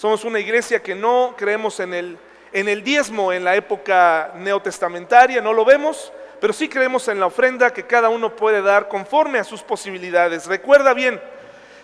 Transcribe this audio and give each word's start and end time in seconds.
Somos 0.00 0.24
una 0.24 0.38
iglesia 0.40 0.82
que 0.82 0.94
no 0.94 1.34
creemos 1.36 1.78
en 1.78 1.92
el, 1.92 2.18
en 2.54 2.70
el 2.70 2.82
diezmo 2.82 3.34
en 3.34 3.44
la 3.44 3.54
época 3.54 4.32
neotestamentaria, 4.34 5.42
no 5.42 5.52
lo 5.52 5.62
vemos, 5.62 6.10
pero 6.40 6.54
sí 6.54 6.70
creemos 6.70 7.06
en 7.08 7.20
la 7.20 7.26
ofrenda 7.26 7.70
que 7.70 7.84
cada 7.84 8.08
uno 8.08 8.34
puede 8.34 8.62
dar 8.62 8.88
conforme 8.88 9.38
a 9.38 9.44
sus 9.44 9.62
posibilidades. 9.62 10.46
Recuerda 10.46 10.94
bien, 10.94 11.20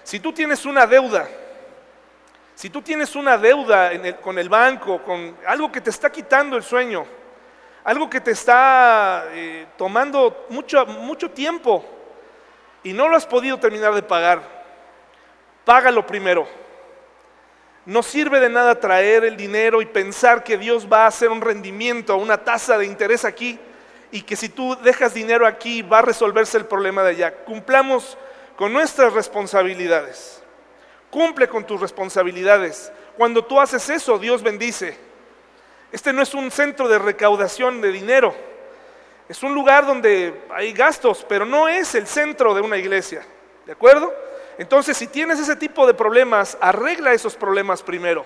si 0.02 0.18
tú 0.18 0.32
tienes 0.32 0.64
una 0.64 0.86
deuda, 0.86 1.28
si 2.54 2.70
tú 2.70 2.80
tienes 2.80 3.14
una 3.16 3.36
deuda 3.36 3.90
con 4.22 4.38
el 4.38 4.48
banco, 4.48 5.02
con 5.02 5.36
algo 5.46 5.70
que 5.70 5.82
te 5.82 5.90
está 5.90 6.10
quitando 6.10 6.56
el 6.56 6.62
sueño, 6.62 7.04
algo 7.84 8.08
que 8.08 8.22
te 8.22 8.30
está 8.30 9.26
eh, 9.32 9.66
tomando 9.76 10.46
mucho, 10.48 10.86
mucho 10.86 11.32
tiempo 11.32 11.84
y 12.82 12.94
no 12.94 13.08
lo 13.08 13.16
has 13.18 13.26
podido 13.26 13.58
terminar 13.58 13.92
de 13.92 14.02
pagar, 14.02 14.40
págalo 15.66 16.06
primero. 16.06 16.64
No 17.86 18.02
sirve 18.02 18.40
de 18.40 18.48
nada 18.48 18.80
traer 18.80 19.24
el 19.24 19.36
dinero 19.36 19.80
y 19.80 19.86
pensar 19.86 20.42
que 20.42 20.58
Dios 20.58 20.88
va 20.92 21.04
a 21.04 21.06
hacer 21.06 21.30
un 21.30 21.40
rendimiento, 21.40 22.16
una 22.16 22.36
tasa 22.36 22.76
de 22.76 22.84
interés 22.84 23.24
aquí 23.24 23.58
y 24.10 24.22
que 24.22 24.34
si 24.34 24.48
tú 24.48 24.76
dejas 24.82 25.14
dinero 25.14 25.46
aquí 25.46 25.82
va 25.82 26.00
a 26.00 26.02
resolverse 26.02 26.58
el 26.58 26.66
problema 26.66 27.04
de 27.04 27.10
allá. 27.10 27.34
Cumplamos 27.44 28.18
con 28.56 28.72
nuestras 28.72 29.12
responsabilidades. 29.12 30.42
Cumple 31.10 31.48
con 31.48 31.64
tus 31.64 31.80
responsabilidades. 31.80 32.90
Cuando 33.16 33.44
tú 33.44 33.60
haces 33.60 33.88
eso, 33.88 34.18
Dios 34.18 34.42
bendice. 34.42 34.98
Este 35.92 36.12
no 36.12 36.22
es 36.22 36.34
un 36.34 36.50
centro 36.50 36.88
de 36.88 36.98
recaudación 36.98 37.80
de 37.80 37.92
dinero. 37.92 38.34
Es 39.28 39.42
un 39.44 39.54
lugar 39.54 39.86
donde 39.86 40.42
hay 40.50 40.72
gastos, 40.72 41.24
pero 41.28 41.44
no 41.44 41.68
es 41.68 41.94
el 41.94 42.06
centro 42.08 42.52
de 42.52 42.60
una 42.60 42.76
iglesia. 42.76 43.24
¿De 43.64 43.72
acuerdo? 43.72 44.12
Entonces, 44.58 44.96
si 44.96 45.06
tienes 45.06 45.38
ese 45.38 45.56
tipo 45.56 45.86
de 45.86 45.94
problemas, 45.94 46.56
arregla 46.60 47.12
esos 47.12 47.34
problemas 47.34 47.82
primero. 47.82 48.24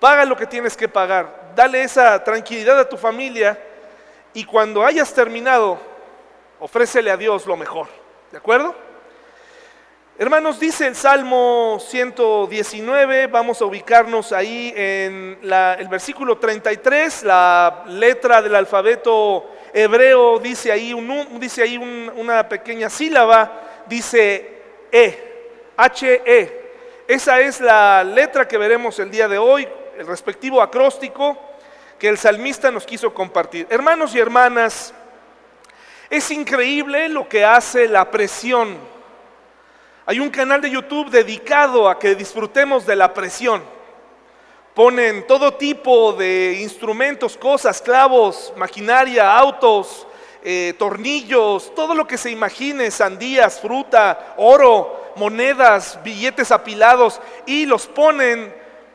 Paga 0.00 0.24
lo 0.24 0.36
que 0.36 0.46
tienes 0.46 0.76
que 0.76 0.88
pagar. 0.88 1.52
Dale 1.54 1.82
esa 1.82 2.22
tranquilidad 2.22 2.78
a 2.78 2.88
tu 2.88 2.96
familia 2.96 3.58
y 4.32 4.44
cuando 4.44 4.84
hayas 4.84 5.12
terminado, 5.12 5.78
ofrécele 6.60 7.10
a 7.10 7.16
Dios 7.16 7.46
lo 7.46 7.56
mejor. 7.56 7.88
¿De 8.30 8.38
acuerdo? 8.38 8.74
Hermanos, 10.16 10.60
dice 10.60 10.86
el 10.86 10.94
Salmo 10.94 11.78
119, 11.80 13.26
vamos 13.26 13.60
a 13.60 13.64
ubicarnos 13.64 14.32
ahí 14.32 14.72
en 14.76 15.38
el 15.42 15.88
versículo 15.88 16.38
33, 16.38 17.24
la 17.24 17.82
letra 17.88 18.40
del 18.40 18.54
alfabeto 18.54 19.50
hebreo 19.72 20.38
dice 20.38 20.70
ahí, 20.70 20.94
un, 20.94 21.40
dice 21.40 21.62
ahí 21.62 21.76
una 21.76 22.48
pequeña 22.48 22.88
sílaba, 22.88 23.60
dice 23.86 24.62
E, 24.92 25.33
H-E. 25.76 26.62
Esa 27.06 27.40
es 27.40 27.60
la 27.60 28.02
letra 28.04 28.48
que 28.48 28.58
veremos 28.58 28.98
el 28.98 29.10
día 29.10 29.28
de 29.28 29.38
hoy, 29.38 29.68
el 29.98 30.06
respectivo 30.06 30.62
acróstico 30.62 31.38
que 31.98 32.08
el 32.08 32.18
salmista 32.18 32.70
nos 32.70 32.84
quiso 32.84 33.14
compartir. 33.14 33.66
Hermanos 33.70 34.14
y 34.14 34.18
hermanas, 34.18 34.92
es 36.10 36.30
increíble 36.30 37.08
lo 37.08 37.28
que 37.28 37.44
hace 37.44 37.88
la 37.88 38.10
presión 38.10 38.94
hay 40.06 40.20
un 40.20 40.28
canal 40.28 40.60
de 40.60 40.70
YouTube 40.70 41.08
dedicado 41.08 41.88
a 41.88 41.98
que 41.98 42.14
disfrutemos 42.14 42.84
de 42.84 42.94
la 42.94 43.14
presión. 43.14 43.62
Ponen 44.74 45.26
todo 45.26 45.54
tipo 45.54 46.12
de 46.12 46.58
instrumentos, 46.60 47.38
cosas, 47.38 47.80
clavos, 47.80 48.52
maquinaria, 48.54 49.34
autos, 49.34 50.06
eh, 50.42 50.74
tornillos, 50.78 51.74
todo 51.74 51.94
lo 51.94 52.06
que 52.06 52.18
se 52.18 52.30
imagine, 52.30 52.90
sandías, 52.90 53.58
fruta, 53.60 54.34
oro, 54.36 55.03
monedas, 55.16 55.98
billetes 56.02 56.50
apilados, 56.50 57.20
y 57.46 57.66
los 57.66 57.86
ponen 57.86 58.54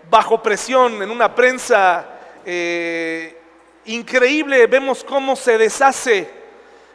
bajo 0.10 0.42
presión 0.42 1.02
en 1.02 1.12
una 1.12 1.34
prensa 1.36 2.06
eh, 2.46 3.38
increíble. 3.86 4.68
Vemos 4.68 5.04
cómo 5.04 5.36
se 5.36 5.58
deshace 5.58 6.30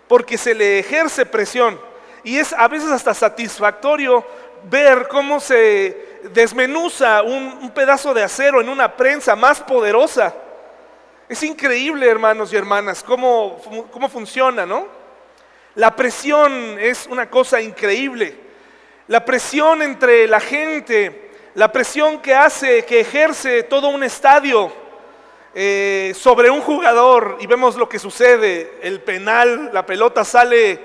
porque 0.09 0.37
se 0.39 0.55
le 0.55 0.79
ejerce 0.79 1.27
presión. 1.27 1.81
Y 2.23 2.39
es 2.39 2.53
a 2.53 2.69
veces 2.69 2.91
hasta 2.91 3.15
satisfactorio 3.15 4.25
ver 4.71 5.09
cómo 5.09 5.41
se 5.41 6.21
desmenuza 6.33 7.23
un, 7.23 7.71
pedazo 7.71 8.15
de 8.15 8.23
acero 8.23 8.61
en 8.61 8.69
una 8.69 8.97
prensa 8.97 9.37
más 9.37 9.61
poderosa. 9.61 10.35
Es 11.29 11.43
increíble, 11.43 12.09
hermanos 12.09 12.53
y 12.53 12.57
hermanas, 12.57 13.03
cómo, 13.03 13.61
cómo 13.91 14.09
funciona, 14.09 14.65
¿no? 14.67 14.87
La 15.75 15.95
presión 15.97 16.79
es 16.79 17.07
una 17.07 17.29
cosa 17.29 17.61
increíble. 17.61 18.44
La 19.09 19.25
presión 19.25 19.83
entre 19.83 20.27
la 20.27 20.41
gente, 20.41 21.31
la 21.55 21.71
presión 21.71 22.21
que 22.21 22.35
hace, 22.35 22.85
que 22.85 23.01
ejerce 23.01 23.63
todo 23.65 23.89
un 23.89 24.03
estadio 24.03 24.73
eh, 25.55 26.13
sobre 26.17 26.49
un 26.51 26.61
jugador 26.63 27.37
y 27.39 27.47
vemos 27.47 27.77
lo 27.77 27.89
que 27.89 27.99
sucede, 27.99 28.79
el 28.83 29.01
penal, 29.03 29.71
la 29.73 29.85
pelota 29.85 30.25
sale 30.25 30.81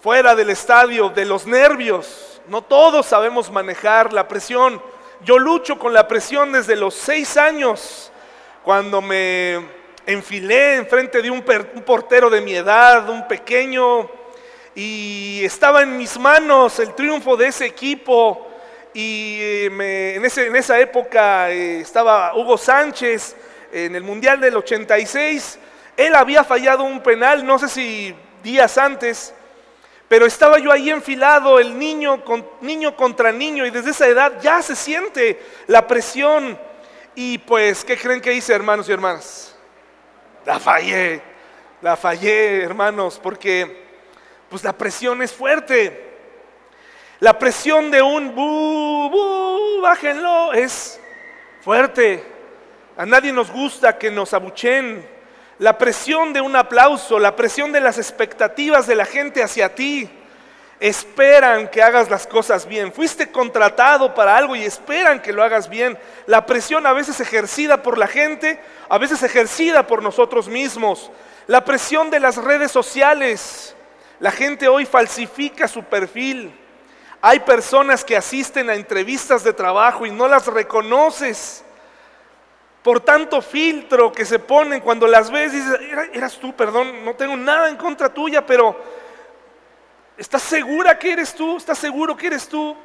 fuera 0.00 0.34
del 0.34 0.50
estadio, 0.50 1.10
de 1.10 1.24
los 1.24 1.46
nervios. 1.46 2.40
No 2.48 2.62
todos 2.62 3.06
sabemos 3.06 3.50
manejar 3.52 4.12
la 4.12 4.26
presión. 4.26 4.82
Yo 5.24 5.38
lucho 5.38 5.78
con 5.78 5.92
la 5.92 6.08
presión 6.08 6.52
desde 6.52 6.74
los 6.74 6.94
seis 6.94 7.36
años, 7.36 8.10
cuando 8.64 9.00
me 9.00 9.60
enfilé 10.06 10.76
enfrente 10.76 11.22
de 11.22 11.30
un, 11.30 11.42
portero 11.42 12.28
de 12.28 12.40
mi 12.40 12.54
edad, 12.54 13.08
un 13.08 13.28
pequeño, 13.28 14.10
y 14.74 15.44
estaba 15.44 15.82
en 15.82 15.96
mis 15.96 16.18
manos 16.18 16.78
el 16.78 16.94
triunfo 16.94 17.36
de 17.36 17.48
ese 17.48 17.66
equipo. 17.66 18.48
Y 18.94 19.38
eh, 19.40 20.14
en, 20.16 20.24
ese, 20.24 20.46
en, 20.46 20.56
esa 20.56 20.78
época 20.78 21.50
eh, 21.50 21.80
estaba 21.80 22.34
Hugo 22.34 22.56
Sánchez 22.58 23.36
en 23.72 23.94
el 23.94 24.02
Mundial 24.02 24.40
del 24.40 24.56
86. 24.56 25.58
Él 25.96 26.14
había 26.14 26.44
fallado 26.44 26.84
un 26.84 27.02
penal, 27.02 27.44
no 27.44 27.58
sé 27.58 27.68
si 27.68 28.14
días 28.42 28.76
antes, 28.78 29.34
pero 30.08 30.26
estaba 30.26 30.58
yo 30.58 30.70
ahí 30.72 30.90
enfilado, 30.90 31.58
el 31.58 31.78
niño, 31.78 32.24
con, 32.24 32.46
niño 32.60 32.96
contra 32.96 33.32
niño, 33.32 33.64
y 33.64 33.70
desde 33.70 33.90
esa 33.90 34.06
edad 34.06 34.40
ya 34.42 34.60
se 34.62 34.76
siente 34.76 35.40
la 35.66 35.86
presión. 35.86 36.58
Y 37.14 37.38
pues, 37.38 37.84
¿qué 37.84 37.96
creen 37.96 38.20
que 38.20 38.32
hice, 38.32 38.54
hermanos 38.54 38.88
y 38.88 38.92
hermanas? 38.92 39.54
La 40.44 40.58
fallé, 40.58 41.22
la 41.80 41.96
fallé, 41.96 42.62
hermanos, 42.62 43.20
porque 43.22 43.91
pues 44.52 44.64
la 44.64 44.74
presión 44.74 45.22
es 45.22 45.32
fuerte. 45.32 46.10
La 47.20 47.38
presión 47.38 47.90
de 47.90 48.02
un 48.02 48.34
bu, 48.34 49.08
bu, 49.08 49.80
bájenlo, 49.80 50.52
es 50.52 51.00
fuerte. 51.62 52.22
A 52.98 53.06
nadie 53.06 53.32
nos 53.32 53.50
gusta 53.50 53.96
que 53.96 54.10
nos 54.10 54.34
abuchen 54.34 55.08
la 55.58 55.78
presión 55.78 56.34
de 56.34 56.42
un 56.42 56.54
aplauso, 56.54 57.18
la 57.18 57.34
presión 57.34 57.72
de 57.72 57.80
las 57.80 57.96
expectativas 57.96 58.86
de 58.86 58.94
la 58.94 59.06
gente 59.06 59.42
hacia 59.42 59.74
ti. 59.74 60.10
Esperan 60.78 61.68
que 61.68 61.82
hagas 61.82 62.10
las 62.10 62.26
cosas 62.26 62.66
bien. 62.66 62.92
Fuiste 62.92 63.32
contratado 63.32 64.12
para 64.14 64.36
algo 64.36 64.54
y 64.54 64.64
esperan 64.64 65.22
que 65.22 65.32
lo 65.32 65.42
hagas 65.42 65.70
bien. 65.70 65.96
La 66.26 66.44
presión 66.44 66.86
a 66.86 66.92
veces 66.92 67.18
ejercida 67.20 67.82
por 67.82 67.96
la 67.96 68.06
gente, 68.06 68.60
a 68.90 68.98
veces 68.98 69.22
ejercida 69.22 69.86
por 69.86 70.02
nosotros 70.02 70.46
mismos. 70.46 71.10
La 71.46 71.64
presión 71.64 72.10
de 72.10 72.20
las 72.20 72.36
redes 72.36 72.70
sociales. 72.70 73.74
La 74.22 74.30
gente 74.30 74.68
hoy 74.68 74.86
falsifica 74.86 75.66
su 75.66 75.82
perfil. 75.82 76.54
Hay 77.20 77.40
personas 77.40 78.04
que 78.04 78.16
asisten 78.16 78.70
a 78.70 78.74
entrevistas 78.76 79.42
de 79.42 79.52
trabajo 79.52 80.06
y 80.06 80.12
no 80.12 80.28
las 80.28 80.46
reconoces 80.46 81.64
por 82.84 83.00
tanto 83.00 83.42
filtro 83.42 84.12
que 84.12 84.24
se 84.24 84.38
ponen 84.38 84.80
cuando 84.80 85.08
las 85.08 85.28
ves, 85.28 85.50
dices, 85.50 85.76
eras 86.12 86.36
tú, 86.36 86.54
perdón, 86.54 87.04
no 87.04 87.14
tengo 87.16 87.36
nada 87.36 87.68
en 87.68 87.76
contra 87.76 88.14
tuya, 88.14 88.46
pero 88.46 88.80
¿estás 90.16 90.42
segura 90.42 90.96
que 91.00 91.14
eres 91.14 91.34
tú? 91.34 91.56
¿Estás 91.56 91.78
seguro 91.78 92.16
que 92.16 92.28
eres 92.28 92.46
tú? 92.46 92.76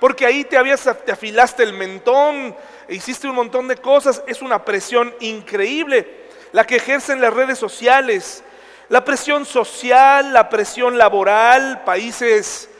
Porque 0.00 0.24
ahí 0.24 0.42
te, 0.42 0.56
habías, 0.56 0.88
te 1.04 1.12
afilaste 1.12 1.64
el 1.64 1.74
mentón, 1.74 2.56
e 2.88 2.94
hiciste 2.94 3.28
un 3.28 3.34
montón 3.34 3.68
de 3.68 3.76
cosas, 3.76 4.22
es 4.26 4.40
una 4.40 4.64
presión 4.64 5.14
increíble 5.20 6.28
la 6.52 6.66
que 6.66 6.76
ejercen 6.76 7.20
las 7.20 7.34
redes 7.34 7.58
sociales, 7.58 8.42
la 8.88 9.04
presión 9.04 9.44
social, 9.44 10.32
la 10.32 10.48
presión 10.48 10.96
laboral, 10.96 11.82
países 11.84 12.70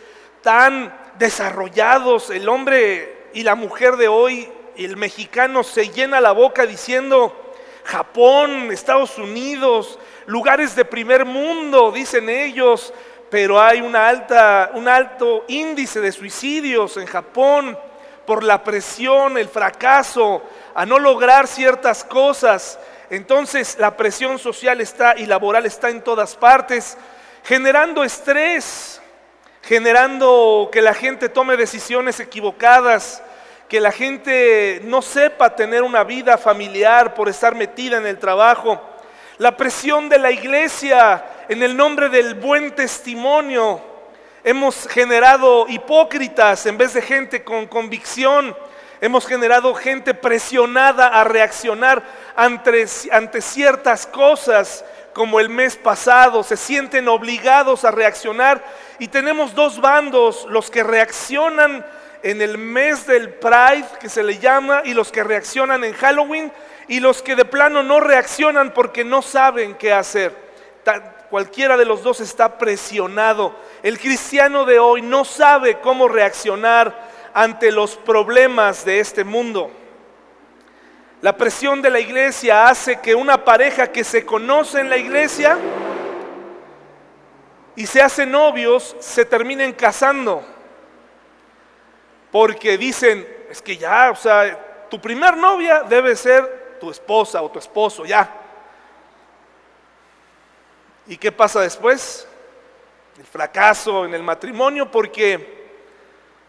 tan 0.43 0.97
desarrollados, 1.19 2.31
el 2.31 2.49
hombre 2.49 3.29
y 3.35 3.43
la 3.43 3.55
mujer 3.55 3.97
de 3.97 4.09
hoy 4.09 4.51
el 4.77 4.97
mexicano 4.97 5.65
se 5.65 5.91
llena 5.91 6.21
la 6.21 6.33
boca 6.33 6.65
diciendo, 6.65 7.53
Japón, 7.85 8.71
Estados 8.71 9.19
Unidos, 9.19 9.99
lugares 10.27 10.77
de 10.77 10.85
primer 10.85 11.25
mundo, 11.25 11.91
dicen 11.91 12.29
ellos, 12.29 12.93
pero 13.31 13.61
hay 13.61 13.81
una 13.81 14.09
alta, 14.09 14.71
un 14.75 14.89
alto 14.89 15.45
índice 15.49 16.01
de 16.01 16.13
suicidios 16.13 16.97
en 16.97 17.07
Japón 17.07 17.77
por 18.25 18.45
la 18.45 18.63
presión, 18.63 19.37
el 19.37 19.49
fracaso, 19.49 20.43
a 20.75 20.87
no 20.87 20.99
lograr 20.99 21.47
ciertas 21.47 22.05
cosas. 22.05 22.79
Entonces 23.11 23.77
la 23.79 23.97
presión 23.97 24.39
social 24.39 24.81
está 24.81 25.17
y 25.17 25.27
laboral 25.27 25.65
está 25.67 25.89
en 25.89 26.03
todas 26.03 26.37
partes, 26.37 26.97
generando 27.45 28.05
estrés, 28.05 29.01
generando 29.63 30.69
que 30.71 30.83
la 30.83 30.95
gente 30.95 31.29
tome 31.29 31.57
decisiones 31.57 32.21
equivocadas, 32.21 33.23
que 33.69 33.81
la 33.81 33.93
gente 33.93 34.81
no 34.85 35.03
sepa 35.03 35.55
tener 35.55 35.83
una 35.83 36.05
vida 36.05 36.39
familiar 36.39 37.15
por 37.15 37.29
estar 37.29 37.55
metida 37.55 37.99
en 37.99 38.07
el 38.07 38.19
trabajo. 38.19 38.81
La 39.39 39.57
presión 39.57 40.09
de 40.09 40.19
la 40.19 40.31
iglesia 40.31 41.25
en 41.49 41.63
el 41.63 41.77
nombre 41.77 42.09
del 42.09 42.35
buen 42.35 42.75
testimonio. 42.75 43.81
Hemos 44.45 44.87
generado 44.89 45.67
hipócritas 45.69 46.67
en 46.67 46.79
vez 46.79 46.95
de 46.95 47.03
gente 47.03 47.45
con 47.45 47.67
convicción. 47.67 48.57
Hemos 49.01 49.27
generado 49.27 49.75
gente 49.75 50.15
presionada 50.15 51.09
a 51.09 51.25
reaccionar 51.25 52.03
ante, 52.35 52.87
ante 53.13 53.41
ciertas 53.41 54.07
cosas 54.07 54.85
como 55.13 55.41
el 55.41 55.49
mes 55.49 55.77
pasado, 55.77 56.43
se 56.45 56.57
sienten 56.57 57.09
obligados 57.09 57.85
a 57.85 57.91
reaccionar 57.91 58.63
y 58.99 59.09
tenemos 59.09 59.55
dos 59.55 59.81
bandos, 59.81 60.47
los 60.49 60.71
que 60.71 60.85
reaccionan 60.85 61.85
en 62.23 62.43
el 62.43 62.59
mes 62.59 63.07
del 63.07 63.35
Pride, 63.35 63.87
que 64.01 64.09
se 64.09 64.23
le 64.23 64.39
llama, 64.39 64.83
y 64.85 64.95
los 64.95 65.13
que 65.13 65.25
reaccionan 65.25 65.85
en 65.85 65.93
Halloween, 65.95 66.53
y 66.89 67.01
los 67.01 67.23
que 67.23 67.37
de 67.37 67.45
plano 67.45 67.83
no 67.83 68.01
reaccionan 68.01 68.73
porque 68.73 69.05
no 69.05 69.23
saben 69.23 69.75
qué 69.75 69.93
hacer. 69.93 70.49
cualquiera 71.31 71.77
de 71.77 71.85
los 71.85 72.03
dos 72.03 72.21
está 72.21 72.57
presionado. 72.57 73.55
El 73.83 73.99
cristiano 73.99 74.65
de 74.65 74.79
hoy 74.79 75.03
no 75.03 75.25
sabe 75.25 75.79
cómo 75.81 76.09
reaccionar 76.09 77.08
ante 77.35 77.73
los 77.73 77.97
problemas 77.97 78.85
de 78.85 79.01
este 79.01 79.25
mundo. 79.25 79.71
La 81.21 81.37
presión 81.37 81.83
de 81.83 81.91
la 81.91 81.99
iglesia 81.99 82.69
hace 82.69 83.01
que 83.01 83.15
una 83.15 83.45
pareja 83.45 83.89
que 83.89 84.05
se 84.05 84.25
conoce 84.25 84.81
en 84.81 84.89
la 84.89 84.97
iglesia 84.97 85.59
y 87.75 87.87
se 87.87 88.01
hacen 88.01 88.31
novios 88.31 88.97
se 89.01 89.25
terminen 89.25 89.73
casando. 89.73 90.45
Porque 92.31 92.79
dicen, 92.79 93.27
es 93.51 93.61
que 93.61 93.77
ya, 93.77 94.11
o 94.11 94.17
sea, 94.17 94.87
tu 94.89 95.01
primer 95.01 95.37
novia 95.37 95.83
debe 95.83 96.15
ser 96.15 96.77
tu 96.81 96.91
esposa 96.91 97.43
o 97.43 97.51
tu 97.51 97.59
esposo, 97.59 98.05
ya. 98.05 98.33
¿Y 101.09 101.17
qué 101.17 101.33
pasa 101.33 101.61
después? 101.61 102.29
El 103.19 103.25
fracaso 103.25 104.05
en 104.05 104.15
el 104.15 104.23
matrimonio 104.23 104.89
porque 104.89 105.58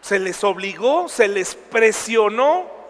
se 0.00 0.18
les 0.18 0.42
obligó, 0.44 1.08
se 1.08 1.28
les 1.28 1.54
presionó 1.54 2.80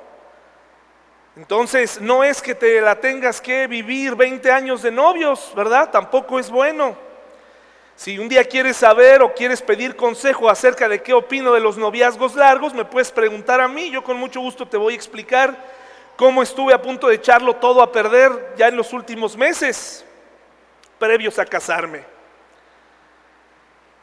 entonces, 1.37 2.01
no 2.01 2.25
es 2.25 2.43
que 2.43 2.55
te 2.55 2.81
la 2.81 2.97
tengas 3.01 3.41
que 3.41 3.67
vivir 3.67 4.15
20 4.15 4.51
años 4.51 4.83
de 4.83 4.91
novios, 4.91 5.53
¿verdad? 5.55 5.91
Tampoco 5.91 6.39
es 6.39 6.51
bueno. 6.51 6.97
Si 7.95 8.19
un 8.19 8.29
día 8.29 8.45
quieres 8.45 8.79
saber 8.79 9.23
o 9.23 9.33
quieres 9.33 9.62
pedir 9.62 9.95
consejo 9.95 10.51
acerca 10.51 10.89
de 10.89 11.03
qué 11.03 11.15
opino 11.15 11.53
de 11.53 11.61
los 11.61 11.79
noviazgos 11.79 12.35
largos, 12.35 12.75
me 12.75 12.85
puedes 12.85 13.13
preguntar 13.13 13.61
a 13.61 13.69
mí. 13.69 13.91
Yo 13.91 14.03
con 14.03 14.19
mucho 14.19 14.41
gusto 14.41 14.67
te 14.67 14.77
voy 14.77 14.95
a 14.95 14.97
explicar 14.97 15.56
cómo 16.17 16.43
estuve 16.43 16.75
a 16.75 16.83
punto 16.83 17.09
de 17.09 17.15
echarlo 17.15 17.56
todo 17.56 17.83
a 17.83 17.93
perder 17.93 18.55
ya 18.59 18.69
en 18.69 18.77
los 18.77 18.93
últimos 18.93 19.37
meses 19.37 20.05
previos 20.99 21.39
a 21.39 21.47
casarme. 21.47 22.05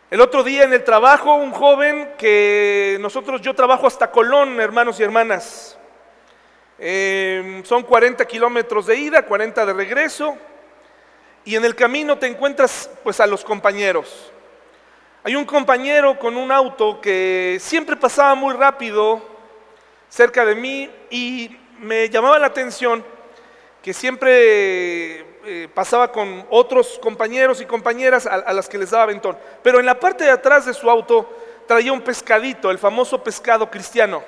El 0.10 0.22
otro 0.22 0.42
día 0.42 0.64
en 0.64 0.72
el 0.72 0.86
trabajo, 0.86 1.36
un 1.36 1.52
joven 1.52 2.14
que 2.18 2.98
nosotros, 3.02 3.42
yo 3.42 3.54
trabajo 3.54 3.88
hasta 3.88 4.10
Colón, 4.10 4.58
hermanos 4.62 4.98
y 5.02 5.04
hermanas. 5.04 5.78
Em, 6.80 7.62
son 7.66 7.84
40 7.84 8.24
kilómetros 8.24 8.86
de 8.86 8.96
ida, 8.96 9.24
40 9.24 9.66
de 9.66 9.74
regreso, 9.74 10.38
y 11.44 11.58
en 11.58 11.66
el 11.66 11.76
camino 11.76 12.18
te 12.18 12.26
encuentras 12.26 12.90
pues 13.04 13.20
a 13.20 13.28
los 13.28 13.44
compañeros. 13.44 14.32
Hay 15.26 15.36
un 15.36 15.44
compañero 15.44 16.18
con 16.18 16.38
un 16.38 16.54
auto 16.54 17.02
que 17.02 17.58
siempre 17.60 17.98
pasaba 17.98 18.34
muy 18.34 18.56
rápido 18.56 19.22
cerca 20.08 20.46
de 20.46 20.56
mí 20.56 20.90
y 21.10 21.54
me 21.80 22.08
llamaba 22.08 22.40
la 22.40 22.48
atención 22.48 23.04
que 23.84 23.94
siempre 23.94 25.26
eh, 25.48 25.70
pasaba 25.74 26.12
con 26.12 26.46
otros 26.50 27.00
compañeros 27.02 27.62
y 27.62 27.66
compañeras 27.66 28.28
a, 28.28 28.54
las 28.54 28.70
que 28.70 28.78
les 28.78 28.92
daba 28.92 29.08
ventón. 29.08 29.38
Pero 29.64 29.80
en 29.80 29.86
la 29.86 30.00
parte 30.00 30.26
de 30.26 30.32
atrás 30.32 30.66
de 30.66 30.74
su 30.74 30.90
auto 30.90 31.30
traía 31.68 31.94
un 31.94 32.02
pescadito, 32.02 32.70
el 32.70 32.78
famoso 32.78 33.24
pescado 33.24 33.72
cristiano. 33.72 34.24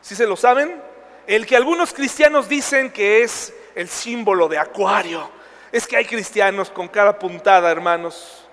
¿Sí 0.00 0.14
se 0.14 0.26
lo 0.26 0.36
saben? 0.36 0.92
el 1.26 1.46
que 1.46 1.56
algunos 1.56 1.92
cristianos 1.92 2.48
dicen 2.48 2.90
que 2.90 3.22
es 3.22 3.54
el 3.74 3.88
símbolo 3.88 4.48
de 4.48 4.58
acuario. 4.58 5.30
Es 5.70 5.86
que 5.86 5.96
hay 5.96 6.04
cristianos 6.04 6.70
con 6.70 6.88
cara 6.88 7.18
puntada, 7.18 7.70
hermanos. 7.70 8.46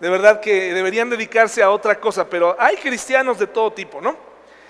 De 0.00 0.10
verdad 0.10 0.40
que 0.40 0.74
deberían 0.74 1.10
dedicarse 1.10 1.62
a 1.62 1.70
otra 1.70 1.98
cosa, 2.00 2.28
pero 2.28 2.56
hay 2.58 2.76
cristianos 2.76 3.38
de 3.38 3.46
todo 3.46 3.72
tipo, 3.72 4.00
¿no? 4.00 4.16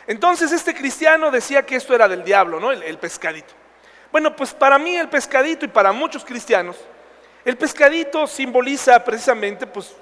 Entonces 0.06 0.52
este 0.52 0.74
cristiano 0.74 1.30
decía 1.30 1.64
que 1.64 1.76
esto 1.76 1.94
era 1.94 2.08
del 2.08 2.24
diablo, 2.24 2.58
¿no? 2.58 2.72
El, 2.72 2.98
pescadito. 2.98 3.54
Bueno, 4.12 4.34
pues 4.34 4.52
para 4.52 4.78
mí 4.78 4.96
el 4.96 5.08
pescadito 5.08 5.64
y 5.64 5.68
para 5.68 5.92
muchos 5.92 6.24
cristianos, 6.24 6.76
el 7.44 7.56
pescadito 7.56 8.26
simboliza 8.26 9.02
precisamente 9.04 9.66
pues, 9.66 9.94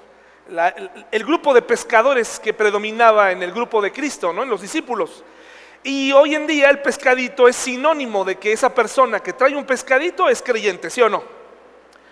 el 1.11 1.23
grupo 1.23 1.53
de 1.53 1.61
pescadores 1.61 2.39
que 2.39 2.53
predominaba 2.53 3.31
en 3.31 3.43
el 3.43 3.51
grupo 3.51 3.81
de 3.81 3.91
Cristo, 3.91 4.33
¿no? 4.33 4.43
En 4.43 4.49
los 4.49 4.61
discípulos. 4.61 5.23
Y 5.83 6.11
hoy 6.11 6.35
en 6.35 6.47
día 6.47 6.69
el 6.69 6.81
pescadito 6.81 7.47
es 7.47 7.55
sinónimo 7.55 8.25
de 8.25 8.35
que 8.35 8.51
esa 8.51 8.73
persona 8.73 9.21
que 9.21 9.31
trae 9.31 9.55
un 9.55 9.65
pescadito 9.65 10.27
es 10.27 10.41
creyente, 10.41 10.89
¿sí 10.89 11.01
o 11.01 11.07
no? 11.07 11.23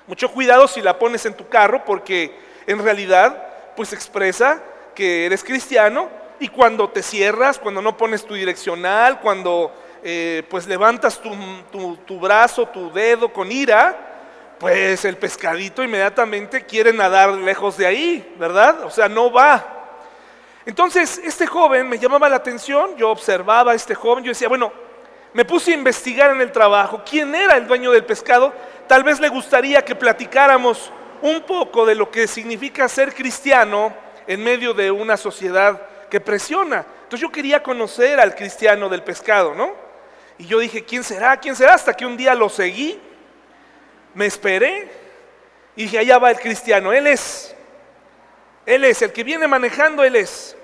Mucho 0.06 0.32
cuidado 0.32 0.68
si 0.68 0.82
la 0.82 0.98
pones 0.98 1.26
en 1.26 1.34
tu 1.34 1.50
carro 1.50 1.84
porque 1.84 2.34
en 2.66 2.82
realidad 2.82 3.74
pues 3.76 3.92
expresa 3.92 4.64
que 4.96 5.26
eres 5.26 5.44
cristiano 5.44 6.10
y 6.40 6.48
cuando 6.48 6.90
te 6.90 7.04
cierras, 7.04 7.60
cuando 7.60 7.82
no 7.82 7.98
pones 7.98 8.24
tu 8.26 8.36
direccional, 8.36 9.20
cuando 9.20 9.74
eh, 10.04 10.44
pues 10.50 10.68
levantas 10.68 11.22
tu, 11.22 11.98
tu 12.06 12.20
brazo, 12.20 12.68
tu 12.68 12.92
dedo 12.92 13.32
con 13.32 13.52
ira, 13.52 14.08
pues 14.60 15.06
el 15.06 15.18
pescadito 15.18 15.84
inmediatamente 15.84 16.66
quiere 16.66 16.92
nadar 16.92 17.30
lejos 17.30 17.78
de 17.78 17.86
ahí, 17.86 18.36
¿verdad? 18.38 18.84
O 18.84 18.90
sea, 18.90 19.08
no 19.08 19.32
va. 19.32 19.74
Entonces, 20.66 21.22
este 21.24 21.48
joven 21.48 21.88
me 21.88 21.98
llamaba 21.98 22.28
la 22.28 22.38
atención, 22.38 22.96
yo 22.98 23.10
observaba 23.10 23.72
a 23.72 23.76
este 23.76 23.96
joven, 23.96 24.24
yo 24.24 24.32
decía, 24.32 24.50
bueno, 24.50 24.72
me 25.34 25.46
puse 25.46 25.72
a 25.72 25.76
investigar 25.76 26.32
en 26.32 26.42
el 26.42 26.52
trabajo 26.52 27.04
quién 27.10 27.34
era 27.36 27.56
el 27.58 27.68
dueño 27.68 27.92
del 27.92 28.04
pescado, 28.04 28.54
tal 28.88 29.04
vez 29.04 29.20
le 29.20 29.30
gustaría 29.30 29.86
que 29.86 29.96
platicáramos 29.96 30.92
un 31.22 31.42
poco 31.42 31.86
de 31.86 31.96
lo 31.96 32.10
que 32.12 32.28
significa 32.28 32.88
ser 32.90 33.14
cristiano 33.14 33.94
en 34.26 34.44
medio 34.44 34.74
de 34.74 34.92
una 34.92 35.16
sociedad 35.16 35.82
que 36.10 36.20
presiona. 36.20 36.86
Entonces 37.04 37.22
yo 37.22 37.32
quería 37.32 37.64
conocer 37.64 38.20
al 38.20 38.36
cristiano 38.36 38.90
del 38.90 39.04
pescado, 39.04 39.56
¿no? 39.56 39.87
Y 40.38 40.45
yo 40.45 40.60
dije, 40.60 40.84
¿quién 40.84 41.04
será? 41.04 41.38
¿Quién 41.38 41.56
será? 41.56 41.74
Hasta 41.74 41.94
que 41.94 42.06
un 42.06 42.16
día 42.16 42.36
lo 42.36 42.50
seguí, 42.50 43.00
me 44.13 44.25
esperé 44.25 44.89
y 45.75 45.84
dije, 45.84 46.00
allá 46.00 46.17
va 46.17 46.32
el 46.32 46.39
cristiano, 46.39 46.91
él 46.91 47.06
es, 47.06 47.56
él 48.65 48.84
es, 48.84 49.01
el 49.03 49.13
que 49.13 49.24
viene 49.24 49.48
manejando, 49.48 50.03
él 50.03 50.15
es. 50.15 50.56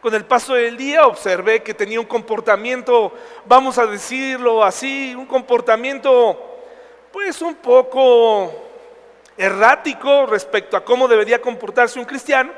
Con 0.00 0.14
el 0.14 0.24
paso 0.24 0.54
del 0.54 0.76
día 0.76 1.06
observé 1.06 1.62
que 1.62 1.74
tenía 1.74 2.00
un 2.00 2.06
comportamiento, 2.06 3.14
vamos 3.44 3.78
a 3.78 3.86
decirlo 3.86 4.64
así, 4.64 5.14
un 5.14 5.26
comportamiento 5.26 6.46
pues 7.12 7.42
un 7.42 7.56
poco 7.56 8.52
errático 9.36 10.26
respecto 10.26 10.76
a 10.76 10.84
cómo 10.84 11.06
debería 11.06 11.40
comportarse 11.40 11.98
un 11.98 12.04
cristiano. 12.04 12.52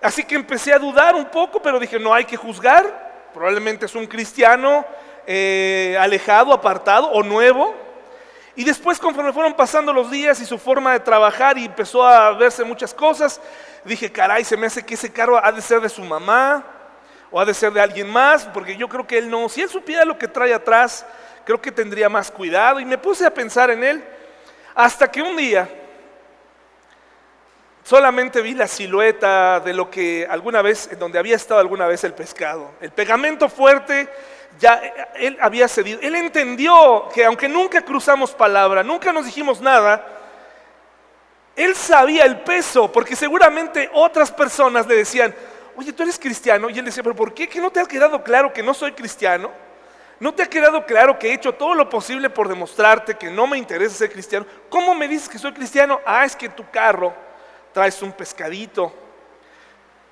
Así 0.00 0.24
que 0.24 0.36
empecé 0.36 0.72
a 0.72 0.78
dudar 0.78 1.14
un 1.14 1.26
poco, 1.26 1.60
pero 1.60 1.78
dije, 1.78 1.98
no 1.98 2.14
hay 2.14 2.24
que 2.24 2.36
juzgar, 2.36 3.28
probablemente 3.34 3.86
es 3.86 3.94
un 3.94 4.06
cristiano 4.06 4.86
eh, 5.30 5.94
alejado, 6.00 6.54
apartado 6.54 7.10
o 7.10 7.22
nuevo. 7.22 7.74
Y 8.56 8.64
después 8.64 8.98
conforme 8.98 9.30
fueron 9.34 9.52
pasando 9.52 9.92
los 9.92 10.10
días 10.10 10.40
y 10.40 10.46
su 10.46 10.58
forma 10.58 10.94
de 10.94 11.00
trabajar 11.00 11.58
y 11.58 11.66
empezó 11.66 12.04
a 12.04 12.32
verse 12.32 12.64
muchas 12.64 12.94
cosas, 12.94 13.38
dije, 13.84 14.10
caray, 14.10 14.42
se 14.42 14.56
me 14.56 14.66
hace 14.66 14.84
que 14.86 14.94
ese 14.94 15.12
carro 15.12 15.38
ha 15.44 15.52
de 15.52 15.60
ser 15.60 15.82
de 15.82 15.90
su 15.90 16.02
mamá 16.02 16.64
o 17.30 17.38
ha 17.38 17.44
de 17.44 17.52
ser 17.52 17.70
de 17.74 17.80
alguien 17.82 18.08
más, 18.08 18.46
porque 18.46 18.74
yo 18.74 18.88
creo 18.88 19.06
que 19.06 19.18
él 19.18 19.28
no, 19.28 19.50
si 19.50 19.60
él 19.60 19.68
supiera 19.68 20.06
lo 20.06 20.16
que 20.16 20.28
trae 20.28 20.54
atrás, 20.54 21.04
creo 21.44 21.60
que 21.60 21.70
tendría 21.70 22.08
más 22.08 22.30
cuidado. 22.30 22.80
Y 22.80 22.86
me 22.86 22.96
puse 22.96 23.26
a 23.26 23.34
pensar 23.34 23.70
en 23.70 23.84
él 23.84 24.02
hasta 24.74 25.10
que 25.10 25.20
un 25.20 25.36
día 25.36 25.68
solamente 27.84 28.40
vi 28.40 28.54
la 28.54 28.66
silueta 28.66 29.60
de 29.60 29.74
lo 29.74 29.90
que 29.90 30.26
alguna 30.28 30.62
vez, 30.62 30.88
en 30.90 30.98
donde 30.98 31.18
había 31.18 31.36
estado 31.36 31.60
alguna 31.60 31.86
vez 31.86 32.02
el 32.02 32.14
pescado. 32.14 32.70
El 32.80 32.92
pegamento 32.92 33.50
fuerte, 33.50 34.08
ya 34.58 34.74
él 35.14 35.38
había 35.40 35.68
cedido. 35.68 36.00
Él 36.02 36.14
entendió 36.16 37.08
que 37.14 37.24
aunque 37.24 37.48
nunca 37.48 37.80
cruzamos 37.82 38.32
palabra, 38.32 38.82
nunca 38.82 39.12
nos 39.12 39.24
dijimos 39.24 39.60
nada, 39.60 40.04
él 41.56 41.74
sabía 41.74 42.24
el 42.24 42.40
peso, 42.40 42.90
porque 42.90 43.16
seguramente 43.16 43.90
otras 43.92 44.30
personas 44.30 44.86
le 44.86 44.94
decían, 44.94 45.34
oye, 45.76 45.92
tú 45.92 46.02
eres 46.02 46.18
cristiano. 46.18 46.70
Y 46.70 46.78
él 46.78 46.84
decía, 46.84 47.02
pero 47.02 47.16
¿por 47.16 47.34
qué? 47.34 47.48
¿Que 47.48 47.60
no 47.60 47.70
te 47.70 47.80
ha 47.80 47.86
quedado 47.86 48.22
claro 48.22 48.52
que 48.52 48.62
no 48.62 48.74
soy 48.74 48.92
cristiano? 48.92 49.50
¿No 50.20 50.34
te 50.34 50.42
ha 50.42 50.46
quedado 50.46 50.84
claro 50.84 51.18
que 51.18 51.28
he 51.28 51.34
hecho 51.34 51.52
todo 51.54 51.74
lo 51.74 51.88
posible 51.88 52.28
por 52.28 52.48
demostrarte 52.48 53.16
que 53.16 53.30
no 53.30 53.46
me 53.46 53.58
interesa 53.58 53.96
ser 53.96 54.10
cristiano? 54.10 54.46
¿Cómo 54.68 54.94
me 54.94 55.06
dices 55.06 55.28
que 55.28 55.38
soy 55.38 55.52
cristiano? 55.52 56.00
Ah, 56.04 56.24
es 56.24 56.34
que 56.34 56.48
tu 56.48 56.68
carro 56.70 57.14
traes 57.72 58.02
un 58.02 58.12
pescadito. 58.12 58.92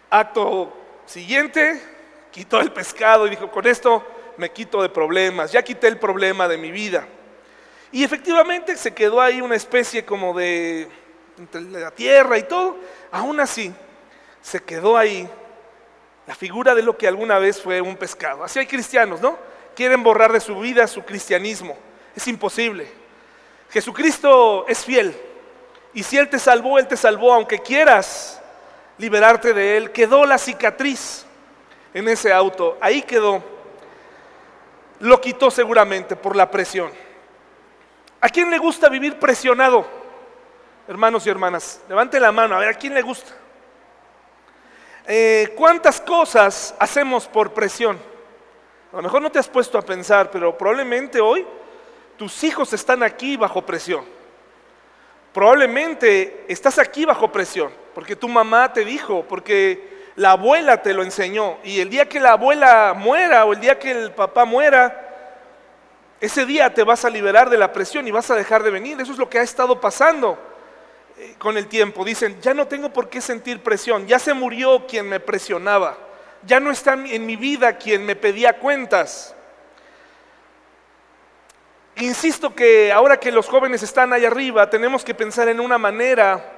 Acto 0.08 0.72
siguiente, 1.04 1.82
quitó 2.30 2.60
el 2.60 2.72
pescado 2.72 3.26
y 3.26 3.30
dijo, 3.30 3.50
con 3.50 3.66
esto 3.66 4.04
me 4.36 4.50
quito 4.50 4.82
de 4.82 4.88
problemas, 4.88 5.52
ya 5.52 5.62
quité 5.62 5.88
el 5.88 5.98
problema 5.98 6.48
de 6.48 6.58
mi 6.58 6.70
vida. 6.70 7.06
Y 7.92 8.04
efectivamente 8.04 8.76
se 8.76 8.92
quedó 8.92 9.20
ahí 9.20 9.40
una 9.40 9.56
especie 9.56 10.04
como 10.04 10.36
de, 10.36 10.88
la 11.52 11.90
tierra 11.90 12.38
y 12.38 12.42
todo. 12.42 12.76
Aún 13.10 13.40
así, 13.40 13.72
se 14.42 14.62
quedó 14.62 14.96
ahí 14.96 15.28
la 16.26 16.34
figura 16.34 16.74
de 16.74 16.82
lo 16.82 16.96
que 16.96 17.06
alguna 17.06 17.38
vez 17.38 17.62
fue 17.62 17.80
un 17.80 17.96
pescado. 17.96 18.44
Así 18.44 18.58
hay 18.58 18.66
cristianos, 18.66 19.20
¿no? 19.20 19.38
Quieren 19.74 20.02
borrar 20.02 20.32
de 20.32 20.40
su 20.40 20.58
vida 20.58 20.86
su 20.86 21.04
cristianismo. 21.04 21.76
Es 22.14 22.26
imposible. 22.26 22.88
Jesucristo 23.70 24.66
es 24.68 24.84
fiel. 24.84 25.16
Y 25.94 26.02
si 26.02 26.18
Él 26.18 26.28
te 26.28 26.38
salvó, 26.38 26.78
Él 26.78 26.88
te 26.88 26.96
salvó, 26.96 27.32
aunque 27.32 27.60
quieras 27.60 28.42
liberarte 28.98 29.52
de 29.52 29.76
Él. 29.76 29.92
Quedó 29.92 30.26
la 30.26 30.38
cicatriz 30.38 31.24
en 31.94 32.08
ese 32.08 32.32
auto. 32.32 32.76
Ahí 32.80 33.02
quedó. 33.02 33.55
Lo 35.00 35.20
quitó 35.20 35.50
seguramente 35.50 36.16
por 36.16 36.36
la 36.36 36.50
presión. 36.50 36.90
¿A 38.20 38.28
quién 38.28 38.50
le 38.50 38.58
gusta 38.58 38.88
vivir 38.88 39.18
presionado? 39.18 39.86
Hermanos 40.88 41.26
y 41.26 41.30
hermanas, 41.30 41.82
levante 41.88 42.20
la 42.20 42.32
mano, 42.32 42.56
a 42.56 42.60
ver, 42.60 42.68
¿a 42.68 42.74
quién 42.74 42.94
le 42.94 43.02
gusta? 43.02 43.32
Eh, 45.06 45.52
¿Cuántas 45.56 46.00
cosas 46.00 46.74
hacemos 46.78 47.26
por 47.26 47.52
presión? 47.52 47.98
A 48.92 48.96
lo 48.96 49.02
mejor 49.02 49.20
no 49.20 49.30
te 49.30 49.38
has 49.38 49.48
puesto 49.48 49.78
a 49.78 49.82
pensar, 49.82 50.30
pero 50.30 50.56
probablemente 50.56 51.20
hoy 51.20 51.46
tus 52.16 52.42
hijos 52.44 52.72
están 52.72 53.02
aquí 53.02 53.36
bajo 53.36 53.62
presión. 53.62 54.04
Probablemente 55.32 56.46
estás 56.48 56.78
aquí 56.78 57.04
bajo 57.04 57.30
presión, 57.30 57.70
porque 57.94 58.16
tu 58.16 58.28
mamá 58.28 58.72
te 58.72 58.84
dijo, 58.84 59.24
porque 59.28 59.95
la 60.16 60.32
abuela 60.32 60.82
te 60.82 60.92
lo 60.94 61.02
enseñó, 61.02 61.58
y 61.62 61.80
el 61.80 61.90
día 61.90 62.08
que 62.08 62.20
la 62.20 62.32
abuela 62.32 62.94
muera 62.96 63.44
o 63.44 63.52
el 63.52 63.60
día 63.60 63.78
que 63.78 63.90
el 63.90 64.12
papá 64.12 64.44
muera, 64.44 65.02
ese 66.20 66.46
día 66.46 66.72
te 66.72 66.82
vas 66.82 67.04
a 67.04 67.10
liberar 67.10 67.50
de 67.50 67.58
la 67.58 67.72
presión 67.72 68.08
y 68.08 68.10
vas 68.10 68.30
a 68.30 68.34
dejar 68.34 68.62
de 68.62 68.70
venir. 68.70 68.98
Eso 69.00 69.12
es 69.12 69.18
lo 69.18 69.28
que 69.28 69.38
ha 69.38 69.42
estado 69.42 69.78
pasando. 69.80 70.38
Eh, 71.18 71.34
con 71.38 71.56
el 71.56 71.66
tiempo. 71.66 72.04
Dicen, 72.04 72.40
ya 72.42 72.52
no 72.52 72.66
tengo 72.66 72.92
por 72.92 73.08
qué 73.08 73.22
sentir 73.22 73.62
presión, 73.62 74.06
ya 74.06 74.18
se 74.18 74.34
murió 74.34 74.86
quien 74.86 75.08
me 75.08 75.18
presionaba, 75.18 75.96
ya 76.42 76.60
no 76.60 76.70
está 76.70 76.92
en 76.92 77.24
mi 77.24 77.36
vida 77.36 77.78
quien 77.78 78.04
me 78.04 78.16
pedía 78.16 78.58
cuentas. 78.58 79.34
Insisto 81.96 82.54
que 82.54 82.92
ahora 82.92 83.18
que 83.18 83.32
los 83.32 83.48
jóvenes 83.48 83.82
están 83.82 84.12
ahí 84.12 84.26
arriba, 84.26 84.68
tenemos 84.68 85.02
que 85.02 85.14
pensar 85.14 85.48
en 85.48 85.58
una 85.58 85.78
manera 85.78 86.55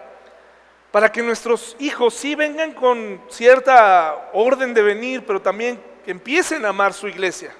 para 0.90 1.12
que 1.12 1.22
nuestros 1.22 1.76
hijos 1.78 2.14
sí 2.14 2.34
vengan 2.34 2.72
con 2.72 3.20
cierta 3.28 4.30
orden 4.32 4.72
de 4.72 4.82
venir, 4.82 5.24
pero 5.26 5.40
también 5.40 5.80
que 6.04 6.10
empiecen 6.10 6.64
a 6.64 6.70
amar 6.70 6.94
su 6.94 7.08
iglesia. 7.08 7.54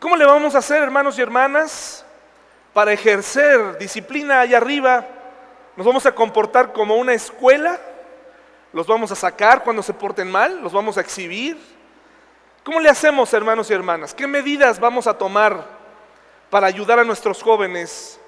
¿Cómo 0.00 0.16
le 0.16 0.26
vamos 0.26 0.54
a 0.54 0.58
hacer, 0.58 0.82
hermanos 0.82 1.18
y 1.18 1.22
hermanas, 1.22 2.04
para 2.72 2.92
ejercer 2.92 3.78
disciplina 3.78 4.40
allá 4.40 4.58
arriba? 4.58 5.06
¿Nos 5.76 5.86
vamos 5.86 6.04
a 6.06 6.14
comportar 6.14 6.72
como 6.72 6.96
una 6.96 7.14
escuela? 7.14 7.80
¿Los 8.72 8.86
vamos 8.86 9.12
a 9.12 9.16
sacar 9.16 9.62
cuando 9.62 9.82
se 9.82 9.94
porten 9.94 10.30
mal? 10.30 10.60
¿Los 10.60 10.72
vamos 10.72 10.98
a 10.98 11.00
exhibir? 11.00 11.56
¿Cómo 12.64 12.80
le 12.80 12.88
hacemos, 12.88 13.32
hermanos 13.32 13.70
y 13.70 13.74
hermanas? 13.74 14.12
¿Qué 14.12 14.26
medidas 14.26 14.80
vamos 14.80 15.06
a 15.06 15.16
tomar 15.16 15.64
para 16.50 16.66
ayudar 16.66 16.98
a 16.98 17.04
nuestros 17.04 17.42
jóvenes? 17.42 18.18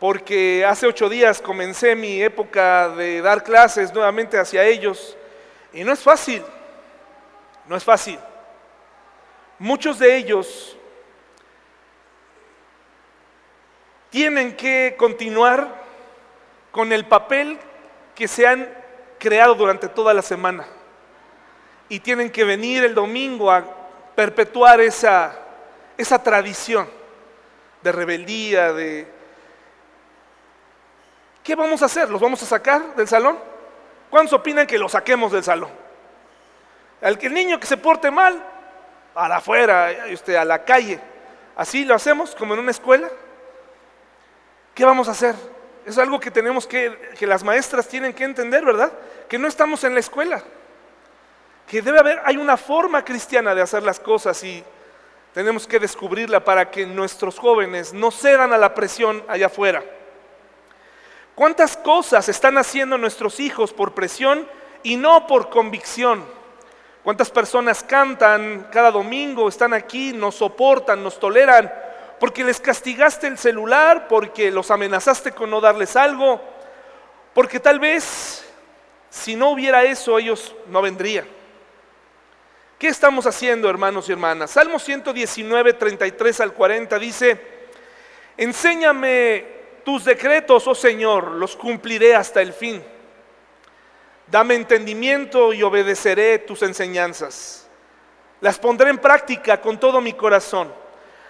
Porque 0.00 0.64
hace 0.64 0.86
ocho 0.86 1.08
días 1.10 1.42
comencé 1.42 1.94
mi 1.94 2.22
época 2.22 2.88
de 2.88 3.20
dar 3.20 3.44
clases 3.44 3.92
nuevamente 3.92 4.38
hacia 4.38 4.64
ellos 4.64 5.16
y 5.74 5.84
no 5.84 5.92
es 5.92 6.00
fácil, 6.00 6.42
no 7.66 7.76
es 7.76 7.84
fácil. 7.84 8.18
Muchos 9.58 9.98
de 9.98 10.16
ellos 10.16 10.76
tienen 14.08 14.56
que 14.56 14.94
continuar 14.96 15.68
con 16.70 16.92
el 16.92 17.04
papel 17.04 17.58
que 18.14 18.26
se 18.26 18.46
han 18.46 18.68
creado 19.18 19.54
durante 19.54 19.88
toda 19.88 20.14
la 20.14 20.22
semana. 20.22 20.66
Y 21.90 22.00
tienen 22.00 22.30
que 22.30 22.44
venir 22.44 22.84
el 22.84 22.94
domingo 22.94 23.50
a 23.50 23.64
perpetuar 24.14 24.80
esa, 24.80 25.38
esa 25.96 26.22
tradición 26.22 26.88
de 27.82 27.92
rebeldía, 27.92 28.72
de... 28.72 29.19
¿Qué 31.42 31.54
vamos 31.54 31.82
a 31.82 31.86
hacer? 31.86 32.10
¿Los 32.10 32.20
vamos 32.20 32.42
a 32.42 32.46
sacar 32.46 32.94
del 32.94 33.08
salón? 33.08 33.38
¿Cuántos 34.10 34.32
opinan 34.34 34.66
que 34.66 34.78
los 34.78 34.92
saquemos 34.92 35.32
del 35.32 35.44
salón? 35.44 35.70
Al 37.00 37.18
que 37.18 37.28
el 37.28 37.34
niño 37.34 37.58
que 37.58 37.66
se 37.66 37.76
porte 37.76 38.10
mal, 38.10 38.42
para 39.14 39.36
afuera, 39.36 39.90
este, 40.06 40.36
a 40.36 40.44
la 40.44 40.64
calle. 40.64 41.00
¿Así 41.56 41.84
lo 41.84 41.94
hacemos 41.94 42.34
como 42.34 42.54
en 42.54 42.60
una 42.60 42.70
escuela? 42.70 43.08
¿Qué 44.74 44.84
vamos 44.84 45.08
a 45.08 45.12
hacer? 45.12 45.34
Es 45.86 45.98
algo 45.98 46.20
que 46.20 46.30
tenemos 46.30 46.66
que, 46.66 47.12
que 47.18 47.26
las 47.26 47.42
maestras 47.42 47.88
tienen 47.88 48.12
que 48.12 48.24
entender, 48.24 48.64
¿verdad? 48.64 48.92
Que 49.28 49.38
no 49.38 49.48
estamos 49.48 49.82
en 49.84 49.94
la 49.94 50.00
escuela. 50.00 50.42
Que 51.66 51.82
debe 51.82 52.00
haber, 52.00 52.20
hay 52.24 52.36
una 52.36 52.56
forma 52.56 53.04
cristiana 53.04 53.54
de 53.54 53.62
hacer 53.62 53.82
las 53.82 53.98
cosas 53.98 54.42
y 54.44 54.62
tenemos 55.32 55.66
que 55.66 55.78
descubrirla 55.78 56.44
para 56.44 56.70
que 56.70 56.86
nuestros 56.86 57.38
jóvenes 57.38 57.92
no 57.92 58.10
cedan 58.10 58.52
a 58.52 58.58
la 58.58 58.74
presión 58.74 59.24
allá 59.28 59.46
afuera. 59.46 59.82
¿Cuántas 61.40 61.74
cosas 61.78 62.28
están 62.28 62.58
haciendo 62.58 62.98
nuestros 62.98 63.40
hijos 63.40 63.72
por 63.72 63.94
presión 63.94 64.46
y 64.82 64.96
no 64.96 65.26
por 65.26 65.48
convicción? 65.48 66.22
¿Cuántas 67.02 67.30
personas 67.30 67.82
cantan 67.82 68.68
cada 68.70 68.90
domingo, 68.90 69.48
están 69.48 69.72
aquí, 69.72 70.12
nos 70.12 70.34
soportan, 70.34 71.02
nos 71.02 71.18
toleran 71.18 71.72
porque 72.18 72.44
les 72.44 72.60
castigaste 72.60 73.26
el 73.26 73.38
celular, 73.38 74.06
porque 74.06 74.50
los 74.50 74.70
amenazaste 74.70 75.32
con 75.32 75.48
no 75.48 75.62
darles 75.62 75.96
algo, 75.96 76.42
porque 77.32 77.58
tal 77.58 77.80
vez 77.80 78.44
si 79.08 79.34
no 79.34 79.48
hubiera 79.48 79.82
eso 79.84 80.18
ellos 80.18 80.54
no 80.66 80.82
vendrían. 80.82 81.24
¿Qué 82.78 82.88
estamos 82.88 83.26
haciendo, 83.26 83.70
hermanos 83.70 84.10
y 84.10 84.12
hermanas? 84.12 84.50
Salmo 84.50 84.78
119, 84.78 85.72
33 85.72 86.40
al 86.42 86.52
40 86.52 86.98
dice, 86.98 87.40
enséñame 88.36 89.59
tus 89.84 90.04
decretos, 90.04 90.66
oh 90.66 90.74
Señor, 90.74 91.32
los 91.32 91.56
cumpliré 91.56 92.14
hasta 92.14 92.40
el 92.42 92.52
fin. 92.52 92.82
Dame 94.26 94.54
entendimiento 94.54 95.52
y 95.52 95.62
obedeceré 95.62 96.38
tus 96.38 96.62
enseñanzas. 96.62 97.68
Las 98.40 98.58
pondré 98.58 98.90
en 98.90 98.98
práctica 98.98 99.60
con 99.60 99.78
todo 99.78 100.00
mi 100.00 100.12
corazón. 100.12 100.72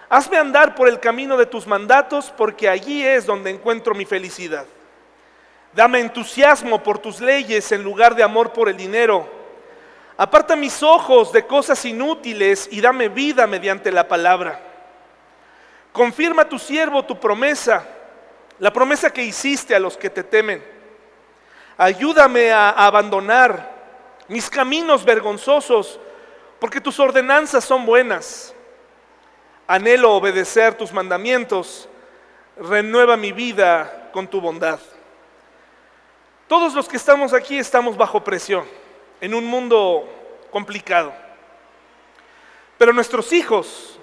Hazme 0.09 0.37
andar 0.37 0.75
por 0.75 0.87
el 0.87 0.99
camino 0.99 1.37
de 1.37 1.45
tus 1.45 1.65
mandatos, 1.65 2.33
porque 2.35 2.69
allí 2.69 3.05
es 3.05 3.25
donde 3.25 3.49
encuentro 3.49 3.95
mi 3.95 4.05
felicidad. 4.05 4.65
Dame 5.73 5.99
entusiasmo 5.99 6.83
por 6.83 6.99
tus 6.99 7.21
leyes 7.21 7.71
en 7.71 7.83
lugar 7.83 8.13
de 8.13 8.23
amor 8.23 8.51
por 8.51 8.67
el 8.67 8.75
dinero. 8.75 9.27
Aparta 10.17 10.55
mis 10.55 10.83
ojos 10.83 11.31
de 11.31 11.47
cosas 11.47 11.83
inútiles 11.85 12.67
y 12.71 12.81
dame 12.81 13.09
vida 13.09 13.47
mediante 13.47 13.91
la 13.91 14.07
palabra. 14.07 14.59
Confirma 15.91 16.47
tu 16.47 16.59
siervo 16.59 17.03
tu 17.03 17.19
promesa, 17.19 17.87
la 18.61 18.71
promesa 18.71 19.11
que 19.11 19.21
hiciste 19.21 19.75
a 19.75 19.79
los 19.79 19.97
que 19.97 20.09
te 20.09 20.23
temen. 20.23 20.63
Ayúdame 21.77 22.53
a 22.53 22.69
abandonar 22.69 24.23
mis 24.29 24.49
caminos 24.49 25.03
vergonzosos, 25.03 25.99
porque 26.57 26.79
tus 26.79 26.97
ordenanzas 27.01 27.65
son 27.65 27.85
buenas 27.85 28.55
anhelo 29.71 30.11
obedecer 30.11 30.73
tus 30.75 30.91
mandamientos, 30.91 31.87
renueva 32.57 33.15
mi 33.15 33.31
vida 33.31 34.09
con 34.11 34.27
tu 34.27 34.41
bondad. 34.41 34.79
Todos 36.47 36.73
los 36.73 36.89
que 36.89 36.97
estamos 36.97 37.31
aquí 37.31 37.57
estamos 37.57 37.95
bajo 37.95 38.21
presión, 38.21 38.65
en 39.21 39.33
un 39.33 39.45
mundo 39.45 40.05
complicado. 40.51 41.13
Pero 42.77 42.91
nuestros 42.91 43.31
hijos 43.31 43.97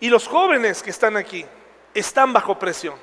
y 0.00 0.08
los 0.08 0.26
jóvenes 0.26 0.82
que 0.82 0.90
están 0.90 1.16
aquí 1.16 1.46
están 1.94 2.32
bajo 2.32 2.58
presión. 2.58 2.96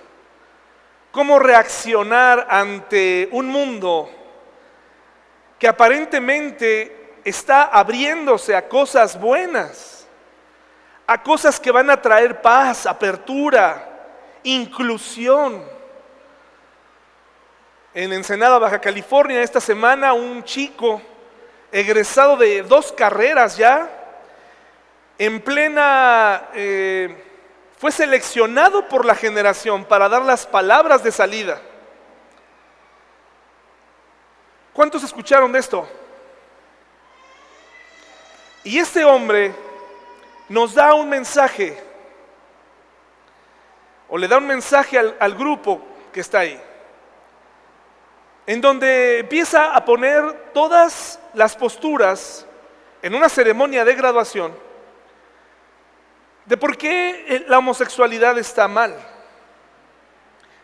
¿Cómo 1.14 1.40
reaccionar 1.40 2.48
ante 2.50 3.30
un 3.32 3.48
mundo 3.48 4.10
que 5.58 5.70
aparentemente 5.70 7.22
está 7.24 7.64
abriéndose 7.64 8.54
a 8.54 8.68
cosas 8.68 9.18
buenas? 9.18 9.94
a 11.06 11.22
cosas 11.22 11.60
que 11.60 11.72
van 11.72 11.90
a 11.90 12.02
traer 12.02 12.42
paz, 12.42 12.86
apertura, 12.86 13.88
inclusión. 14.44 15.64
En 17.94 18.14
Ensenada, 18.14 18.58
Baja 18.58 18.80
California, 18.80 19.42
esta 19.42 19.60
semana 19.60 20.14
un 20.14 20.44
chico 20.44 21.02
egresado 21.72 22.38
de 22.38 22.64
dos 22.64 22.92
carreras 22.92 23.58
ya, 23.58 23.90
en 25.18 25.42
plena, 25.42 26.50
eh, 26.54 27.16
fue 27.84 27.92
seleccionado 27.92 28.88
por 28.88 29.04
la 29.04 29.14
generación 29.14 29.84
para 29.84 30.08
dar 30.08 30.22
las 30.22 30.48
palabras 30.48 31.04
de 31.04 31.12
salida. 31.12 31.62
¿Cuántos 34.72 35.04
escucharon 35.04 35.52
de 35.52 35.60
esto? 35.60 35.86
Y 38.64 38.80
este 38.80 39.04
hombre 39.04 39.54
nos 40.48 40.74
da 40.74 40.94
un 40.94 41.10
mensaje, 41.10 41.78
o 44.08 44.18
le 44.18 44.30
da 44.30 44.38
un 44.38 44.48
mensaje 44.48 44.98
al, 44.98 45.18
al 45.20 45.36
grupo 45.36 45.82
que 46.14 46.22
está 46.22 46.40
ahí, 46.40 46.58
en 48.48 48.62
donde 48.62 49.20
empieza 49.20 49.76
a 49.76 49.84
poner 49.84 50.52
todas 50.54 51.20
las 51.34 51.54
posturas 51.54 52.46
en 53.02 53.14
una 53.14 53.28
ceremonia 53.28 53.84
de 53.84 53.94
graduación 53.94 54.73
de 56.46 56.58
por 56.58 56.78
qué 56.78 57.46
la 57.48 57.58
homosexualidad 57.58 58.38
está 58.38 58.68
mal. 58.68 58.96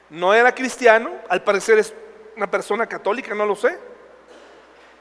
No 0.10 0.34
era 0.34 0.54
cristiano, 0.54 1.12
al 1.30 1.44
parecer 1.44 1.78
es 1.78 1.94
una 2.36 2.50
persona 2.50 2.88
católica, 2.88 3.36
no 3.36 3.46
lo 3.46 3.56
sé. 3.56 3.78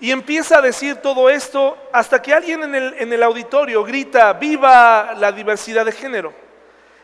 Y 0.00 0.12
empieza 0.12 0.58
a 0.58 0.62
decir 0.62 0.96
todo 0.96 1.28
esto 1.28 1.76
hasta 1.92 2.22
que 2.22 2.32
alguien 2.32 2.62
en 2.74 3.12
el, 3.12 3.22
auditorio 3.22 3.82
grita, 3.82 4.32
viva 4.34 5.14
la 5.16 5.32
diversidad 5.32 5.84
de 5.84 5.92
género. 5.92 6.32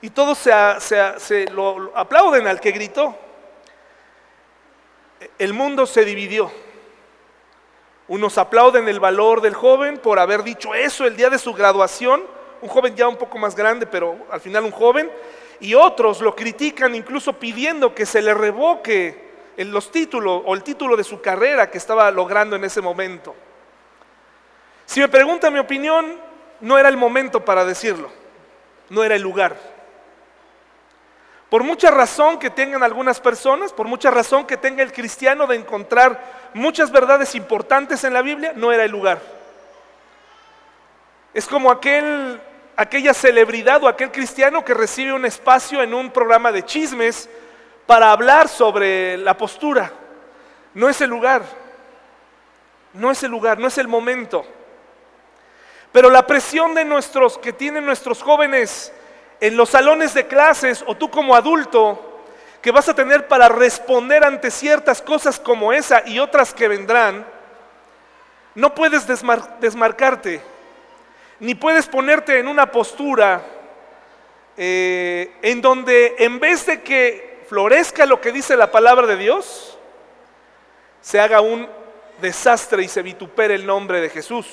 Y 0.00 0.10
todos 0.10 0.38
se 0.38 1.46
lo 1.50 1.92
aplauden 1.96 2.46
al 2.46 2.60
que 2.60 2.70
gritó. 2.70 3.18
El 5.38 5.54
mundo 5.54 5.86
se 5.86 6.04
dividió. 6.04 6.52
Unos 8.06 8.36
aplauden 8.36 8.86
el 8.88 9.00
valor 9.00 9.40
del 9.40 9.54
joven 9.54 9.98
por 9.98 10.18
haber 10.18 10.42
dicho 10.42 10.74
eso 10.74 11.06
el 11.06 11.16
día 11.16 11.30
de 11.30 11.38
su 11.38 11.54
graduación, 11.54 12.22
un 12.64 12.70
joven 12.70 12.96
ya 12.96 13.06
un 13.06 13.16
poco 13.16 13.36
más 13.36 13.54
grande, 13.54 13.86
pero 13.86 14.16
al 14.30 14.40
final 14.40 14.64
un 14.64 14.70
joven, 14.70 15.10
y 15.60 15.74
otros 15.74 16.22
lo 16.22 16.34
critican 16.34 16.94
incluso 16.94 17.34
pidiendo 17.34 17.94
que 17.94 18.06
se 18.06 18.22
le 18.22 18.32
revoque 18.32 19.22
los 19.58 19.90
títulos 19.90 20.42
o 20.46 20.54
el 20.54 20.62
título 20.62 20.96
de 20.96 21.04
su 21.04 21.20
carrera 21.20 21.70
que 21.70 21.76
estaba 21.76 22.10
logrando 22.10 22.56
en 22.56 22.64
ese 22.64 22.80
momento. 22.80 23.34
Si 24.86 24.98
me 24.98 25.08
pregunta 25.08 25.50
mi 25.50 25.58
opinión, 25.58 26.16
no 26.60 26.78
era 26.78 26.88
el 26.88 26.96
momento 26.96 27.44
para 27.44 27.66
decirlo, 27.66 28.08
no 28.88 29.04
era 29.04 29.14
el 29.14 29.20
lugar. 29.20 29.54
Por 31.50 31.64
mucha 31.64 31.90
razón 31.90 32.38
que 32.38 32.48
tengan 32.48 32.82
algunas 32.82 33.20
personas, 33.20 33.74
por 33.74 33.86
mucha 33.88 34.10
razón 34.10 34.46
que 34.46 34.56
tenga 34.56 34.82
el 34.82 34.90
cristiano 34.90 35.46
de 35.46 35.56
encontrar 35.56 36.50
muchas 36.54 36.90
verdades 36.90 37.34
importantes 37.34 38.04
en 38.04 38.14
la 38.14 38.22
Biblia, 38.22 38.54
no 38.56 38.72
era 38.72 38.84
el 38.84 38.90
lugar. 38.90 39.20
Es 41.34 41.46
como 41.46 41.72
aquel, 41.72 42.40
aquella 42.76 43.14
celebridad 43.14 43.82
o 43.82 43.88
aquel 43.88 44.10
cristiano 44.10 44.64
que 44.64 44.74
recibe 44.74 45.12
un 45.12 45.24
espacio 45.24 45.82
en 45.82 45.94
un 45.94 46.10
programa 46.10 46.52
de 46.52 46.64
chismes 46.64 47.28
para 47.86 48.10
hablar 48.10 48.48
sobre 48.48 49.16
la 49.18 49.36
postura. 49.36 49.92
No 50.74 50.88
es 50.88 51.00
el 51.00 51.10
lugar, 51.10 51.42
no 52.94 53.10
es 53.10 53.22
el 53.22 53.30
lugar, 53.30 53.58
no 53.58 53.68
es 53.68 53.78
el 53.78 53.88
momento. 53.88 54.44
Pero 55.92 56.10
la 56.10 56.26
presión 56.26 56.74
de 56.74 56.84
nuestros 56.84 57.38
que 57.38 57.52
tienen 57.52 57.86
nuestros 57.86 58.22
jóvenes 58.22 58.92
en 59.40 59.56
los 59.56 59.70
salones 59.70 60.14
de 60.14 60.26
clases 60.26 60.82
o 60.86 60.96
tú 60.96 61.10
como 61.10 61.36
adulto 61.36 62.22
que 62.60 62.70
vas 62.72 62.88
a 62.88 62.94
tener 62.94 63.28
para 63.28 63.48
responder 63.48 64.24
ante 64.24 64.50
ciertas 64.50 65.02
cosas 65.02 65.38
como 65.38 65.72
esa 65.72 66.02
y 66.06 66.18
otras 66.18 66.54
que 66.54 66.66
vendrán, 66.66 67.26
no 68.54 68.74
puedes 68.74 69.06
desmarcarte, 69.06 70.40
ni 71.44 71.54
puedes 71.54 71.86
ponerte 71.86 72.38
en 72.38 72.48
una 72.48 72.70
postura 72.70 73.44
eh, 74.56 75.36
en 75.42 75.60
donde 75.60 76.14
en 76.18 76.40
vez 76.40 76.64
de 76.64 76.80
que 76.80 77.44
florezca 77.46 78.06
lo 78.06 78.18
que 78.18 78.32
dice 78.32 78.56
la 78.56 78.70
palabra 78.70 79.06
de 79.06 79.18
Dios, 79.18 79.78
se 81.02 81.20
haga 81.20 81.42
un 81.42 81.68
desastre 82.22 82.82
y 82.82 82.88
se 82.88 83.02
vitupere 83.02 83.56
el 83.56 83.66
nombre 83.66 84.00
de 84.00 84.08
Jesús. 84.08 84.46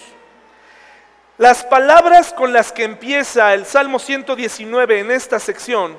Las 1.37 1.63
palabras 1.63 2.33
con 2.33 2.51
las 2.51 2.73
que 2.73 2.83
empieza 2.83 3.53
el 3.53 3.65
Salmo 3.65 3.97
119 3.97 4.99
en 4.99 5.11
esta 5.11 5.39
sección 5.39 5.97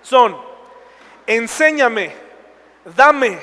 son, 0.00 0.40
enséñame, 1.26 2.14
dame, 2.96 3.38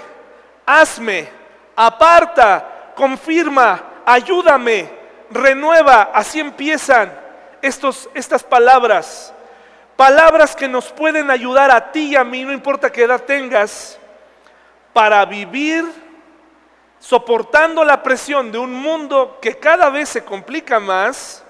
hazme, 0.66 1.28
aparta, 1.76 2.94
confirma, 2.96 4.02
ayúdame, 4.04 5.05
renueva. 5.30 6.12
Así 6.14 6.40
empiezan 6.40 7.12
estos, 7.62 8.10
estas 8.14 8.44
palabras. 8.44 9.34
Palabras 9.96 10.56
que 10.56 10.68
nos 10.68 10.92
pueden 10.92 11.32
ayudar 11.32 11.72
a 11.72 11.92
ti 11.92 12.10
y 12.10 12.16
a 12.16 12.24
mí, 12.24 12.44
no 12.44 12.52
importa 12.52 12.92
qué 12.92 13.04
edad 13.04 13.24
tengas, 13.24 13.98
para 14.94 15.24
vivir 15.26 15.86
soportando 17.00 17.84
la 17.84 18.02
presión 18.02 18.52
de 18.52 18.58
un 18.58 18.74
mundo 18.74 19.38
que 19.42 19.58
cada 19.58 19.90
vez 19.90 20.10
se 20.10 20.24
complica 20.24 20.80
más 20.80 21.44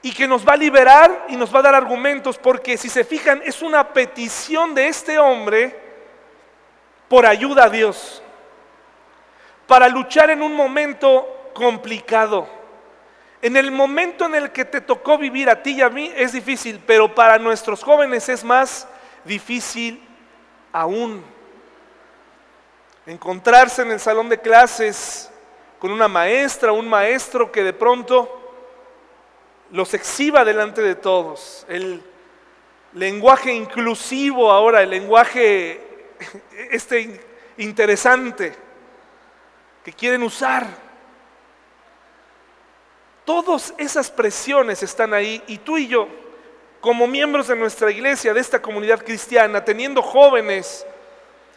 y 0.00 0.12
que 0.12 0.28
nos 0.28 0.46
va 0.46 0.52
a 0.52 0.56
liberar 0.56 1.26
y 1.28 1.36
nos 1.36 1.52
va 1.52 1.58
a 1.58 1.62
dar 1.62 1.74
argumentos, 1.74 2.38
porque 2.38 2.78
si 2.78 2.88
se 2.88 3.02
fijan, 3.02 3.42
es 3.44 3.60
una 3.60 3.92
petición 3.92 4.74
de 4.74 4.86
este 4.86 5.18
hombre 5.18 5.76
por 7.08 7.26
ayuda 7.26 7.64
a 7.64 7.70
Dios, 7.70 8.22
para 9.66 9.88
luchar 9.88 10.30
en 10.30 10.42
un 10.42 10.54
momento 10.54 11.35
complicado. 11.56 12.46
En 13.40 13.56
el 13.56 13.70
momento 13.70 14.26
en 14.26 14.34
el 14.34 14.52
que 14.52 14.66
te 14.66 14.82
tocó 14.82 15.16
vivir 15.16 15.48
a 15.48 15.62
ti 15.62 15.72
y 15.72 15.80
a 15.80 15.88
mí 15.88 16.12
es 16.14 16.32
difícil, 16.32 16.80
pero 16.86 17.14
para 17.14 17.38
nuestros 17.38 17.82
jóvenes 17.82 18.28
es 18.28 18.44
más 18.44 18.86
difícil 19.24 20.06
aún. 20.70 21.24
Encontrarse 23.06 23.82
en 23.82 23.92
el 23.92 24.00
salón 24.00 24.28
de 24.28 24.38
clases 24.38 25.30
con 25.78 25.90
una 25.92 26.08
maestra 26.08 26.72
un 26.72 26.88
maestro 26.88 27.50
que 27.50 27.62
de 27.62 27.72
pronto 27.72 28.32
los 29.70 29.94
exhiba 29.94 30.44
delante 30.44 30.82
de 30.82 30.94
todos. 30.94 31.64
El 31.68 32.02
lenguaje 32.92 33.52
inclusivo 33.52 34.52
ahora, 34.52 34.82
el 34.82 34.90
lenguaje 34.90 35.80
este 36.70 37.18
interesante 37.56 38.54
que 39.82 39.92
quieren 39.92 40.22
usar. 40.22 40.85
Todas 43.26 43.74
esas 43.76 44.08
presiones 44.08 44.84
están 44.84 45.12
ahí 45.12 45.42
y 45.48 45.58
tú 45.58 45.76
y 45.76 45.88
yo, 45.88 46.06
como 46.80 47.08
miembros 47.08 47.48
de 47.48 47.56
nuestra 47.56 47.90
iglesia, 47.90 48.32
de 48.32 48.40
esta 48.40 48.62
comunidad 48.62 49.04
cristiana, 49.04 49.64
teniendo 49.64 50.00
jóvenes, 50.00 50.86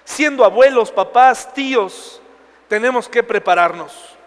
siendo 0.03 0.43
abuelos, 0.43 0.91
papás, 0.91 1.53
tíos, 1.53 2.21
tenemos 2.67 3.07
que 3.07 3.21
prepararnos. 3.21 4.17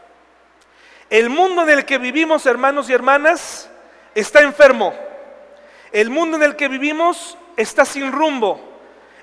El 1.10 1.30
mundo 1.30 1.62
en 1.62 1.70
el 1.70 1.84
que 1.84 1.98
vivimos, 1.98 2.46
hermanos 2.46 2.88
y 2.88 2.92
hermanas, 2.92 3.68
está 4.14 4.40
enfermo. 4.42 4.94
El 5.90 6.10
mundo 6.10 6.36
en 6.36 6.44
el 6.44 6.54
que 6.54 6.68
vivimos 6.68 7.36
está 7.56 7.84
sin 7.84 8.12
rumbo. 8.12 8.60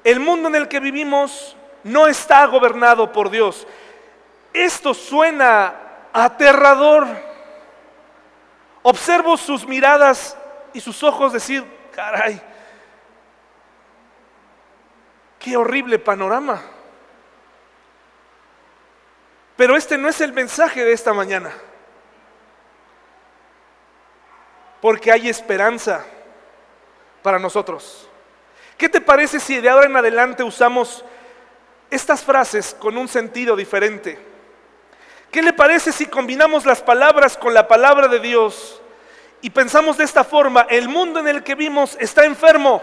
El 0.03 0.19
mundo 0.19 0.49
en 0.49 0.55
el 0.55 0.67
que 0.67 0.81
vivimos 0.81 1.55
no 1.85 2.05
está 2.07 2.45
gobernado 2.47 3.13
por 3.13 3.29
Dios. 3.29 3.65
Esto 4.51 4.93
suena 4.93 5.73
aterrador. 6.11 7.28
Observo 8.81 9.35
sus 9.37 9.67
miradas 9.67 10.37
y 10.73 10.79
sus 10.79 11.03
ojos 11.03 11.33
decir, 11.33 11.65
caray, 11.93 12.41
qué 15.37 15.57
horrible 15.57 15.99
panorama. 15.99 16.61
Pero 19.55 19.75
este 19.75 19.97
no 19.97 20.07
es 20.07 20.21
el 20.21 20.31
mensaje 20.31 20.85
de 20.85 20.93
esta 20.93 21.13
mañana. 21.13 21.51
Porque 24.81 25.11
hay 25.11 25.27
esperanza 25.27 26.05
para 27.21 27.39
nosotros. 27.39 28.09
¿Qué 28.77 28.87
te 28.87 29.01
parece 29.01 29.41
si 29.41 29.59
de 29.59 29.69
ahora 29.69 29.87
en 29.87 29.97
adelante 29.97 30.41
usamos 30.41 31.03
estas 31.89 32.23
frases 32.23 32.73
con 32.79 32.97
un 32.97 33.09
sentido 33.09 33.57
diferente? 33.57 34.28
¿Qué 35.31 35.41
le 35.43 35.53
parece 35.53 35.91
si 35.91 36.07
combinamos 36.07 36.65
las 36.65 36.81
palabras 36.81 37.37
con 37.37 37.53
la 37.53 37.67
palabra 37.67 38.07
de 38.07 38.19
Dios 38.19 38.81
y 39.41 39.51
pensamos 39.51 39.97
de 39.97 40.03
esta 40.03 40.23
forma, 40.23 40.65
el 40.69 40.89
mundo 40.89 41.19
en 41.19 41.27
el 41.27 41.43
que 41.43 41.55
vimos 41.55 41.95
está 41.99 42.25
enfermo, 42.25 42.81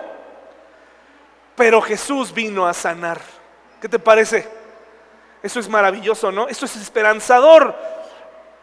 pero 1.56 1.82
Jesús 1.82 2.32
vino 2.32 2.66
a 2.66 2.72
sanar? 2.72 3.20
¿Qué 3.80 3.88
te 3.88 3.98
parece? 3.98 4.48
Eso 5.42 5.58
es 5.58 5.68
maravilloso, 5.68 6.30
¿no? 6.30 6.48
Eso 6.48 6.66
es 6.66 6.76
esperanzador 6.76 7.74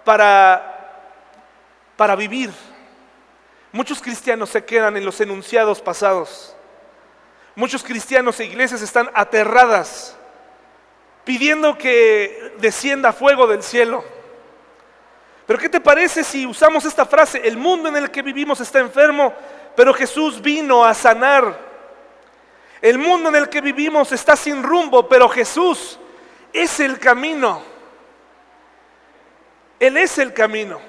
para, 0.05 1.01
para 1.97 2.15
vivir. 2.15 2.51
Muchos 3.73 4.01
cristianos 4.01 4.49
se 4.49 4.63
quedan 4.63 4.95
en 4.95 5.05
los 5.05 5.19
enunciados 5.19 5.81
pasados. 5.81 6.55
Muchos 7.55 7.83
cristianos 7.83 8.39
e 8.39 8.45
iglesias 8.45 8.81
están 8.81 9.09
aterradas 9.13 10.17
pidiendo 11.23 11.77
que 11.77 12.53
descienda 12.57 13.13
fuego 13.13 13.47
del 13.47 13.63
cielo. 13.63 14.03
Pero 15.45 15.59
¿qué 15.59 15.69
te 15.69 15.81
parece 15.81 16.23
si 16.23 16.45
usamos 16.45 16.85
esta 16.85 17.05
frase? 17.05 17.41
El 17.43 17.57
mundo 17.57 17.89
en 17.89 17.97
el 17.97 18.11
que 18.11 18.21
vivimos 18.21 18.59
está 18.61 18.79
enfermo, 18.79 19.33
pero 19.75 19.93
Jesús 19.93 20.41
vino 20.41 20.85
a 20.85 20.93
sanar. 20.93 21.73
El 22.81 22.97
mundo 22.97 23.29
en 23.29 23.35
el 23.35 23.49
que 23.49 23.61
vivimos 23.61 24.11
está 24.11 24.35
sin 24.35 24.63
rumbo, 24.63 25.07
pero 25.07 25.29
Jesús 25.29 25.99
es 26.51 26.79
el 26.79 26.99
camino. 26.99 27.61
Él 29.79 29.97
es 29.97 30.17
el 30.17 30.33
camino. 30.33 30.79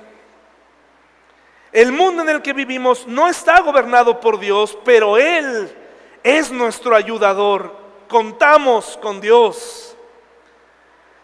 El 1.72 1.90
mundo 1.90 2.22
en 2.22 2.28
el 2.28 2.42
que 2.42 2.52
vivimos 2.52 3.06
no 3.06 3.28
está 3.28 3.60
gobernado 3.60 4.20
por 4.20 4.38
Dios, 4.38 4.78
pero 4.84 5.18
Él 5.18 5.76
es 6.22 6.52
nuestro 6.52 6.94
ayudador. 6.94 7.76
Contamos 8.08 8.96
con 9.02 9.20
Dios. 9.20 9.93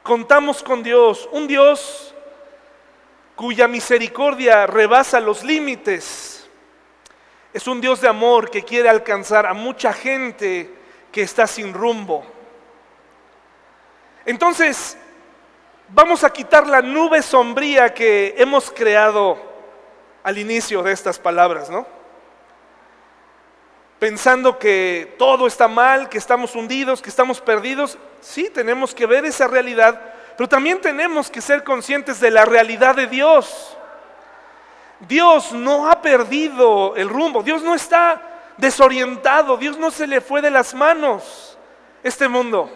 Contamos 0.03 0.63
con 0.63 0.83
Dios. 0.83 1.29
Un 1.33 1.47
Dios 1.47 2.15
cuya 3.37 3.67
misericordia 3.69 4.67
rebasa 4.67 5.21
los 5.21 5.43
límites. 5.43 6.49
Es 7.53 7.67
un 7.67 7.81
Dios 7.81 8.01
de 8.01 8.09
amor 8.09 8.51
que 8.51 8.63
quiere 8.63 8.89
alcanzar 8.89 9.47
a 9.47 9.55
mucha 9.55 9.93
gente 9.93 10.73
que 11.11 11.23
está 11.23 11.47
sin 11.47 11.73
rumbo. 11.73 12.25
Entonces, 14.25 14.97
vamos 15.89 16.23
a 16.23 16.31
quitar 16.31 16.67
la 16.67 16.83
nube 16.83 17.23
sombría 17.23 17.93
que 17.93 18.35
hemos 18.39 18.71
creado 18.71 19.39
al 20.23 20.39
inicio 20.39 20.83
de 20.83 20.93
estas 20.93 21.19
palabras, 21.19 21.71
¿no? 21.71 21.87
Pensando 24.01 24.59
que 24.59 25.15
todo 25.19 25.47
está 25.47 25.69
mal, 25.69 26.09
que 26.09 26.17
estamos 26.17 26.57
hundidos, 26.57 27.03
que 27.03 27.11
estamos 27.11 27.39
perdidos. 27.39 27.99
Sí, 28.23 28.49
tenemos 28.49 28.95
que 28.95 29.05
ver 29.05 29.27
esa 29.27 29.47
realidad, 29.47 30.01
pero 30.39 30.49
también 30.49 30.81
tenemos 30.81 31.31
que 31.31 31.43
ser 31.43 31.63
conscientes 31.63 32.19
de 32.19 32.31
la 32.31 32.47
realidad 32.47 32.97
de 32.97 33.07
Dios. 33.07 33.77
Dios 35.01 35.53
no 35.53 35.91
ha 35.91 36.01
perdido 36.01 36.97
el 36.97 37.11
rumbo, 37.11 37.43
Dios 37.43 37.63
no 37.63 37.75
está 37.75 38.23
desorientado, 38.57 39.59
Dios 39.59 39.77
no 39.77 39.91
se 39.91 40.07
le 40.07 40.23
fue 40.23 40.41
de 40.41 40.51
las 40.51 40.73
manos 40.73 41.59
este 42.03 42.27
mundo. 42.27 42.71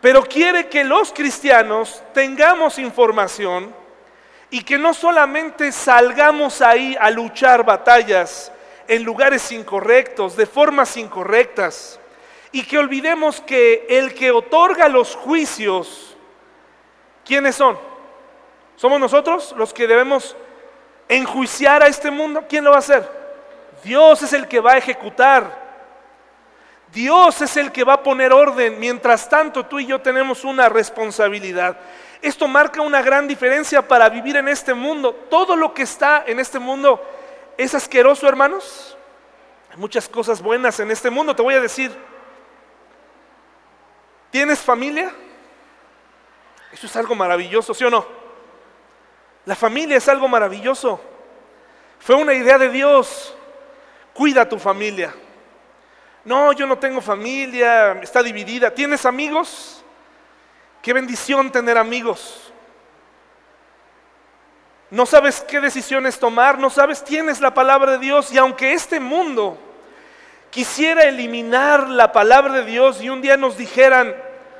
Pero 0.00 0.22
quiere 0.22 0.68
que 0.68 0.84
los 0.84 1.12
cristianos 1.12 2.00
tengamos 2.14 2.78
información 2.78 3.74
y 4.48 4.62
que 4.62 4.78
no 4.78 4.94
solamente 4.94 5.72
salgamos 5.72 6.62
ahí 6.62 6.96
a 7.00 7.10
luchar 7.10 7.64
batallas 7.64 8.51
en 8.88 9.02
lugares 9.04 9.50
incorrectos, 9.52 10.36
de 10.36 10.46
formas 10.46 10.96
incorrectas, 10.96 11.98
y 12.52 12.64
que 12.64 12.78
olvidemos 12.78 13.40
que 13.40 13.86
el 13.88 14.14
que 14.14 14.30
otorga 14.30 14.88
los 14.88 15.16
juicios, 15.16 16.16
¿quiénes 17.24 17.56
son? 17.56 17.78
¿Somos 18.76 19.00
nosotros 19.00 19.54
los 19.56 19.72
que 19.72 19.86
debemos 19.86 20.36
enjuiciar 21.08 21.82
a 21.82 21.86
este 21.86 22.10
mundo? 22.10 22.44
¿Quién 22.48 22.64
lo 22.64 22.70
va 22.70 22.76
a 22.76 22.80
hacer? 22.80 23.08
Dios 23.82 24.22
es 24.22 24.32
el 24.32 24.48
que 24.48 24.60
va 24.60 24.72
a 24.72 24.78
ejecutar. 24.78 25.62
Dios 26.92 27.40
es 27.40 27.56
el 27.56 27.72
que 27.72 27.84
va 27.84 27.94
a 27.94 28.02
poner 28.02 28.32
orden. 28.32 28.78
Mientras 28.78 29.28
tanto, 29.28 29.64
tú 29.64 29.80
y 29.80 29.86
yo 29.86 30.00
tenemos 30.00 30.44
una 30.44 30.68
responsabilidad. 30.68 31.78
Esto 32.20 32.46
marca 32.46 32.82
una 32.82 33.02
gran 33.02 33.26
diferencia 33.26 33.86
para 33.86 34.08
vivir 34.08 34.36
en 34.36 34.48
este 34.48 34.74
mundo. 34.74 35.14
Todo 35.30 35.56
lo 35.56 35.72
que 35.72 35.82
está 35.82 36.24
en 36.26 36.38
este 36.38 36.58
mundo 36.58 37.02
es 37.56 37.74
asqueroso, 37.74 38.28
hermanos. 38.28 38.96
Hay 39.70 39.76
muchas 39.78 40.08
cosas 40.08 40.42
buenas 40.42 40.78
en 40.80 40.90
este 40.90 41.10
mundo. 41.10 41.34
Te 41.34 41.42
voy 41.42 41.54
a 41.54 41.60
decir, 41.60 41.90
¿tienes 44.30 44.60
familia? 44.60 45.12
Eso 46.72 46.86
es 46.86 46.96
algo 46.96 47.14
maravilloso, 47.14 47.74
¿sí 47.74 47.84
o 47.84 47.90
no? 47.90 48.06
La 49.44 49.56
familia 49.56 49.96
es 49.96 50.08
algo 50.08 50.28
maravilloso. 50.28 51.00
Fue 51.98 52.14
una 52.14 52.34
idea 52.34 52.58
de 52.58 52.68
Dios. 52.68 53.34
Cuida 54.14 54.42
a 54.42 54.48
tu 54.48 54.58
familia. 54.58 55.14
No, 56.24 56.52
yo 56.52 56.66
no 56.66 56.78
tengo 56.78 57.00
familia, 57.00 57.98
está 58.02 58.22
dividida. 58.22 58.72
¿Tienes 58.72 59.04
amigos? 59.06 59.82
Qué 60.80 60.92
bendición 60.92 61.50
tener 61.50 61.78
amigos. 61.78 62.51
No 64.92 65.06
sabes 65.06 65.40
qué 65.48 65.58
decisiones 65.58 66.18
tomar, 66.18 66.58
no 66.58 66.68
sabes, 66.68 67.02
tienes 67.02 67.40
la 67.40 67.54
palabra 67.54 67.92
de 67.92 67.98
Dios 67.98 68.30
y 68.30 68.36
aunque 68.36 68.74
este 68.74 69.00
mundo 69.00 69.56
quisiera 70.50 71.04
eliminar 71.04 71.88
la 71.88 72.12
palabra 72.12 72.52
de 72.52 72.66
Dios 72.66 73.02
y 73.02 73.08
un 73.08 73.22
día 73.22 73.38
nos 73.38 73.56
dijeran, 73.56 74.14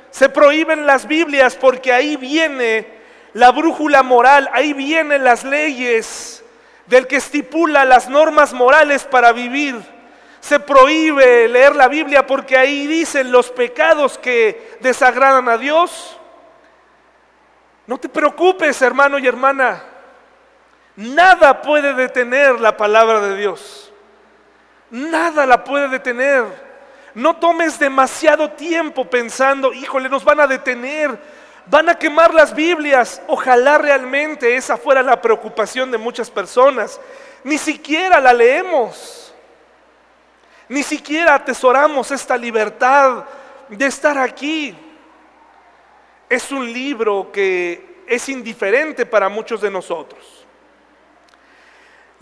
se 0.09 0.29
prohíben 0.29 0.87
las 0.87 1.07
Biblias 1.07 1.55
porque 1.55 1.93
ahí 1.93 2.17
viene 2.17 2.87
la 3.33 3.51
brújula 3.51 4.01
moral, 4.01 4.49
ahí 4.53 4.73
vienen 4.73 5.23
las 5.23 5.43
leyes 5.43 6.43
del 6.87 7.05
que 7.05 7.17
estipula 7.17 7.85
las 7.85 8.09
normas 8.09 8.53
morales 8.53 9.03
para 9.03 9.33
vivir 9.33 9.93
se 10.39 10.59
prohíbe 10.59 11.47
leer 11.47 11.73
la 11.73 11.87
Biblia 11.87 12.27
porque 12.27 12.57
ahí 12.57 12.85
dicen 12.85 13.31
los 13.31 13.49
pecados 13.49 14.17
que 14.17 14.75
desagradan 14.81 15.47
a 15.47 15.57
Dios. 15.57 16.19
No 17.87 17.97
te 17.97 18.09
preocupes, 18.09 18.81
hermano 18.81 19.17
y 19.19 19.25
hermana. 19.25 19.92
Nada 20.95 21.61
puede 21.61 21.93
detener 21.93 22.59
la 22.59 22.77
palabra 22.77 23.19
de 23.19 23.35
Dios. 23.35 23.91
Nada 24.91 25.45
la 25.45 25.63
puede 25.63 25.87
detener. 25.87 26.45
No 27.15 27.35
tomes 27.37 27.79
demasiado 27.79 28.51
tiempo 28.51 29.05
pensando, 29.05 29.73
híjole, 29.73 30.09
nos 30.09 30.23
van 30.23 30.39
a 30.39 30.47
detener, 30.47 31.17
van 31.65 31.89
a 31.89 31.95
quemar 31.95 32.33
las 32.33 32.53
Biblias. 32.53 33.21
Ojalá 33.27 33.77
realmente 33.77 34.55
esa 34.55 34.77
fuera 34.77 35.01
la 35.01 35.21
preocupación 35.21 35.89
de 35.89 35.97
muchas 35.97 36.29
personas. 36.29 36.99
Ni 37.43 37.57
siquiera 37.57 38.19
la 38.19 38.33
leemos. 38.33 39.33
Ni 40.69 40.83
siquiera 40.83 41.35
atesoramos 41.35 42.11
esta 42.11 42.37
libertad 42.37 43.25
de 43.69 43.85
estar 43.85 44.17
aquí. 44.17 44.75
Es 46.29 46.51
un 46.51 46.71
libro 46.71 47.31
que 47.31 48.03
es 48.07 48.29
indiferente 48.29 49.05
para 49.05 49.29
muchos 49.29 49.61
de 49.61 49.71
nosotros. 49.71 50.42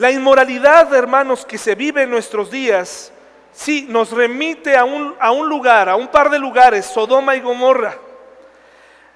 La 0.02 0.10
inmoralidad, 0.10 0.92
hermanos, 0.96 1.46
que 1.46 1.60
se 1.60 1.76
vive 1.76 2.02
en 2.02 2.10
nuestros 2.10 2.50
días, 2.50 3.14
sí, 3.54 3.86
nos 3.88 4.12
remite 4.12 4.76
a 4.76 4.84
un, 4.84 5.16
a 5.20 5.30
un 5.30 5.48
lugar, 5.48 5.90
a 5.90 5.96
un 5.96 6.08
par 6.08 6.32
de 6.32 6.40
lugares, 6.40 6.88
Sodoma 6.88 7.36
y 7.36 7.40
Gomorra. 7.40 8.00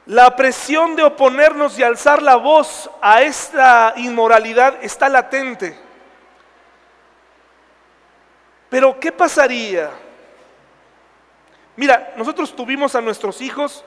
La 0.06 0.36
presión 0.36 0.96
de 0.96 1.02
oponernos 1.02 1.80
y 1.80 1.82
alzar 1.82 2.22
la 2.22 2.36
voz 2.36 2.88
a 3.02 3.24
esta 3.24 3.96
inmoralidad 3.98 4.76
está 4.80 5.10
latente. 5.10 5.76
Pero 8.70 9.00
¿qué 9.00 9.12
pasaría? 9.12 9.90
Mira, 11.78 12.14
nosotros 12.16 12.56
tuvimos 12.56 12.94
a 12.94 13.02
nuestros 13.02 13.42
hijos 13.42 13.84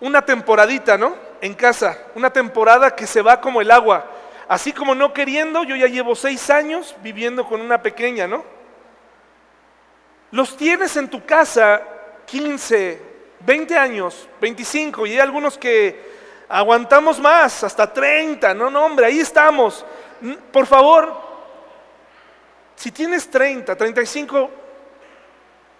una 0.00 0.20
temporadita, 0.20 0.98
¿no? 0.98 1.14
En 1.40 1.54
casa, 1.54 1.96
una 2.16 2.30
temporada 2.30 2.92
que 2.96 3.06
se 3.06 3.22
va 3.22 3.40
como 3.40 3.60
el 3.60 3.70
agua. 3.70 4.04
Así 4.48 4.72
como 4.72 4.94
no 4.94 5.12
queriendo, 5.12 5.64
yo 5.64 5.74
ya 5.76 5.86
llevo 5.86 6.14
seis 6.14 6.50
años 6.50 6.94
viviendo 7.02 7.46
con 7.46 7.60
una 7.60 7.80
pequeña, 7.82 8.26
¿no? 8.26 8.44
Los 10.30 10.56
tienes 10.56 10.96
en 10.96 11.08
tu 11.08 11.24
casa 11.24 11.82
15, 12.26 13.00
20 13.40 13.78
años, 13.78 14.28
25, 14.40 15.06
y 15.06 15.12
hay 15.12 15.18
algunos 15.20 15.56
que 15.56 16.12
aguantamos 16.48 17.20
más, 17.20 17.64
hasta 17.64 17.92
30, 17.92 18.54
no, 18.54 18.70
no, 18.70 18.84
hombre, 18.84 19.06
ahí 19.06 19.20
estamos. 19.20 19.84
Por 20.52 20.66
favor, 20.66 21.12
si 22.76 22.90
tienes 22.90 23.30
30, 23.30 23.76
35, 23.76 24.50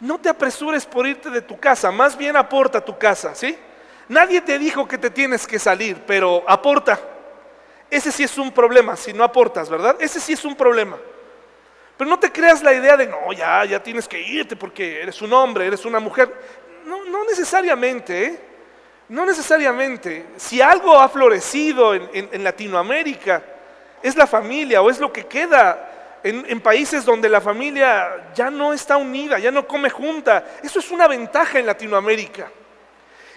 no 0.00 0.18
te 0.20 0.28
apresures 0.28 0.86
por 0.86 1.06
irte 1.06 1.30
de 1.30 1.42
tu 1.42 1.58
casa, 1.58 1.90
más 1.90 2.16
bien 2.16 2.36
aporta 2.36 2.78
a 2.78 2.84
tu 2.84 2.96
casa, 2.98 3.34
¿sí? 3.34 3.58
Nadie 4.08 4.40
te 4.40 4.58
dijo 4.58 4.86
que 4.86 4.98
te 4.98 5.10
tienes 5.10 5.46
que 5.46 5.58
salir, 5.58 6.02
pero 6.06 6.44
aporta. 6.46 7.13
Ese 7.94 8.10
sí 8.12 8.24
es 8.24 8.36
un 8.38 8.50
problema, 8.50 8.96
si 8.96 9.12
no 9.12 9.24
aportas, 9.24 9.68
¿verdad? 9.70 9.96
Ese 10.00 10.20
sí 10.20 10.32
es 10.32 10.44
un 10.44 10.54
problema. 10.56 10.96
Pero 11.96 12.10
no 12.10 12.18
te 12.18 12.32
creas 12.32 12.62
la 12.62 12.72
idea 12.72 12.96
de, 12.96 13.06
no, 13.06 13.32
ya, 13.32 13.64
ya 13.64 13.82
tienes 13.82 14.08
que 14.08 14.20
irte 14.20 14.56
porque 14.56 15.00
eres 15.00 15.22
un 15.22 15.32
hombre, 15.32 15.66
eres 15.66 15.84
una 15.84 16.00
mujer. 16.00 16.32
No, 16.84 17.04
no 17.04 17.24
necesariamente, 17.24 18.24
¿eh? 18.24 18.40
No 19.08 19.24
necesariamente. 19.24 20.26
Si 20.36 20.60
algo 20.60 20.98
ha 20.98 21.08
florecido 21.08 21.94
en 21.94 22.42
Latinoamérica, 22.42 23.42
es 24.02 24.16
la 24.16 24.26
familia 24.26 24.82
o 24.82 24.90
es 24.90 24.98
lo 24.98 25.12
que 25.12 25.26
queda 25.26 26.20
en, 26.24 26.60
países 26.60 27.04
donde 27.04 27.28
la 27.28 27.40
familia 27.40 28.30
ya 28.34 28.50
no 28.50 28.72
está 28.72 28.96
unida, 28.96 29.38
ya 29.38 29.50
no 29.50 29.66
come 29.66 29.90
junta. 29.90 30.44
Eso 30.62 30.78
es 30.78 30.90
una 30.90 31.06
ventaja 31.06 31.58
en 31.58 31.66
Latinoamérica. 31.66 32.50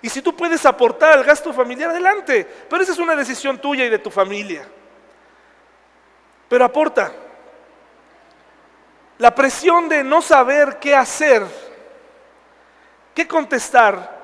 Y 0.02 0.10
si 0.10 0.22
tú 0.22 0.36
puedes 0.36 0.66
aportar 0.66 1.14
al 1.14 1.24
gasto 1.24 1.52
familiar, 1.54 1.90
adelante. 1.90 2.46
Pero 2.70 2.84
esa 2.84 2.92
es 2.92 3.00
una 3.00 3.16
decisión 3.16 3.60
tuya 3.60 3.86
y 3.86 3.90
de 3.90 4.00
tu 4.00 4.12
familia. 4.12 4.68
Pero 6.48 6.66
aporta. 6.66 7.12
La 9.18 9.34
presión 9.34 9.90
de 9.90 10.04
no 10.04 10.22
saber 10.22 10.78
qué 10.80 10.96
hacer, 10.96 11.44
qué 13.16 13.28
contestar. 13.28 14.16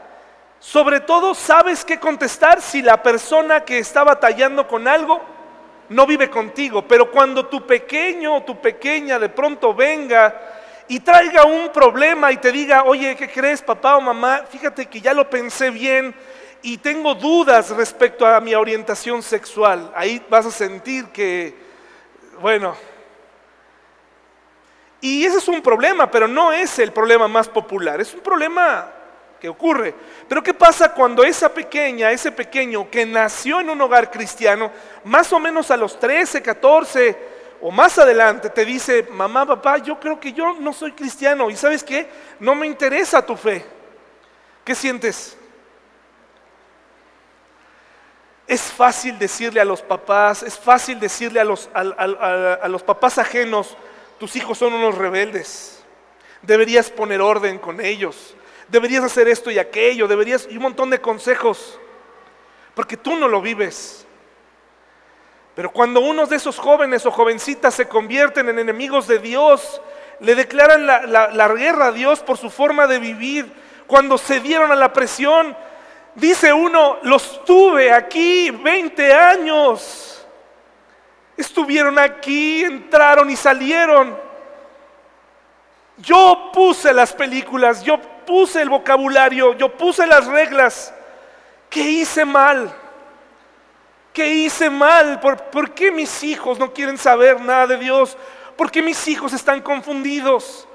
Sobre 0.59 0.99
todo, 0.99 1.33
sabes 1.33 1.83
qué 1.83 1.99
contestar 1.99 2.61
si 2.61 2.81
la 2.81 3.01
persona 3.01 3.65
que 3.65 3.79
está 3.79 4.03
batallando 4.03 4.67
con 4.67 4.87
algo 4.87 5.21
no 5.89 6.05
vive 6.05 6.29
contigo, 6.29 6.87
pero 6.87 7.11
cuando 7.11 7.47
tu 7.47 7.65
pequeño 7.65 8.37
o 8.37 8.43
tu 8.43 8.59
pequeña 8.61 9.19
de 9.19 9.29
pronto 9.29 9.73
venga 9.73 10.62
y 10.93 10.99
traiga 10.99 11.43
un 11.43 11.71
problema 11.71 12.31
y 12.31 12.37
te 12.37 12.51
diga, 12.51 12.83
oye, 12.83 13.15
¿qué 13.15 13.27
crees 13.27 13.63
papá 13.63 13.97
o 13.97 14.01
mamá? 14.01 14.43
Fíjate 14.47 14.85
que 14.85 15.01
ya 15.01 15.11
lo 15.11 15.27
pensé 15.27 15.71
bien 15.71 16.13
y 16.61 16.77
tengo 16.77 17.15
dudas 17.15 17.71
respecto 17.71 18.27
a 18.27 18.39
mi 18.39 18.53
orientación 18.53 19.23
sexual. 19.23 19.91
Ahí 19.95 20.23
vas 20.29 20.45
a 20.45 20.51
sentir 20.51 21.05
que, 21.07 21.55
bueno, 22.39 22.75
y 25.01 25.25
ese 25.25 25.39
es 25.39 25.47
un 25.47 25.63
problema, 25.63 26.11
pero 26.11 26.27
no 26.27 26.51
es 26.51 26.77
el 26.77 26.91
problema 26.91 27.27
más 27.27 27.49
popular, 27.49 27.99
es 27.99 28.13
un 28.13 28.19
problema 28.19 28.91
que 29.41 29.49
ocurre. 29.49 29.95
Pero 30.27 30.43
¿qué 30.43 30.53
pasa 30.53 30.93
cuando 30.93 31.23
esa 31.23 31.51
pequeña, 31.51 32.11
ese 32.11 32.31
pequeño 32.31 32.87
que 32.91 33.03
nació 33.03 33.61
en 33.61 33.71
un 33.71 33.81
hogar 33.81 34.11
cristiano, 34.11 34.71
más 35.05 35.33
o 35.33 35.39
menos 35.39 35.71
a 35.71 35.77
los 35.77 35.99
13, 35.99 36.43
14 36.43 37.32
o 37.65 37.71
más 37.71 37.97
adelante, 37.97 38.49
te 38.49 38.65
dice, 38.65 39.07
mamá, 39.09 39.45
papá, 39.45 39.77
yo 39.77 39.97
creo 39.97 40.19
que 40.19 40.33
yo 40.33 40.51
no 40.59 40.73
soy 40.73 40.91
cristiano 40.91 41.49
y 41.49 41.55
sabes 41.55 41.81
qué, 41.81 42.09
no 42.41 42.55
me 42.55 42.67
interesa 42.67 43.25
tu 43.25 43.37
fe. 43.37 43.65
¿Qué 44.65 44.75
sientes? 44.75 45.37
Es 48.45 48.63
fácil 48.63 49.17
decirle 49.17 49.61
a 49.61 49.65
los 49.65 49.81
papás, 49.81 50.43
es 50.43 50.59
fácil 50.59 50.99
decirle 50.99 51.39
a 51.39 51.45
los, 51.45 51.69
a, 51.73 52.67
los 52.67 52.83
papás 52.83 53.17
ajenos, 53.17 53.77
tus 54.19 54.35
hijos 54.35 54.57
son 54.57 54.73
unos 54.73 54.97
rebeldes, 54.97 55.81
deberías 56.41 56.89
poner 56.89 57.21
orden 57.21 57.59
con 57.59 57.79
ellos, 57.79 58.35
deberías 58.67 59.05
hacer 59.05 59.29
esto 59.29 59.49
y 59.49 59.57
aquello, 59.57 60.09
deberías, 60.09 60.49
y 60.49 60.57
un 60.57 60.63
montón 60.63 60.89
de 60.89 60.99
consejos, 60.99 61.79
porque 62.75 62.97
tú 62.97 63.15
no 63.15 63.29
lo 63.29 63.41
vives. 63.41 64.02
Pero 65.55 65.71
cuando 65.71 65.99
unos 65.99 66.29
de 66.29 66.37
esos 66.37 66.57
jóvenes 66.57 67.05
o 67.05 67.11
jovencitas 67.11 67.73
se 67.73 67.87
convierten 67.87 68.49
en 68.49 68.59
enemigos 68.59 69.07
de 69.07 69.19
Dios, 69.19 69.81
le 70.19 70.35
declaran 70.35 70.85
la, 70.85 71.05
la 71.05 71.47
guerra 71.49 71.87
a 71.87 71.91
Dios 71.91 72.21
por 72.21 72.37
su 72.37 72.49
forma 72.49 72.87
de 72.87 72.99
vivir, 72.99 73.51
cuando 73.87 74.17
se 74.17 74.39
dieron 74.39 74.71
a 74.71 74.75
la 74.75 74.93
presión, 74.93 75.55
Dice 76.15 76.53
uno, 76.53 76.97
los 77.03 77.43
tuve 77.43 77.91
aquí 77.91 78.51
20 78.51 79.13
años. 79.13 80.25
Estuvieron 81.35 81.97
aquí, 81.97 82.63
entraron 82.63 83.29
y 83.29 83.35
salieron. 83.35 84.15
Yo 85.97 86.51
puse 86.53 86.93
las 86.93 87.13
películas, 87.13 87.83
yo 87.83 87.99
puse 88.25 88.61
el 88.61 88.69
vocabulario, 88.69 89.53
yo 89.53 89.75
puse 89.75 90.05
las 90.05 90.27
reglas. 90.27 90.93
¿Qué 91.69 91.81
hice 91.81 92.25
mal? 92.25 92.71
¿Qué 94.13 94.27
hice 94.27 94.69
mal? 94.69 95.19
¿Por, 95.19 95.37
¿Por, 95.45 95.71
qué 95.71 95.91
mis 95.91 96.23
hijos 96.23 96.59
no 96.59 96.71
quieren 96.71 96.97
saber 96.97 97.41
nada 97.41 97.67
de 97.67 97.77
Dios? 97.77 98.15
¿Por 98.55 98.69
qué 98.69 98.83
mis 98.83 99.07
hijos 99.07 99.33
están 99.33 99.61
confundidos? 99.61 100.67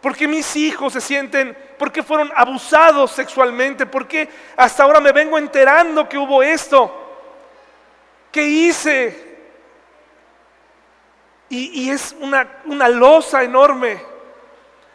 ¿Por 0.00 0.16
qué 0.16 0.26
mis 0.26 0.56
hijos 0.56 0.92
se 0.92 1.00
sienten, 1.00 1.56
por 1.78 1.92
qué 1.92 2.02
fueron 2.02 2.32
abusados 2.34 3.10
sexualmente? 3.10 3.86
¿Por 3.86 4.06
qué 4.06 4.28
hasta 4.56 4.84
ahora 4.84 5.00
me 5.00 5.12
vengo 5.12 5.36
enterando 5.36 6.08
que 6.08 6.16
hubo 6.16 6.42
esto? 6.42 6.94
¿Qué 8.32 8.42
hice? 8.46 9.26
Y, 11.48 11.90
es 11.90 12.14
una, 12.20 12.60
una 12.64 12.88
losa 12.88 13.42
enorme. 13.42 14.02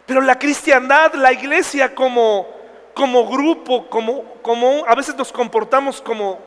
Pero 0.05 0.21
la 0.21 0.37
cristiandad, 0.37 1.13
la 1.13 1.31
iglesia 1.31 1.95
como, 1.95 2.47
como 2.93 3.27
grupo, 3.27 3.89
como, 3.89 4.35
como 4.41 4.85
a 4.87 4.95
veces 4.95 5.15
nos 5.15 5.31
comportamos 5.31 6.01
como, 6.01 6.39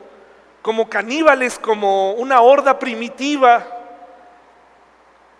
como 0.65 0.89
caníbales, 0.89 1.59
como 1.59 2.13
una 2.13 2.41
horda 2.41 2.79
primitiva 2.79 3.75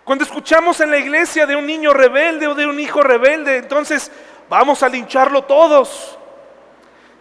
cuando 0.06 0.22
escuchamos 0.22 0.80
en 0.80 0.92
la 0.92 0.98
iglesia 0.98 1.46
de 1.46 1.56
un 1.56 1.66
niño 1.66 1.92
rebelde 1.92 2.46
o 2.46 2.54
de 2.54 2.64
un 2.64 2.78
hijo 2.78 3.02
rebelde, 3.02 3.56
entonces 3.56 4.12
vamos 4.48 4.84
a 4.84 4.88
lincharlo 4.88 5.42
todos. 5.42 6.16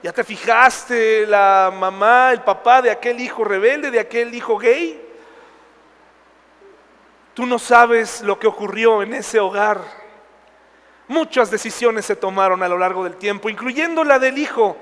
¿Ya 0.03 0.13
te 0.13 0.23
fijaste 0.23 1.25
la 1.25 1.73
mamá, 1.75 2.31
el 2.31 2.41
papá 2.41 2.83
de 2.83 2.91
aquel 2.91 3.19
hijo 3.19 3.43
rebelde, 3.43 3.89
de 3.89 3.99
aquel 3.99 4.35
hijo 4.35 4.59
gay? 4.59 5.03
Tú 7.33 7.47
no 7.47 7.57
sabes 7.57 8.21
lo 8.21 8.37
que 8.37 8.45
ocurrió 8.45 9.01
en 9.01 9.15
ese 9.15 9.39
hogar. 9.39 9.81
Muchas 11.07 11.49
decisiones 11.49 12.05
se 12.05 12.15
tomaron 12.15 12.61
a 12.61 12.67
lo 12.67 12.77
largo 12.77 13.03
del 13.03 13.15
tiempo, 13.15 13.49
incluyendo 13.49 14.03
la 14.03 14.19
del 14.19 14.37
hijo. 14.37 14.77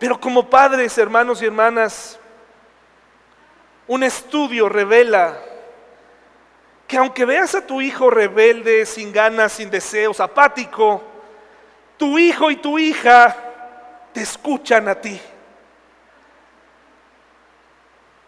Pero 0.00 0.20
como 0.20 0.50
padres, 0.50 0.98
hermanos 0.98 1.40
y 1.42 1.46
hermanas, 1.46 2.18
un 3.88 4.02
estudio 4.02 4.68
revela 4.68 5.38
que 6.86 6.96
aunque 6.96 7.24
veas 7.24 7.54
a 7.54 7.66
tu 7.66 7.80
hijo 7.80 8.10
rebelde, 8.10 8.86
sin 8.86 9.12
ganas, 9.12 9.52
sin 9.52 9.70
deseos, 9.70 10.20
apático, 10.20 11.02
tu 11.96 12.18
hijo 12.18 12.50
y 12.50 12.56
tu 12.56 12.78
hija 12.78 13.36
te 14.12 14.22
escuchan 14.22 14.88
a 14.88 14.94
ti. 14.94 15.20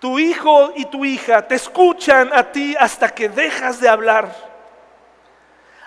Tu 0.00 0.18
hijo 0.18 0.72
y 0.76 0.86
tu 0.86 1.04
hija 1.04 1.46
te 1.46 1.54
escuchan 1.54 2.30
a 2.32 2.50
ti 2.50 2.76
hasta 2.78 3.08
que 3.10 3.28
dejas 3.28 3.80
de 3.80 3.88
hablar, 3.88 4.34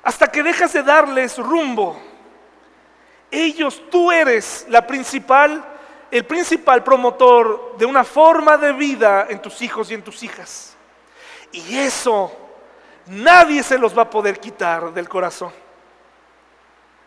hasta 0.04 0.30
que 0.30 0.44
dejas 0.44 0.74
de 0.74 0.84
darles 0.84 1.38
rumbo. 1.38 2.02
Ellos, 3.30 3.82
tú 3.90 4.12
eres 4.12 4.66
la 4.70 4.86
principal, 4.86 5.64
el 6.12 6.26
principal 6.26 6.84
promotor 6.84 7.78
de 7.78 7.86
una 7.86 8.04
forma 8.04 8.58
de 8.58 8.74
vida 8.74 9.28
en 9.30 9.42
tus 9.42 9.62
hijos 9.62 9.90
y 9.90 9.94
en 9.94 10.04
tus 10.04 10.22
hijas. 10.24 10.76
Y 11.52 11.78
eso 11.78 12.32
Nadie 13.08 13.64
se 13.64 13.78
los 13.78 13.98
va 13.98 14.04
a 14.04 14.10
poder 14.10 14.40
quitar 14.40 14.94
del 14.94 15.10
corazón. 15.10 15.52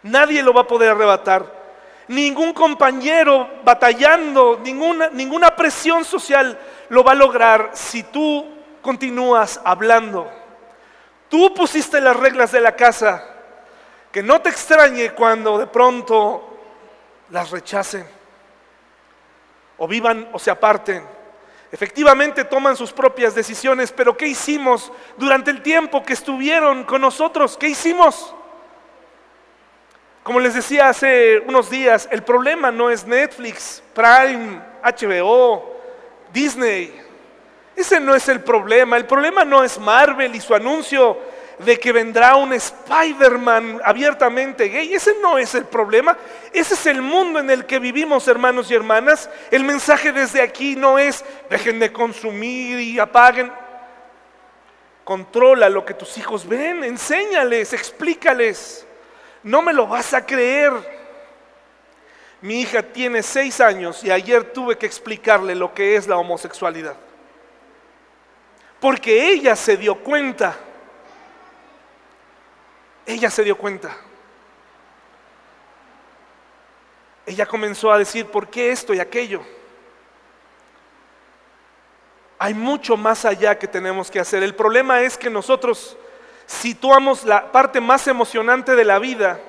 Nadie 0.03 0.43
lo 0.43 0.53
va 0.53 0.63
a 0.63 0.67
poder 0.67 0.91
arrebatar. 0.91 1.65
Ningún 2.09 2.53
compañero 2.53 3.49
batallando, 3.65 4.61
ninguna, 4.63 5.09
ninguna 5.09 5.57
presión 5.57 6.05
social 6.05 6.59
lo 6.91 7.03
va 7.03 7.13
a 7.13 7.15
lograr 7.15 7.71
si 7.73 8.03
tú 8.03 8.47
continúas 8.83 9.61
hablando. 9.65 10.31
Tú 11.31 11.55
pusiste 11.55 12.01
las 12.01 12.17
reglas 12.17 12.53
de 12.53 12.61
la 12.61 12.77
casa. 12.77 13.25
Que 14.13 14.23
no 14.23 14.41
te 14.41 14.51
extrañe 14.51 15.11
cuando 15.11 15.59
de 15.59 15.67
pronto 15.67 16.59
las 17.31 17.51
rechacen. 17.51 18.07
O 19.79 19.89
vivan 19.89 20.29
o 20.33 20.39
se 20.39 20.51
aparten. 20.51 21.05
Efectivamente 21.73 22.45
toman 22.45 22.77
sus 22.77 22.93
propias 22.93 23.35
decisiones, 23.35 23.91
pero 23.91 24.17
¿qué 24.17 24.29
hicimos 24.29 24.93
durante 25.17 25.51
el 25.51 25.61
tiempo 25.61 26.05
que 26.05 26.13
estuvieron 26.13 26.85
con 26.85 27.01
nosotros? 27.01 27.57
¿Qué 27.57 27.69
hicimos? 27.69 28.33
Como 30.23 30.41
les 30.41 30.55
decía 30.55 30.89
hace 30.89 31.41
unos 31.41 31.69
días, 31.69 32.09
el 32.11 32.23
problema 32.23 32.71
no 32.71 32.91
es 32.91 33.05
Netflix, 33.05 33.83
Prime, 33.93 34.61
HBO, 34.83 35.75
Disney. 36.33 36.95
Ese 37.77 37.99
no 37.99 38.15
es 38.15 38.29
el 38.29 38.41
problema. 38.41 38.97
El 38.97 39.07
problema 39.07 39.45
no 39.45 39.65
es 39.65 39.79
Marvel 39.79 40.35
y 40.35 40.41
su 40.41 40.55
anuncio 40.55 41.19
de 41.59 41.79
que 41.79 41.93
vendrá 41.93 42.37
un 42.37 42.53
Spider-Man 42.53 43.81
abiertamente 43.85 44.69
gay. 44.69 44.95
Ese 44.95 45.15
no 45.21 45.39
es 45.39 45.55
el 45.55 45.65
problema. 45.65 46.17
Ese 46.53 46.75
es 46.75 46.87
el 46.87 47.01
mundo 47.01 47.39
en 47.39 47.51
el 47.51 47.65
que 47.65 47.79
vivimos, 47.79 48.27
hermanos 48.29 48.71
y 48.71 48.75
hermanas. 48.75 49.31
El 49.51 49.65
mensaje 49.65 50.13
desde 50.13 50.43
aquí 50.43 50.77
no 50.77 50.99
es 50.99 51.25
dejen 51.49 51.79
de 51.79 51.93
consumir 51.93 52.81
y 52.81 52.99
apaguen. 52.99 53.53
Controla 55.05 55.69
lo 55.69 55.85
que 55.85 55.95
tus 55.95 56.17
hijos 56.17 56.49
ven, 56.49 56.83
enséñales, 56.83 57.73
explícales. 57.73 58.87
No 59.43 59.63
me 59.63 59.73
lo 59.73 59.87
vas 59.87 60.15
a 60.15 60.25
creer. 60.25 60.73
Mi 62.41 62.63
hija 62.63 62.83
tiene 62.83 63.23
seis 63.23 63.61
años 63.61 64.03
y 64.03 64.11
ayer 64.11 64.53
tuve 64.53 64.77
que 64.77 64.87
explicarle 64.87 65.55
lo 65.55 65.73
que 65.73 65.97
es 65.97 66.07
la 66.07 66.17
homosexualidad. 66.17 66.97
Porque 68.81 69.31
ella 69.31 69.57
se 69.57 69.77
dio 69.77 69.95
cuenta 69.97 70.57
ella 73.07 73.31
se 73.31 73.45
dio 73.45 73.57
cuenta. 73.57 73.97
Ella 77.27 77.47
comenzó 77.47 77.91
a 77.91 77.99
decir, 77.99 78.27
¿por 78.27 78.49
qué 78.49 78.71
esto 78.71 78.93
y 78.93 79.01
aquello? 79.01 79.43
Hay 82.39 82.53
mucho 82.53 82.97
más 82.97 83.25
allá 83.25 83.59
que 83.59 83.67
tenemos 83.67 84.11
que 84.11 84.21
hacer. 84.21 84.43
El 84.43 84.55
problema 84.55 85.01
es 85.01 85.17
que 85.17 85.31
nosotros 85.31 85.97
situamos 86.47 87.25
la 87.25 87.51
parte 87.51 87.81
más 87.81 88.07
emocionante 88.07 88.75
de 88.75 88.85
la 88.85 88.99
vida, 88.99 89.41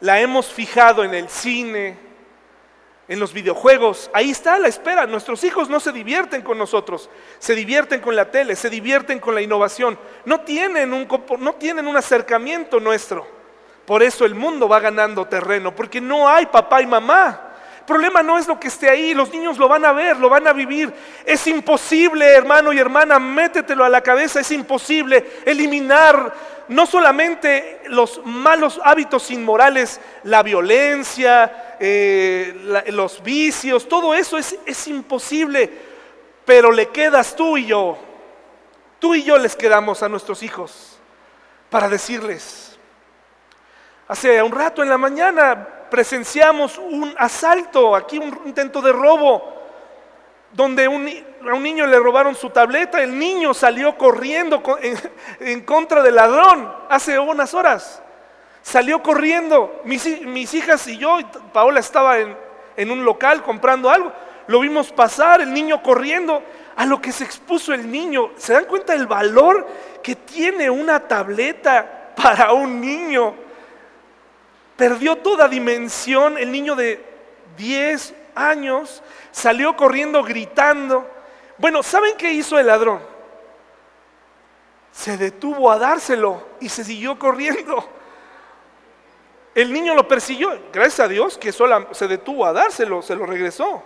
la 0.00 0.20
hemos 0.20 0.46
fijado 0.46 1.04
en 1.04 1.14
el 1.14 1.28
cine, 1.30 2.05
en 3.08 3.20
los 3.20 3.32
videojuegos. 3.32 4.10
Ahí 4.12 4.30
está 4.30 4.58
la 4.58 4.68
espera. 4.68 5.06
Nuestros 5.06 5.44
hijos 5.44 5.68
no 5.68 5.80
se 5.80 5.92
divierten 5.92 6.42
con 6.42 6.58
nosotros, 6.58 7.08
se 7.38 7.54
divierten 7.54 8.00
con 8.00 8.16
la 8.16 8.30
tele, 8.30 8.56
se 8.56 8.70
divierten 8.70 9.18
con 9.18 9.34
la 9.34 9.42
innovación. 9.42 9.98
No 10.24 10.40
tienen 10.40 10.92
un, 10.92 11.08
no 11.38 11.54
tienen 11.54 11.86
un 11.86 11.96
acercamiento 11.96 12.80
nuestro. 12.80 13.26
Por 13.84 14.02
eso 14.02 14.24
el 14.24 14.34
mundo 14.34 14.68
va 14.68 14.80
ganando 14.80 15.26
terreno, 15.26 15.74
porque 15.74 16.00
no 16.00 16.28
hay 16.28 16.46
papá 16.46 16.82
y 16.82 16.86
mamá. 16.86 17.55
Problema 17.86 18.22
no 18.22 18.36
es 18.36 18.46
lo 18.46 18.60
que 18.60 18.68
esté 18.68 18.90
ahí, 18.90 19.14
los 19.14 19.32
niños 19.32 19.56
lo 19.56 19.68
van 19.68 19.84
a 19.84 19.92
ver, 19.92 20.16
lo 20.16 20.28
van 20.28 20.46
a 20.46 20.52
vivir. 20.52 20.92
Es 21.24 21.46
imposible, 21.46 22.26
hermano 22.26 22.72
y 22.72 22.78
hermana, 22.78 23.18
métetelo 23.18 23.84
a 23.84 23.88
la 23.88 24.02
cabeza, 24.02 24.40
es 24.40 24.50
imposible 24.50 25.24
eliminar 25.46 26.34
no 26.68 26.84
solamente 26.84 27.82
los 27.86 28.20
malos 28.24 28.80
hábitos 28.84 29.30
inmorales, 29.30 30.00
la 30.24 30.42
violencia, 30.42 31.76
eh, 31.78 32.84
los 32.88 33.22
vicios, 33.22 33.88
todo 33.88 34.14
eso 34.14 34.36
es, 34.36 34.58
es 34.66 34.88
imposible, 34.88 35.70
pero 36.44 36.72
le 36.72 36.88
quedas 36.88 37.36
tú 37.36 37.56
y 37.56 37.66
yo, 37.66 37.96
tú 38.98 39.14
y 39.14 39.22
yo 39.22 39.38
les 39.38 39.54
quedamos 39.54 40.02
a 40.02 40.08
nuestros 40.08 40.42
hijos 40.42 40.98
para 41.70 41.88
decirles, 41.88 42.78
hace 44.08 44.42
un 44.42 44.52
rato 44.52 44.82
en 44.82 44.88
la 44.88 44.98
mañana 44.98 45.75
presenciamos 45.96 46.76
un 46.76 47.14
asalto, 47.16 47.96
aquí 47.96 48.18
un 48.18 48.38
intento 48.44 48.82
de 48.82 48.92
robo, 48.92 49.50
donde 50.52 50.84
a 50.84 50.90
un 50.90 51.62
niño 51.62 51.86
le 51.86 51.98
robaron 51.98 52.34
su 52.34 52.50
tableta, 52.50 53.02
el 53.02 53.18
niño 53.18 53.54
salió 53.54 53.96
corriendo 53.96 54.62
en, 55.40 55.62
contra 55.62 56.02
del 56.02 56.16
ladrón 56.16 56.70
hace 56.90 57.18
unas 57.18 57.54
horas. 57.54 58.02
Salió 58.60 59.02
corriendo, 59.02 59.80
mis, 59.84 60.04
hijas 60.52 60.86
y 60.86 60.98
yo, 60.98 61.16
Paola 61.54 61.80
estaba 61.80 62.18
en, 62.18 62.36
en 62.76 62.90
un 62.90 63.02
local 63.02 63.42
comprando 63.42 63.88
algo, 63.88 64.12
lo 64.48 64.60
vimos 64.60 64.92
pasar, 64.92 65.40
el 65.40 65.50
niño 65.50 65.82
corriendo, 65.82 66.42
a 66.76 66.84
lo 66.84 67.00
que 67.00 67.10
se 67.10 67.24
expuso 67.24 67.72
el 67.72 67.90
niño. 67.90 68.32
¿Se 68.36 68.52
dan 68.52 68.66
cuenta 68.66 68.92
del 68.92 69.06
valor 69.06 69.66
que 70.02 70.14
tiene 70.14 70.68
una 70.68 71.00
tableta 71.00 72.12
para 72.14 72.52
un 72.52 72.82
niño? 72.82 73.45
Perdió 74.76 75.16
toda 75.16 75.48
dimensión 75.48 76.36
el 76.36 76.52
niño 76.52 76.74
de 76.76 77.04
10 77.56 78.14
años, 78.34 79.02
salió 79.30 79.76
corriendo 79.76 80.22
gritando. 80.22 81.08
Bueno, 81.58 81.82
¿saben 81.82 82.16
qué 82.16 82.32
hizo 82.32 82.58
el 82.58 82.66
ladrón? 82.66 83.00
Se 84.92 85.16
detuvo 85.16 85.70
a 85.70 85.78
dárselo 85.78 86.46
y 86.60 86.68
se 86.68 86.84
siguió 86.84 87.18
corriendo. 87.18 87.88
El 89.54 89.72
niño 89.72 89.94
lo 89.94 90.06
persiguió, 90.06 90.50
gracias 90.70 91.00
a 91.00 91.08
Dios 91.08 91.38
que 91.38 91.50
solo 91.50 91.88
se 91.92 92.06
detuvo 92.06 92.44
a 92.44 92.52
dárselo, 92.52 93.00
se 93.00 93.16
lo 93.16 93.24
regresó. 93.24 93.82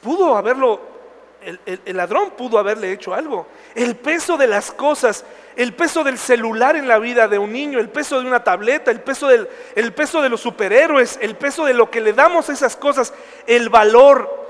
Pudo 0.00 0.36
haberlo 0.36 0.97
el, 1.42 1.96
ladrón 1.96 2.32
pudo 2.32 2.58
haberle 2.58 2.92
hecho 2.92 3.14
algo. 3.14 3.46
El 3.74 3.96
peso 3.96 4.36
de 4.36 4.46
las 4.46 4.72
cosas, 4.72 5.24
el 5.56 5.74
peso 5.74 6.04
del 6.04 6.18
celular 6.18 6.76
en 6.76 6.88
la 6.88 6.98
vida 6.98 7.28
de 7.28 7.38
un 7.38 7.52
niño, 7.52 7.78
el 7.78 7.88
peso 7.88 8.20
de 8.20 8.26
una 8.26 8.42
tableta, 8.42 8.90
el 8.90 9.00
peso, 9.00 9.28
del, 9.28 9.48
el 9.74 9.92
peso 9.92 10.20
de 10.20 10.28
los 10.28 10.40
superhéroes, 10.40 11.18
el 11.22 11.36
peso 11.36 11.64
de 11.64 11.74
lo 11.74 11.90
que 11.90 12.00
le 12.00 12.12
damos 12.12 12.48
a 12.48 12.52
esas 12.52 12.76
cosas, 12.76 13.12
el 13.46 13.68
valor. 13.68 14.46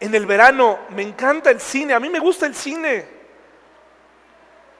En 0.00 0.14
el 0.14 0.26
verano 0.26 0.78
me 0.90 1.02
encanta 1.02 1.50
el 1.50 1.60
cine, 1.60 1.94
a 1.94 2.00
mí 2.00 2.08
me 2.08 2.20
gusta 2.20 2.46
el 2.46 2.54
cine. 2.54 3.18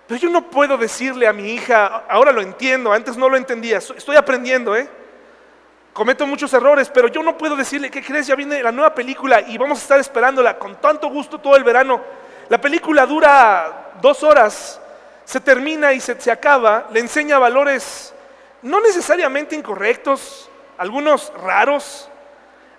Pero 0.06 0.20
yo 0.20 0.30
no 0.30 0.48
puedo 0.48 0.78
decirle 0.78 1.26
a 1.26 1.32
mi 1.32 1.50
hija, 1.50 2.04
ahora 2.08 2.32
lo 2.32 2.40
entiendo, 2.40 2.92
antes 2.92 3.16
no 3.16 3.28
lo 3.28 3.36
entendía, 3.36 3.78
estoy 3.78 4.16
aprendiendo, 4.16 4.74
¿eh? 4.74 4.88
Cometo 5.98 6.28
muchos 6.28 6.54
errores, 6.54 6.88
pero 6.94 7.08
yo 7.08 7.24
no 7.24 7.36
puedo 7.36 7.56
decirle, 7.56 7.90
¿qué 7.90 8.00
crees? 8.04 8.28
Ya 8.28 8.36
viene 8.36 8.62
la 8.62 8.70
nueva 8.70 8.94
película 8.94 9.40
y 9.40 9.58
vamos 9.58 9.80
a 9.80 9.82
estar 9.82 9.98
esperándola 9.98 10.56
con 10.56 10.76
tanto 10.76 11.08
gusto 11.08 11.40
todo 11.40 11.56
el 11.56 11.64
verano. 11.64 12.00
La 12.48 12.60
película 12.60 13.04
dura 13.04 13.90
dos 14.00 14.22
horas, 14.22 14.80
se 15.24 15.40
termina 15.40 15.92
y 15.92 15.98
se, 15.98 16.18
se 16.20 16.30
acaba, 16.30 16.86
le 16.92 17.00
enseña 17.00 17.40
valores 17.40 18.14
no 18.62 18.80
necesariamente 18.80 19.56
incorrectos, 19.56 20.48
algunos 20.76 21.32
raros. 21.42 22.08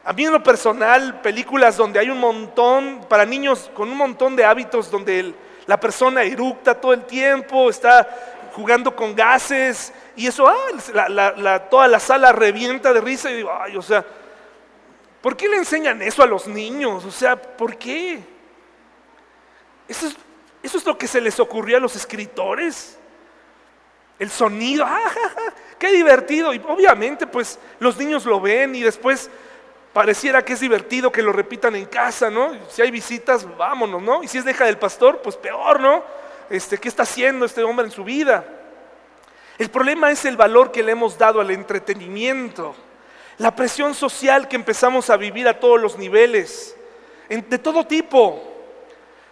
A 0.05 0.13
mí 0.13 0.23
en 0.23 0.31
lo 0.31 0.41
personal, 0.41 1.19
películas 1.19 1.75
donde 1.75 1.99
hay 1.99 2.09
un 2.09 2.19
montón, 2.19 3.05
para 3.09 3.25
niños 3.25 3.69
con 3.73 3.89
un 3.89 3.97
montón 3.97 4.37
de 4.37 4.45
hábitos, 4.45 4.89
donde 4.89 5.33
la 5.65 5.77
persona 5.77 6.23
eructa 6.23 6.73
todo 6.73 6.93
el 6.93 7.03
tiempo, 7.03 7.69
está 7.69 8.07
jugando 8.53 8.95
con 8.95 9.13
gases, 9.13 9.93
y 10.19 10.27
eso, 10.27 10.45
ah, 10.49 11.59
toda 11.69 11.87
la 11.87 11.97
sala 11.97 12.33
revienta 12.33 12.91
de 12.91 12.99
risa 12.99 13.31
y 13.31 13.35
digo, 13.35 13.53
ay, 13.57 13.77
o 13.77 13.81
sea, 13.81 14.05
¿por 15.21 15.37
qué 15.37 15.47
le 15.47 15.55
enseñan 15.55 16.01
eso 16.01 16.21
a 16.21 16.25
los 16.25 16.45
niños? 16.45 17.05
O 17.05 17.11
sea, 17.11 17.41
¿por 17.41 17.77
qué? 17.77 18.19
Eso 19.87 20.07
es, 20.07 20.17
eso 20.61 20.77
es 20.77 20.85
lo 20.85 20.97
que 20.97 21.07
se 21.07 21.21
les 21.21 21.39
ocurrió 21.39 21.77
a 21.77 21.79
los 21.79 21.95
escritores. 21.95 22.99
El 24.19 24.29
sonido, 24.29 24.83
ah, 24.89 25.09
qué 25.79 25.93
divertido. 25.93 26.53
Y 26.53 26.61
obviamente, 26.67 27.25
pues 27.25 27.57
los 27.79 27.95
niños 27.95 28.25
lo 28.25 28.41
ven 28.41 28.75
y 28.75 28.81
después 28.81 29.29
pareciera 29.93 30.43
que 30.43 30.51
es 30.51 30.59
divertido 30.59 31.13
que 31.13 31.21
lo 31.21 31.31
repitan 31.31 31.77
en 31.77 31.85
casa, 31.85 32.29
¿no? 32.29 32.57
Si 32.67 32.81
hay 32.81 32.91
visitas, 32.91 33.47
vámonos, 33.55 34.01
¿no? 34.01 34.21
Y 34.21 34.27
si 34.27 34.37
es 34.37 34.43
deja 34.43 34.65
del 34.65 34.77
pastor, 34.77 35.21
pues 35.21 35.37
peor, 35.37 35.79
¿no? 35.79 36.03
Este, 36.49 36.77
¿Qué 36.77 36.89
está 36.89 37.03
haciendo 37.03 37.45
este 37.45 37.63
hombre 37.63 37.85
en 37.85 37.91
su 37.93 38.03
vida? 38.03 38.58
El 39.59 39.69
problema 39.69 40.09
es 40.09 40.23
el 40.23 40.37
valor 40.37 40.71
que 40.71 40.81
le 40.81 40.93
hemos 40.93 41.17
dado 41.17 41.41
al 41.41 41.51
entretenimiento, 41.51 42.73
la 43.39 43.53
presión 43.53 43.93
social 43.93 44.47
que 44.47 44.55
empezamos 44.55 45.09
a 45.09 45.17
vivir 45.17 45.49
a 45.49 45.59
todos 45.59 45.81
los 45.81 45.97
niveles, 45.97 46.77
de 47.27 47.57
todo 47.57 47.85
tipo. 47.85 48.41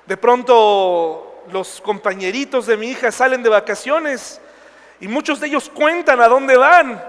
De 0.05 0.17
pronto 0.17 1.45
los 1.49 1.79
compañeritos 1.79 2.67
de 2.67 2.75
mi 2.75 2.87
hija 2.87 3.09
salen 3.09 3.41
de 3.41 3.47
vacaciones 3.47 4.41
y 4.99 5.07
muchos 5.07 5.39
de 5.39 5.47
ellos 5.47 5.71
cuentan 5.73 6.19
a 6.19 6.27
dónde 6.27 6.57
van. 6.57 7.01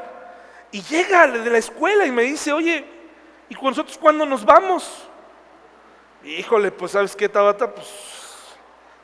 Y 0.71 0.81
llega 0.83 1.27
de 1.27 1.51
la 1.51 1.59
escuela 1.59 2.07
y 2.07 2.13
me 2.13 2.23
dice, 2.23 2.53
oye, 2.53 2.85
¿y 3.49 3.55
con 3.57 3.71
nosotros 3.71 3.99
cuándo 3.99 4.27
nos 4.27 4.45
vamos? 4.45 5.09
Híjole, 6.23 6.71
pues 6.71 6.93
sabes 6.93 7.17
qué, 7.17 7.29
Tabata, 7.29 7.75
pues 7.75 7.89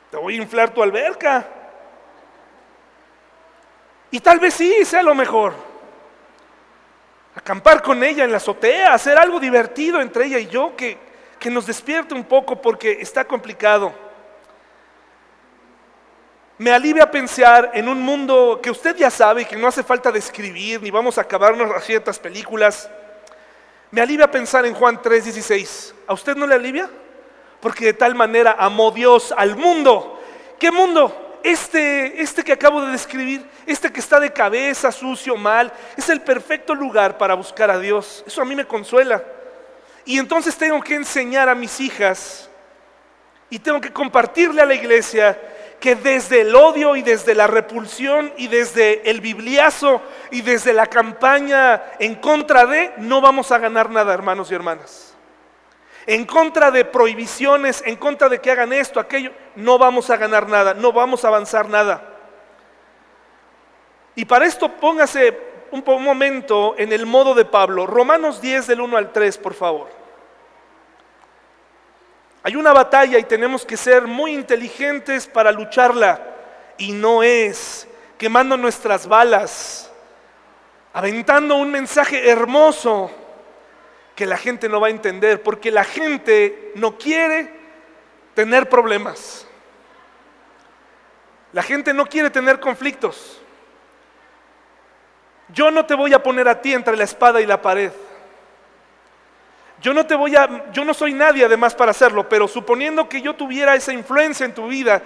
te 0.09 0.15
voy 0.15 0.35
a 0.35 0.41
inflar 0.41 0.73
tu 0.73 0.81
alberca. 0.81 1.64
Y 4.15 4.21
tal 4.21 4.39
vez 4.39 4.53
sí 4.53 4.85
sea 4.85 5.03
lo 5.03 5.13
mejor. 5.13 5.53
Acampar 7.35 7.81
con 7.81 8.01
ella 8.01 8.23
en 8.23 8.31
la 8.31 8.37
azotea, 8.37 8.93
hacer 8.93 9.17
algo 9.17 9.41
divertido 9.41 9.99
entre 9.99 10.27
ella 10.27 10.39
y 10.39 10.47
yo 10.47 10.73
que, 10.73 10.97
que 11.37 11.49
nos 11.49 11.65
despierte 11.65 12.13
un 12.13 12.23
poco 12.23 12.61
porque 12.61 12.93
está 13.01 13.25
complicado. 13.25 13.93
Me 16.57 16.71
alivia 16.71 17.11
pensar 17.11 17.71
en 17.73 17.89
un 17.89 18.01
mundo 18.03 18.61
que 18.63 18.71
usted 18.71 18.95
ya 18.95 19.09
sabe 19.09 19.41
y 19.41 19.45
que 19.45 19.57
no 19.57 19.67
hace 19.67 19.83
falta 19.83 20.13
describir, 20.13 20.81
ni 20.81 20.91
vamos 20.91 21.17
a 21.17 21.21
acabarnos 21.23 21.69
a 21.75 21.81
ciertas 21.81 22.17
películas. 22.17 22.89
Me 23.91 23.99
alivia 23.99 24.31
pensar 24.31 24.65
en 24.65 24.75
Juan 24.75 25.01
3:16. 25.01 25.93
¿A 26.07 26.13
usted 26.13 26.37
no 26.37 26.47
le 26.47 26.55
alivia? 26.55 26.89
Porque 27.59 27.87
de 27.87 27.93
tal 27.93 28.15
manera 28.15 28.55
amó 28.57 28.91
Dios 28.91 29.33
al 29.35 29.57
mundo. 29.57 30.21
¿Qué 30.57 30.71
mundo? 30.71 31.24
Este, 31.45 32.23
este 32.23 32.43
que 32.43 32.53
acabo 32.53 32.81
de 32.81 32.91
describir, 32.91 33.45
este 33.67 33.93
que 33.93 33.99
está 33.99 34.19
de 34.19 34.33
cabeza, 34.33 34.91
sucio, 34.91 35.35
mal, 35.37 35.71
es 35.95 36.09
el 36.09 36.21
perfecto 36.21 36.73
lugar 36.73 37.19
para 37.19 37.35
buscar 37.35 37.69
a 37.69 37.77
Dios. 37.77 38.23
Eso 38.25 38.41
a 38.41 38.45
mí 38.45 38.55
me 38.55 38.65
consuela. 38.65 39.23
Y 40.05 40.17
entonces 40.17 40.55
tengo 40.55 40.81
que 40.81 40.95
enseñar 40.95 41.47
a 41.47 41.53
mis 41.53 41.79
hijas 41.79 42.49
y 43.51 43.59
tengo 43.59 43.79
que 43.79 43.93
compartirle 43.93 44.63
a 44.63 44.65
la 44.65 44.73
iglesia 44.73 45.39
que 45.79 45.95
desde 45.95 46.41
el 46.41 46.55
odio 46.55 46.95
y 46.95 47.03
desde 47.03 47.35
la 47.35 47.45
repulsión 47.45 48.33
y 48.37 48.47
desde 48.47 49.07
el 49.07 49.21
bibliazo 49.21 50.01
y 50.31 50.41
desde 50.41 50.73
la 50.73 50.87
campaña 50.87 51.83
en 51.99 52.15
contra 52.15 52.65
de, 52.65 52.91
no 52.97 53.21
vamos 53.21 53.51
a 53.51 53.59
ganar 53.59 53.91
nada, 53.91 54.15
hermanos 54.15 54.49
y 54.49 54.55
hermanas 54.55 55.14
en 56.07 56.25
contra 56.25 56.71
de 56.71 56.85
prohibiciones, 56.85 57.81
en 57.85 57.95
contra 57.95 58.29
de 58.29 58.39
que 58.39 58.51
hagan 58.51 58.73
esto, 58.73 58.99
aquello, 58.99 59.31
no 59.55 59.77
vamos 59.77 60.09
a 60.09 60.17
ganar 60.17 60.47
nada, 60.47 60.73
no 60.73 60.91
vamos 60.91 61.25
a 61.25 61.29
avanzar 61.29 61.67
nada. 61.67 62.15
Y 64.15 64.25
para 64.25 64.45
esto 64.45 64.69
póngase 64.69 65.37
un, 65.71 65.83
momento 66.03 66.75
en 66.77 66.93
el 66.93 67.05
modo 67.05 67.33
de 67.33 67.45
Pablo. 67.45 67.85
Romanos 67.85 68.39
10 68.39 68.67
del 68.67 68.81
1 68.81 68.97
al 68.97 69.11
3, 69.11 69.37
por 69.39 69.53
favor. 69.53 69.89
Hay 72.43 72.55
una 72.55 72.71
batalla 72.71 73.17
y 73.17 73.23
tenemos 73.23 73.65
que 73.65 73.75
ser 73.75 74.03
muy 74.03 74.33
inteligentes 74.33 75.27
para 75.27 75.51
lucharla. 75.51 76.21
Y 76.77 76.91
no 76.91 77.23
es 77.23 77.87
quemando 78.17 78.55
nuestras 78.55 79.07
balas, 79.07 79.91
aventando 80.93 81.55
un 81.55 81.71
mensaje 81.71 82.29
hermoso 82.29 83.11
que 84.15 84.25
la 84.25 84.37
gente 84.37 84.69
no 84.69 84.79
va 84.79 84.87
a 84.87 84.91
entender, 84.91 85.43
porque 85.43 85.71
la 85.71 85.83
gente 85.83 86.71
no 86.75 86.97
quiere 86.97 87.51
tener 88.33 88.69
problemas. 88.69 89.45
La 91.51 91.61
gente 91.61 91.93
no 91.93 92.05
quiere 92.05 92.29
tener 92.29 92.59
conflictos. 92.59 93.41
Yo 95.49 95.69
no 95.69 95.85
te 95.85 95.93
voy 95.93 96.13
a 96.13 96.23
poner 96.23 96.47
a 96.47 96.61
ti 96.61 96.73
entre 96.73 96.97
la 96.97 97.03
espada 97.03 97.39
y 97.41 97.45
la 97.45 97.61
pared. 97.61 97.91
Yo 99.81 99.93
no 99.93 100.05
te 100.05 100.15
voy 100.15 100.35
a 100.35 100.71
yo 100.71 100.85
no 100.85 100.93
soy 100.93 101.13
nadie 101.13 101.45
además 101.45 101.75
para 101.75 101.91
hacerlo, 101.91 102.27
pero 102.27 102.47
suponiendo 102.47 103.07
que 103.07 103.21
yo 103.21 103.35
tuviera 103.35 103.75
esa 103.75 103.93
influencia 103.93 104.45
en 104.45 104.53
tu 104.53 104.67
vida, 104.67 105.01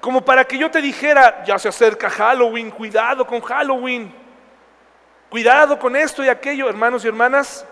como 0.00 0.24
para 0.24 0.44
que 0.44 0.58
yo 0.58 0.70
te 0.70 0.80
dijera, 0.80 1.44
ya 1.44 1.58
se 1.58 1.68
acerca 1.68 2.10
Halloween, 2.10 2.70
cuidado 2.70 3.26
con 3.26 3.40
Halloween. 3.40 4.12
cuidado 5.30 5.78
con 5.78 5.96
esto 5.96 6.24
y 6.24 6.28
aquello, 6.28 6.68
hermanos 6.68 7.04
y 7.04 7.08
hermanas. 7.08 7.66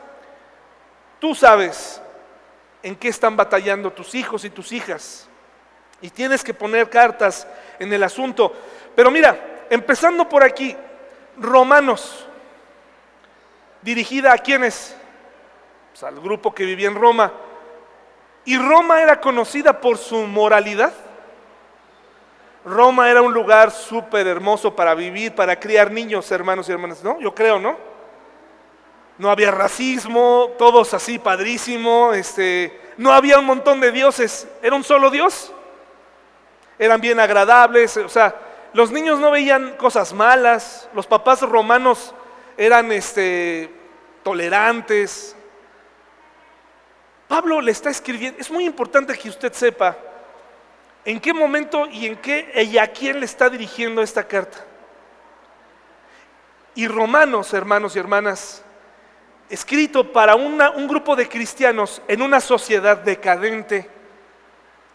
Tú 1.23 1.37
sabes 1.37 2.03
en 2.83 2.97
qué 2.97 3.07
están 3.07 3.37
batallando 3.37 3.93
tus 3.93 4.13
hijos 4.17 4.45
y 4.45 4.51
tus 4.51 4.73
hijas. 4.73 5.29
Y 6.01 6.11
tienes 6.11 6.43
que 6.43 6.53
poner 6.53 6.91
cartas 6.91 7.47
en 7.79 7.93
el 7.93 8.03
asunto. 8.03 8.53
Pero 8.97 9.09
mira, 9.09 9.67
empezando 9.71 10.29
por 10.29 10.43
aquí, 10.43 10.77
Romanos, 11.37 12.27
dirigida 13.83 14.33
a 14.33 14.39
quienes? 14.39 14.97
Pues 15.93 16.03
al 16.03 16.19
grupo 16.21 16.53
que 16.53 16.65
vivía 16.65 16.89
en 16.89 16.97
Roma. 16.97 17.33
Y 18.45 18.59
Roma 18.59 19.01
era 19.01 19.21
conocida 19.21 19.81
por 19.81 19.99
su 19.99 20.27
moralidad. 20.27 20.93
Roma 22.65 23.09
era 23.09 23.23
un 23.23 23.33
lugar 23.33 23.71
súper 23.71 24.27
hermoso 24.27 24.75
para 24.75 24.93
vivir, 24.97 25.37
para 25.37 25.55
criar 25.55 25.93
niños, 25.93 26.33
hermanos 26.33 26.69
y 26.69 26.73
hermanas, 26.73 27.05
¿no? 27.05 27.21
Yo 27.21 27.33
creo, 27.33 27.61
¿no? 27.61 27.92
No 29.19 29.31
había 29.31 29.51
racismo, 29.51 30.53
todos 30.59 30.95
así 30.95 31.19
padrísimo, 31.19 32.13
este, 32.13 32.81
no 32.97 33.13
había 33.13 33.39
un 33.39 33.45
montón 33.47 33.81
de 33.81 33.93
dioses, 33.93 34.49
era 34.63 34.75
un 34.75 34.85
solo 34.85 35.11
Dios. 35.11 35.53
Eran 36.79 37.01
bien 37.01 37.21
agradables, 37.21 37.97
o 37.97 38.09
sea, 38.09 38.35
los 38.73 38.91
niños 38.91 39.19
no 39.21 39.31
veían 39.31 39.77
cosas 39.77 40.13
malas, 40.13 40.89
los 40.95 41.07
papás 41.07 41.43
romanos 41.43 42.15
eran 42.57 42.91
este, 42.91 43.71
tolerantes. 44.23 45.37
Pablo 47.29 47.61
le 47.61 47.73
está 47.73 47.91
escribiendo, 47.91 48.41
es 48.41 48.51
muy 48.51 48.65
importante 48.65 49.17
que 49.17 49.29
usted 49.29 49.53
sepa 49.53 49.97
en 51.05 51.21
qué 51.21 51.33
momento 51.33 51.87
y 51.87 52.07
en 52.07 52.17
qué 52.17 52.51
y 52.71 52.79
a 52.79 52.87
quién 52.87 53.21
le 53.21 53.27
está 53.27 53.51
dirigiendo 53.51 54.03
esta 54.03 54.27
carta. 54.27 54.59
Y 56.75 56.89
Romanos, 56.89 57.53
hermanos 57.53 57.97
y 57.97 57.99
hermanas, 57.99 58.65
escrito 59.53 60.11
para 60.11 60.35
un 60.35 60.89
grupo 60.89 61.15
de 61.15 61.29
cristianos 61.29 62.01
en 62.09 62.23
una 62.23 62.41
sociedad 62.41 62.97
decadente, 62.97 63.87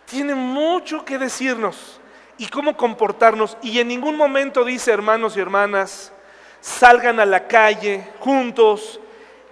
tiene 0.05 0.33
mucho 0.33 1.05
que 1.05 1.19
decirnos 1.19 2.01
y 2.39 2.47
cómo 2.47 2.75
comportarnos. 2.75 3.55
Y 3.61 3.79
en 3.79 3.87
ningún 3.87 4.17
momento 4.17 4.65
dice, 4.65 4.91
hermanos 4.91 5.37
y 5.37 5.41
hermanas, 5.41 6.11
salgan 6.59 7.19
a 7.19 7.25
la 7.27 7.47
calle 7.47 8.03
juntos 8.19 8.99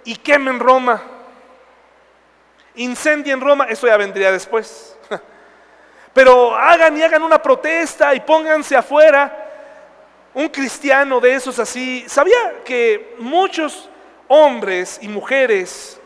y 0.06 0.16
quemen 0.16 0.60
Roma. 0.60 1.03
Incendien 2.74 3.39
Roma, 3.39 3.68
eso 3.70 3.86
ya 3.86 3.97
vendría 3.97 4.32
después. 4.32 4.97
Pero 6.16 6.56
hagan 6.56 6.97
y 6.97 7.03
hagan 7.03 7.22
una 7.22 7.39
protesta 7.39 8.16
y 8.16 8.22
pónganse 8.22 8.76
afuera. 8.76 9.43
Un 10.34 10.49
cristiano 10.49 11.20
de 11.20 11.36
esos 11.36 11.60
así, 11.60 12.06
sabía 12.08 12.64
que 12.66 13.16
muchos 13.20 13.88
hombres 14.28 14.99
y 15.01 15.07
mujeres, 15.07 15.99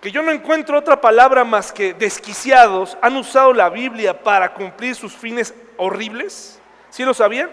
que 0.00 0.10
yo 0.10 0.22
no 0.22 0.32
encuentro 0.32 0.78
otra 0.78 1.00
palabra 1.00 1.44
más 1.44 1.72
que 1.72 1.94
desquiciados, 1.94 2.98
han 3.00 3.16
usado 3.16 3.52
la 3.52 3.70
Biblia 3.70 4.22
para 4.22 4.52
cumplir 4.52 4.96
sus 4.96 5.14
fines 5.14 5.54
horribles. 5.76 6.60
¿Sí 6.90 7.04
lo 7.04 7.14
sabían? 7.14 7.50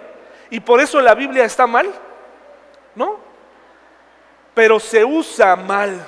Y 0.49 0.59
por 0.59 0.79
eso 0.79 0.99
la 0.99 1.13
Biblia 1.13 1.45
está 1.45 1.67
mal. 1.67 1.87
¿No? 2.95 3.19
Pero 4.55 4.79
se 4.79 5.05
usa 5.05 5.55
mal. 5.55 6.05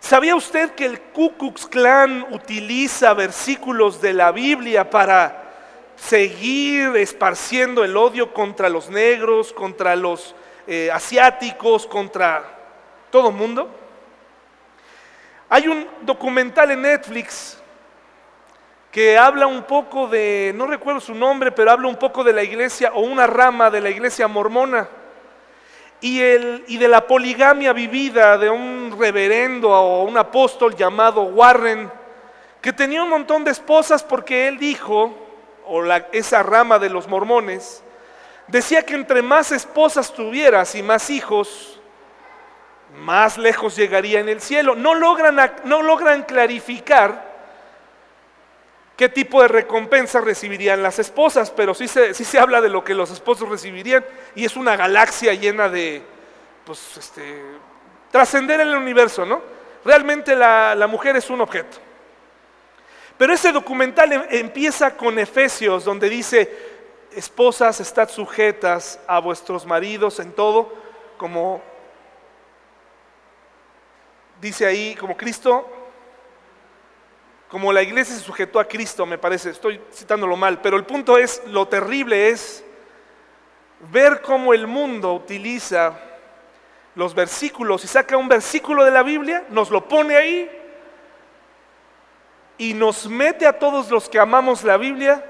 ¿Sabía 0.00 0.34
usted 0.34 0.72
que 0.72 0.86
el 0.86 1.00
Ku 1.00 1.32
Klux 1.36 1.66
Klan 1.66 2.26
utiliza 2.30 3.14
versículos 3.14 4.00
de 4.00 4.14
la 4.14 4.32
Biblia 4.32 4.90
para 4.90 5.52
seguir 5.94 6.96
esparciendo 6.96 7.84
el 7.84 7.96
odio 7.96 8.32
contra 8.32 8.68
los 8.68 8.88
negros, 8.88 9.52
contra 9.52 9.94
los 9.94 10.34
eh, 10.66 10.90
asiáticos, 10.92 11.86
contra 11.86 12.44
todo 13.10 13.28
el 13.28 13.34
mundo? 13.34 13.68
Hay 15.48 15.66
un 15.68 15.86
documental 16.02 16.70
en 16.70 16.82
Netflix 16.82 17.60
que 18.90 19.16
habla 19.16 19.46
un 19.46 19.62
poco 19.62 20.08
de, 20.08 20.52
no 20.54 20.66
recuerdo 20.66 21.00
su 21.00 21.14
nombre, 21.14 21.52
pero 21.52 21.70
habla 21.70 21.88
un 21.88 21.96
poco 21.96 22.24
de 22.24 22.32
la 22.32 22.42
iglesia 22.42 22.92
o 22.94 23.00
una 23.00 23.26
rama 23.26 23.70
de 23.70 23.80
la 23.80 23.90
iglesia 23.90 24.26
mormona 24.28 24.88
y, 26.00 26.20
el, 26.20 26.64
y 26.66 26.78
de 26.78 26.88
la 26.88 27.06
poligamia 27.06 27.72
vivida 27.72 28.38
de 28.38 28.50
un 28.50 28.96
reverendo 28.98 29.70
o 29.70 30.04
un 30.04 30.16
apóstol 30.16 30.74
llamado 30.74 31.22
Warren, 31.22 31.90
que 32.60 32.72
tenía 32.72 33.02
un 33.02 33.10
montón 33.10 33.44
de 33.44 33.50
esposas 33.50 34.02
porque 34.02 34.48
él 34.48 34.58
dijo, 34.58 35.14
o 35.66 35.84
esa 36.12 36.42
rama 36.42 36.78
de 36.78 36.90
los 36.90 37.06
mormones, 37.06 37.82
decía 38.50 38.84
que 38.84 38.94
entre 38.94 39.22
más 39.22 39.52
esposas 39.52 40.12
tuvieras 40.12 40.74
y 40.74 40.82
más 40.82 41.10
hijos, 41.10 41.80
más 42.98 43.38
lejos 43.38 43.76
llegaría 43.76 44.20
en 44.20 44.28
el 44.28 44.40
cielo. 44.40 44.74
No 44.74 44.94
logran, 44.94 45.38
no 45.64 45.82
logran 45.82 46.24
clarificar 46.24 47.30
qué 48.96 49.08
tipo 49.08 49.40
de 49.40 49.48
recompensa 49.48 50.20
recibirían 50.20 50.82
las 50.82 50.98
esposas, 50.98 51.50
pero 51.50 51.72
sí 51.74 51.88
se, 51.88 52.12
sí 52.12 52.24
se 52.24 52.38
habla 52.38 52.60
de 52.60 52.68
lo 52.68 52.84
que 52.84 52.94
los 52.94 53.10
esposos 53.10 53.48
recibirían 53.48 54.04
y 54.34 54.44
es 54.44 54.56
una 54.56 54.76
galaxia 54.76 55.32
llena 55.32 55.68
de, 55.68 56.02
pues, 56.64 56.96
este, 56.98 57.40
trascender 58.10 58.60
el 58.60 58.74
universo, 58.74 59.24
¿no? 59.24 59.40
Realmente 59.84 60.36
la, 60.36 60.74
la 60.74 60.86
mujer 60.86 61.16
es 61.16 61.30
un 61.30 61.40
objeto. 61.40 61.78
Pero 63.16 63.34
ese 63.34 63.52
documental 63.52 64.12
em, 64.12 64.22
empieza 64.30 64.96
con 64.96 65.18
Efesios, 65.18 65.84
donde 65.84 66.08
dice, 66.08 66.69
esposas, 67.12 67.80
estad 67.80 68.08
sujetas 68.08 69.00
a 69.06 69.18
vuestros 69.18 69.66
maridos 69.66 70.20
en 70.20 70.32
todo, 70.32 70.72
como 71.16 71.60
dice 74.40 74.66
ahí, 74.66 74.94
como 74.94 75.16
Cristo 75.16 75.66
como 77.50 77.72
la 77.72 77.82
iglesia 77.82 78.14
se 78.14 78.22
sujetó 78.22 78.60
a 78.60 78.64
Cristo, 78.64 79.04
me 79.04 79.18
parece, 79.18 79.50
estoy 79.50 79.80
citándolo 79.92 80.36
mal, 80.36 80.60
pero 80.60 80.76
el 80.76 80.84
punto 80.84 81.18
es, 81.18 81.42
lo 81.46 81.66
terrible 81.66 82.28
es 82.28 82.64
ver 83.90 84.22
cómo 84.22 84.54
el 84.54 84.68
mundo 84.68 85.14
utiliza 85.14 85.98
los 86.94 87.12
versículos 87.12 87.82
y 87.84 87.88
saca 87.88 88.16
un 88.16 88.28
versículo 88.28 88.84
de 88.84 88.92
la 88.92 89.02
Biblia, 89.02 89.46
nos 89.50 89.68
lo 89.70 89.88
pone 89.88 90.16
ahí 90.16 90.48
y 92.56 92.72
nos 92.72 93.08
mete 93.08 93.48
a 93.48 93.58
todos 93.58 93.90
los 93.90 94.08
que 94.08 94.20
amamos 94.20 94.62
la 94.62 94.76
Biblia 94.76 95.24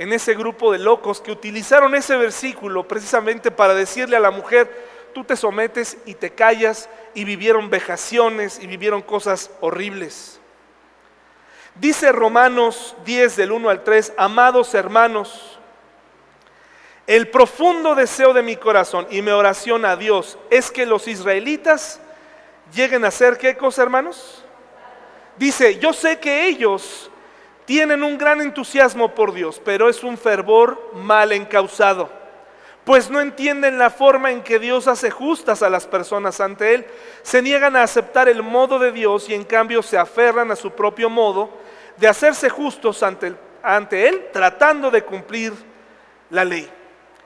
en 0.00 0.14
ese 0.14 0.32
grupo 0.32 0.72
de 0.72 0.78
locos 0.78 1.20
que 1.20 1.30
utilizaron 1.30 1.94
ese 1.94 2.16
versículo 2.16 2.88
precisamente 2.88 3.50
para 3.50 3.74
decirle 3.74 4.16
a 4.16 4.20
la 4.20 4.30
mujer, 4.30 4.88
tú 5.12 5.24
te 5.24 5.36
sometes 5.36 5.98
y 6.06 6.14
te 6.14 6.30
callas 6.30 6.88
y 7.12 7.24
vivieron 7.24 7.68
vejaciones 7.68 8.60
y 8.62 8.66
vivieron 8.66 9.02
cosas 9.02 9.50
horribles. 9.60 10.40
Dice 11.74 12.12
Romanos 12.12 12.96
10 13.04 13.36
del 13.36 13.52
1 13.52 13.68
al 13.68 13.84
3, 13.84 14.14
amados 14.16 14.72
hermanos, 14.72 15.58
el 17.06 17.28
profundo 17.28 17.94
deseo 17.94 18.32
de 18.32 18.40
mi 18.40 18.56
corazón 18.56 19.06
y 19.10 19.20
mi 19.20 19.32
oración 19.32 19.84
a 19.84 19.96
Dios 19.96 20.38
es 20.48 20.70
que 20.70 20.86
los 20.86 21.08
israelitas 21.08 22.00
lleguen 22.72 23.04
a 23.04 23.10
ser, 23.10 23.36
¿qué 23.36 23.54
cosa 23.54 23.82
hermanos? 23.82 24.46
Dice, 25.36 25.78
yo 25.78 25.92
sé 25.92 26.18
que 26.18 26.46
ellos 26.46 27.09
tienen 27.70 28.02
un 28.02 28.18
gran 28.18 28.40
entusiasmo 28.40 29.14
por 29.14 29.32
Dios, 29.32 29.62
pero 29.64 29.88
es 29.88 30.02
un 30.02 30.18
fervor 30.18 30.90
mal 30.92 31.30
encausado, 31.30 32.10
pues 32.82 33.08
no 33.08 33.20
entienden 33.20 33.78
la 33.78 33.90
forma 33.90 34.32
en 34.32 34.42
que 34.42 34.58
Dios 34.58 34.88
hace 34.88 35.08
justas 35.08 35.62
a 35.62 35.70
las 35.70 35.86
personas 35.86 36.40
ante 36.40 36.74
Él, 36.74 36.86
se 37.22 37.40
niegan 37.40 37.76
a 37.76 37.84
aceptar 37.84 38.28
el 38.28 38.42
modo 38.42 38.80
de 38.80 38.90
Dios 38.90 39.28
y 39.28 39.34
en 39.34 39.44
cambio 39.44 39.84
se 39.84 39.96
aferran 39.96 40.50
a 40.50 40.56
su 40.56 40.72
propio 40.72 41.08
modo 41.08 41.48
de 41.96 42.08
hacerse 42.08 42.50
justos 42.50 43.04
ante, 43.04 43.36
ante 43.62 44.08
Él, 44.08 44.30
tratando 44.32 44.90
de 44.90 45.04
cumplir 45.04 45.52
la 46.28 46.44
ley. 46.44 46.68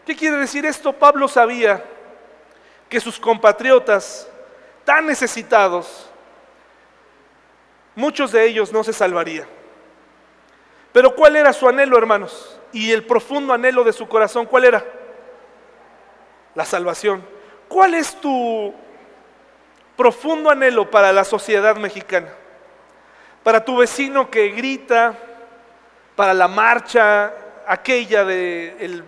¿Qué 0.04 0.14
quiere 0.14 0.36
decir 0.36 0.66
esto? 0.66 0.92
Pablo 0.92 1.26
sabía 1.26 1.82
que 2.90 3.00
sus 3.00 3.18
compatriotas, 3.18 4.28
tan 4.84 5.06
necesitados, 5.06 6.10
muchos 7.94 8.30
de 8.30 8.44
ellos 8.44 8.70
no 8.70 8.84
se 8.84 8.92
salvarían. 8.92 9.63
Pero 10.94 11.14
¿cuál 11.14 11.36
era 11.36 11.52
su 11.52 11.68
anhelo, 11.68 11.98
hermanos? 11.98 12.58
Y 12.72 12.90
el 12.90 13.04
profundo 13.04 13.52
anhelo 13.52 13.84
de 13.84 13.92
su 13.92 14.08
corazón, 14.08 14.46
¿cuál 14.46 14.64
era? 14.64 14.82
La 16.54 16.64
salvación. 16.64 17.22
¿Cuál 17.68 17.92
es 17.92 18.18
tu 18.18 18.72
profundo 19.94 20.48
anhelo 20.48 20.90
para 20.90 21.12
la 21.12 21.24
sociedad 21.24 21.76
mexicana? 21.76 22.28
para 23.44 23.62
tu 23.62 23.76
vecino 23.76 24.30
que 24.30 24.48
grita, 24.48 25.16
para 26.16 26.34
la 26.34 26.48
marcha 26.48 27.32
aquella 27.66 28.24
de 28.24 29.04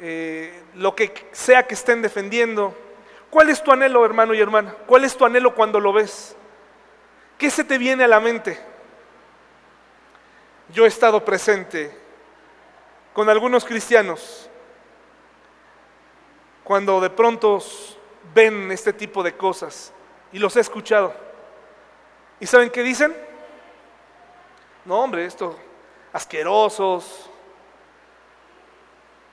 eh, 0.00 0.62
lo 0.76 0.94
que 0.94 1.12
sea 1.32 1.66
que 1.66 1.74
estén 1.74 2.00
defendiendo. 2.00 2.74
¿Cuál 3.28 3.50
es 3.50 3.62
tu 3.62 3.72
anhelo, 3.72 4.04
hermano 4.06 4.32
y 4.32 4.40
hermana? 4.40 4.74
¿Cuál 4.86 5.04
es 5.04 5.16
tu 5.16 5.24
anhelo 5.24 5.54
cuando 5.54 5.80
lo 5.80 5.92
ves? 5.92 6.36
¿Qué 7.36 7.50
se 7.50 7.64
te 7.64 7.78
viene 7.78 8.04
a 8.04 8.08
la 8.08 8.20
mente? 8.20 8.60
Yo 10.72 10.84
he 10.84 10.88
estado 10.88 11.24
presente 11.24 11.96
con 13.12 13.28
algunos 13.28 13.64
cristianos 13.64 14.48
cuando 16.64 17.00
de 17.00 17.10
pronto 17.10 17.58
ven 18.34 18.70
este 18.72 18.92
tipo 18.92 19.22
de 19.22 19.36
cosas 19.36 19.92
y 20.32 20.38
los 20.38 20.56
he 20.56 20.60
escuchado. 20.60 21.14
¿Y 22.40 22.46
saben 22.46 22.70
qué 22.70 22.82
dicen? 22.82 23.14
No, 24.84 25.00
hombre, 25.00 25.26
esto 25.26 25.58
asquerosos, 26.12 27.30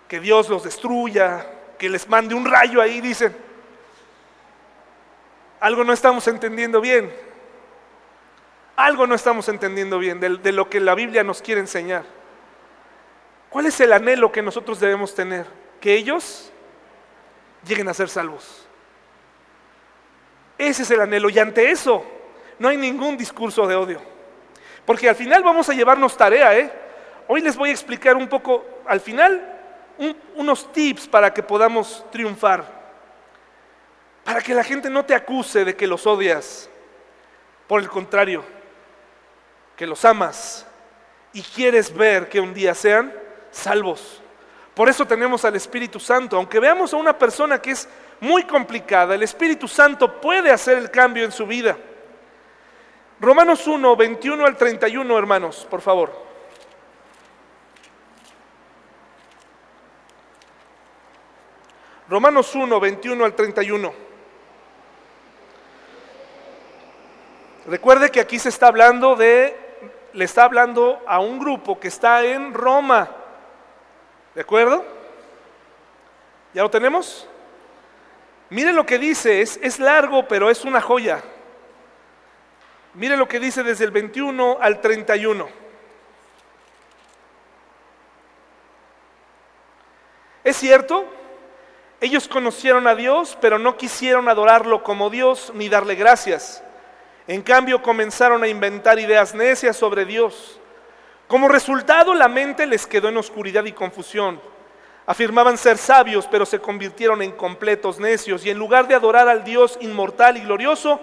que 0.07 0.19
Dios 0.19 0.49
los 0.49 0.63
destruya, 0.63 1.45
que 1.77 1.89
les 1.89 2.07
mande 2.07 2.33
un 2.33 2.45
rayo 2.45 2.81
ahí, 2.81 3.01
dicen. 3.01 3.35
Algo 5.59 5.83
no 5.83 5.93
estamos 5.93 6.27
entendiendo 6.27 6.79
bien. 6.81 7.13
Algo 8.79 9.05
no 9.05 9.13
estamos 9.13 9.49
entendiendo 9.49 9.99
bien 9.99 10.21
de, 10.21 10.51
lo 10.53 10.69
que 10.69 10.79
la 10.79 10.95
Biblia 10.95 11.21
nos 11.21 11.41
quiere 11.41 11.59
enseñar. 11.59 12.05
¿Cuál 13.49 13.65
es 13.65 13.77
el 13.81 13.91
anhelo 13.91 14.31
que 14.31 14.41
nosotros 14.41 14.79
debemos 14.79 15.13
tener? 15.13 15.45
Que 15.81 15.95
ellos 15.95 16.49
lleguen 17.67 17.89
a 17.89 17.93
ser 17.93 18.07
salvos. 18.07 18.65
Ese 20.57 20.83
es 20.83 20.91
el 20.91 21.01
anhelo 21.01 21.29
y 21.29 21.37
ante 21.39 21.69
eso 21.69 22.05
no 22.57 22.69
hay 22.69 22.77
ningún 22.77 23.17
discurso 23.17 23.67
de 23.67 23.75
odio. 23.75 24.01
Porque 24.85 25.09
al 25.09 25.15
final 25.17 25.43
vamos 25.43 25.67
a 25.67 25.73
llevarnos 25.73 26.15
tarea, 26.15 26.57
¿eh? 26.57 26.71
Hoy 27.27 27.41
les 27.41 27.57
voy 27.57 27.71
a 27.71 27.73
explicar 27.73 28.15
un 28.15 28.29
poco, 28.29 28.63
al 28.87 29.01
final, 29.01 29.59
unos 30.35 30.71
tips 30.71 31.05
para 31.05 31.33
que 31.33 31.43
podamos 31.43 32.05
triunfar. 32.13 32.63
Para 34.23 34.39
que 34.39 34.53
la 34.53 34.63
gente 34.63 34.89
no 34.89 35.03
te 35.03 35.15
acuse 35.15 35.65
de 35.65 35.75
que 35.75 35.85
los 35.85 36.07
odias. 36.07 36.69
Por 37.67 37.81
el 37.81 37.89
contrario, 37.89 38.45
que 39.79 39.87
los 39.87 40.03
amas 40.03 40.65
y 41.31 41.41
quieres 41.41 41.95
ver 41.95 42.27
que 42.27 42.41
un 42.41 42.53
día 42.53 42.75
sean 42.75 43.13
salvos. 43.49 44.21
Por 44.75 44.89
eso 44.89 45.07
tenemos 45.07 45.45
al 45.45 45.55
Espíritu 45.55 46.01
Santo. 46.01 46.35
Aunque 46.35 46.59
veamos 46.59 46.93
a 46.93 46.97
una 46.97 47.17
persona 47.17 47.61
que 47.61 47.71
es 47.71 47.87
muy 48.19 48.43
complicada, 48.43 49.15
el 49.15 49.23
Espíritu 49.23 49.69
Santo 49.69 50.19
puede 50.19 50.51
hacer 50.51 50.77
el 50.77 50.91
cambio 50.91 51.23
en 51.23 51.31
su 51.31 51.47
vida. 51.47 51.77
Romanos 53.21 53.65
1, 53.67 53.95
21 53.95 54.45
al 54.45 54.57
31, 54.57 55.17
hermanos, 55.17 55.65
por 55.69 55.79
favor. 55.79 56.11
Romanos 62.09 62.53
1, 62.53 62.79
21 62.81 63.23
al 63.23 63.33
31. 63.33 63.93
Recuerde 67.67 68.09
que 68.09 68.19
aquí 68.19 68.39
se 68.39 68.49
está 68.49 68.67
hablando 68.67 69.15
de, 69.15 69.68
le 70.13 70.25
está 70.25 70.43
hablando 70.43 71.01
a 71.07 71.19
un 71.19 71.39
grupo 71.39 71.79
que 71.79 71.87
está 71.87 72.23
en 72.23 72.53
Roma. 72.53 73.09
¿De 74.35 74.41
acuerdo? 74.41 74.85
¿Ya 76.53 76.63
lo 76.63 76.69
tenemos? 76.69 77.27
Miren 78.49 78.75
lo 78.75 78.85
que 78.85 78.97
dice, 78.97 79.41
es, 79.41 79.59
es 79.61 79.79
largo, 79.79 80.27
pero 80.27 80.49
es 80.49 80.65
una 80.65 80.81
joya. 80.81 81.21
Mire 82.95 83.15
lo 83.15 83.27
que 83.27 83.39
dice 83.39 83.63
desde 83.63 83.85
el 83.85 83.91
21 83.91 84.57
al 84.59 84.81
31. 84.81 85.47
Es 90.43 90.57
cierto, 90.57 91.05
ellos 92.01 92.27
conocieron 92.27 92.87
a 92.87 92.95
Dios, 92.95 93.37
pero 93.39 93.59
no 93.59 93.77
quisieron 93.77 94.29
adorarlo 94.29 94.83
como 94.83 95.09
Dios 95.09 95.51
ni 95.53 95.69
darle 95.69 95.95
gracias. 95.95 96.63
En 97.29 97.43
cambio, 97.43 97.83
comenzaron 97.83 98.41
a 98.41 98.47
inventar 98.47 98.97
ideas 98.97 99.35
necias 99.35 99.77
sobre 99.77 100.03
Dios. 100.03 100.59
Como 101.27 101.47
resultado, 101.47 102.15
la 102.15 102.27
mente 102.27 102.65
les 102.65 102.87
quedó 102.87 103.07
en 103.07 103.17
oscuridad 103.17 103.63
y 103.65 103.71
confusión. 103.71 104.41
Afirmaban 105.05 105.55
ser 105.55 105.77
sabios, 105.77 106.27
pero 106.31 106.43
se 106.43 106.57
convirtieron 106.57 107.21
en 107.21 107.31
completos 107.33 107.99
necios 107.99 108.43
y 108.43 108.49
en 108.49 108.57
lugar 108.57 108.87
de 108.87 108.95
adorar 108.95 109.29
al 109.29 109.43
Dios 109.43 109.77
inmortal 109.79 110.37
y 110.37 110.39
glorioso, 110.39 110.99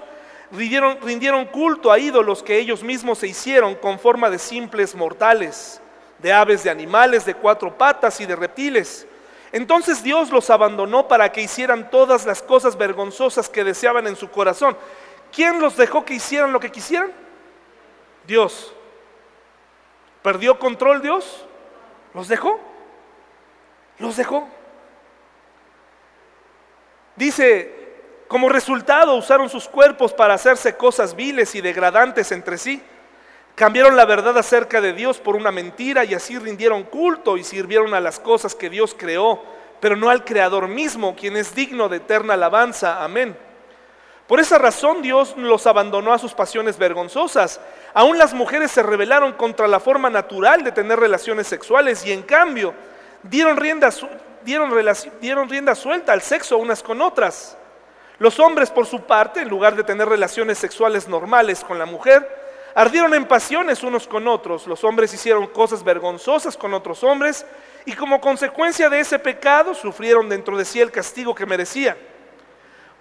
rindieron, 0.51 1.47
culto 1.47 1.93
a 1.93 1.99
ídolos 2.01 2.43
que 2.43 2.59
ellos 2.59 2.83
mismos 2.83 3.19
se 3.19 3.29
hicieron 3.29 3.77
con 3.77 4.01
forma 4.01 4.29
de 4.29 4.41
simples 4.41 4.97
mortales, 4.97 5.81
de 6.19 6.33
aves, 6.33 6.65
de 6.65 6.71
animales, 6.71 7.25
de 7.25 7.35
cuatro 7.35 7.79
patas 7.79 8.21
y 8.21 8.27
de 8.27 8.35
reptiles. 8.35 9.07
Entonces 9.53 10.03
Dios 10.03 10.33
los 10.33 10.51
abandonó 10.51 11.07
para 11.07 11.31
que 11.31 11.43
hicieran 11.43 11.89
todas 11.89 12.27
las 12.27 12.43
cosas 12.43 12.77
vergonzosas 12.77 13.49
que 13.49 13.63
deseaban 13.63 14.09
en 14.09 14.17
su 14.17 14.29
corazón. 14.29 14.77
¿Quién 15.37 15.61
los 15.61 15.77
dejó 15.77 16.03
que 16.03 16.15
hicieran 16.15 16.51
lo 16.51 16.59
que 16.59 16.73
quisieran? 16.73 17.13
Dios. 18.27 18.73
¿Perdió 20.23 20.59
control 20.59 21.03
Dios? 21.03 21.45
¿Los 22.15 22.27
dejó? 22.27 22.59
Los 23.99 24.17
dejó. 24.17 24.49
Dice 27.17 27.77
como 28.29 28.49
resultado 28.49 29.15
usaron 29.15 29.51
sus 29.51 29.69
cuerpos 29.69 30.15
para 30.15 30.33
hacerse 30.33 30.75
cosas 30.75 31.15
viles 31.15 31.55
y 31.55 31.61
degradantes 31.61 32.33
entre 32.33 32.57
sí. 32.57 32.83
Cambiaron 33.55 33.95
la 33.95 34.07
verdad 34.07 34.39
acerca 34.39 34.81
de 34.81 34.95
Dios 34.95 35.19
por 35.19 35.37
una 35.37 35.53
mentira 35.53 36.07
y 36.07 36.15
así 36.15 36.39
rindieron 36.39 36.85
culto 36.85 37.37
y 37.37 37.45
sirvieron 37.45 37.93
a 37.93 38.01
las 38.01 38.19
cosas 38.19 38.55
que 38.55 38.71
Dios 38.71 38.97
creó, 38.99 39.43
pero 39.81 39.97
no 39.97 40.09
al 40.09 40.25
Creador 40.25 40.67
mismo, 40.67 41.15
quien 41.15 41.37
es 41.37 41.55
digno 41.55 41.91
de 41.91 41.99
eterna 41.99 42.35
alabanza. 42.35 43.05
Amén. 43.05 43.37
Por 44.27 44.41
esa 44.41 44.59
razón 44.59 45.03
Dios 45.03 45.37
los 45.37 45.67
abandonó 45.67 46.13
a 46.13 46.19
sus 46.19 46.35
pasiones 46.35 46.79
vergonzosas. 46.79 47.61
Aún 47.95 48.19
las 48.19 48.35
mujeres 48.35 48.73
se 48.73 48.83
rebelaron 48.83 49.33
contra 49.35 49.69
la 49.69 49.79
forma 49.79 50.11
natural 50.11 50.65
de 50.65 50.73
tener 50.73 50.99
relaciones 50.99 51.47
sexuales 51.47 52.05
y 52.05 52.13
en 52.13 52.23
cambio 52.23 52.75
dieron 53.23 53.57
rienda, 53.57 53.91
dieron, 54.43 54.71
dieron 55.21 55.49
rienda 55.49 55.75
suelta 55.77 56.13
al 56.13 56.23
sexo 56.23 56.59
unas 56.59 56.83
con 56.83 57.01
otras. 57.01 57.57
Los 58.19 58.41
hombres, 58.41 58.71
por 58.71 58.87
su 58.87 59.03
parte, 59.03 59.43
en 59.43 59.49
lugar 59.49 59.77
de 59.77 59.85
tener 59.85 60.09
relaciones 60.09 60.59
sexuales 60.59 61.07
normales 61.07 61.63
con 61.63 61.79
la 61.79 61.87
mujer, 61.87 62.27
ardieron 62.75 63.15
en 63.15 63.27
pasiones 63.27 63.83
unos 63.85 64.09
con 64.09 64.27
otros. 64.27 64.67
Los 64.67 64.83
hombres 64.83 65.15
hicieron 65.15 65.47
cosas 65.47 65.85
vergonzosas 65.85 66.57
con 66.57 66.75
otros 66.75 67.05
hombres 67.05 67.47
y 67.85 67.93
como 67.93 68.21
consecuencia 68.21 68.89
de 68.91 69.01
ese 69.01 69.19
pecado 69.19 69.73
sufrieron 69.75 70.29
dentro 70.29 70.57
de 70.57 70.65
sí 70.65 70.81
el 70.81 70.91
castigo 70.91 71.35
que 71.35 71.47
merecían. 71.47 71.97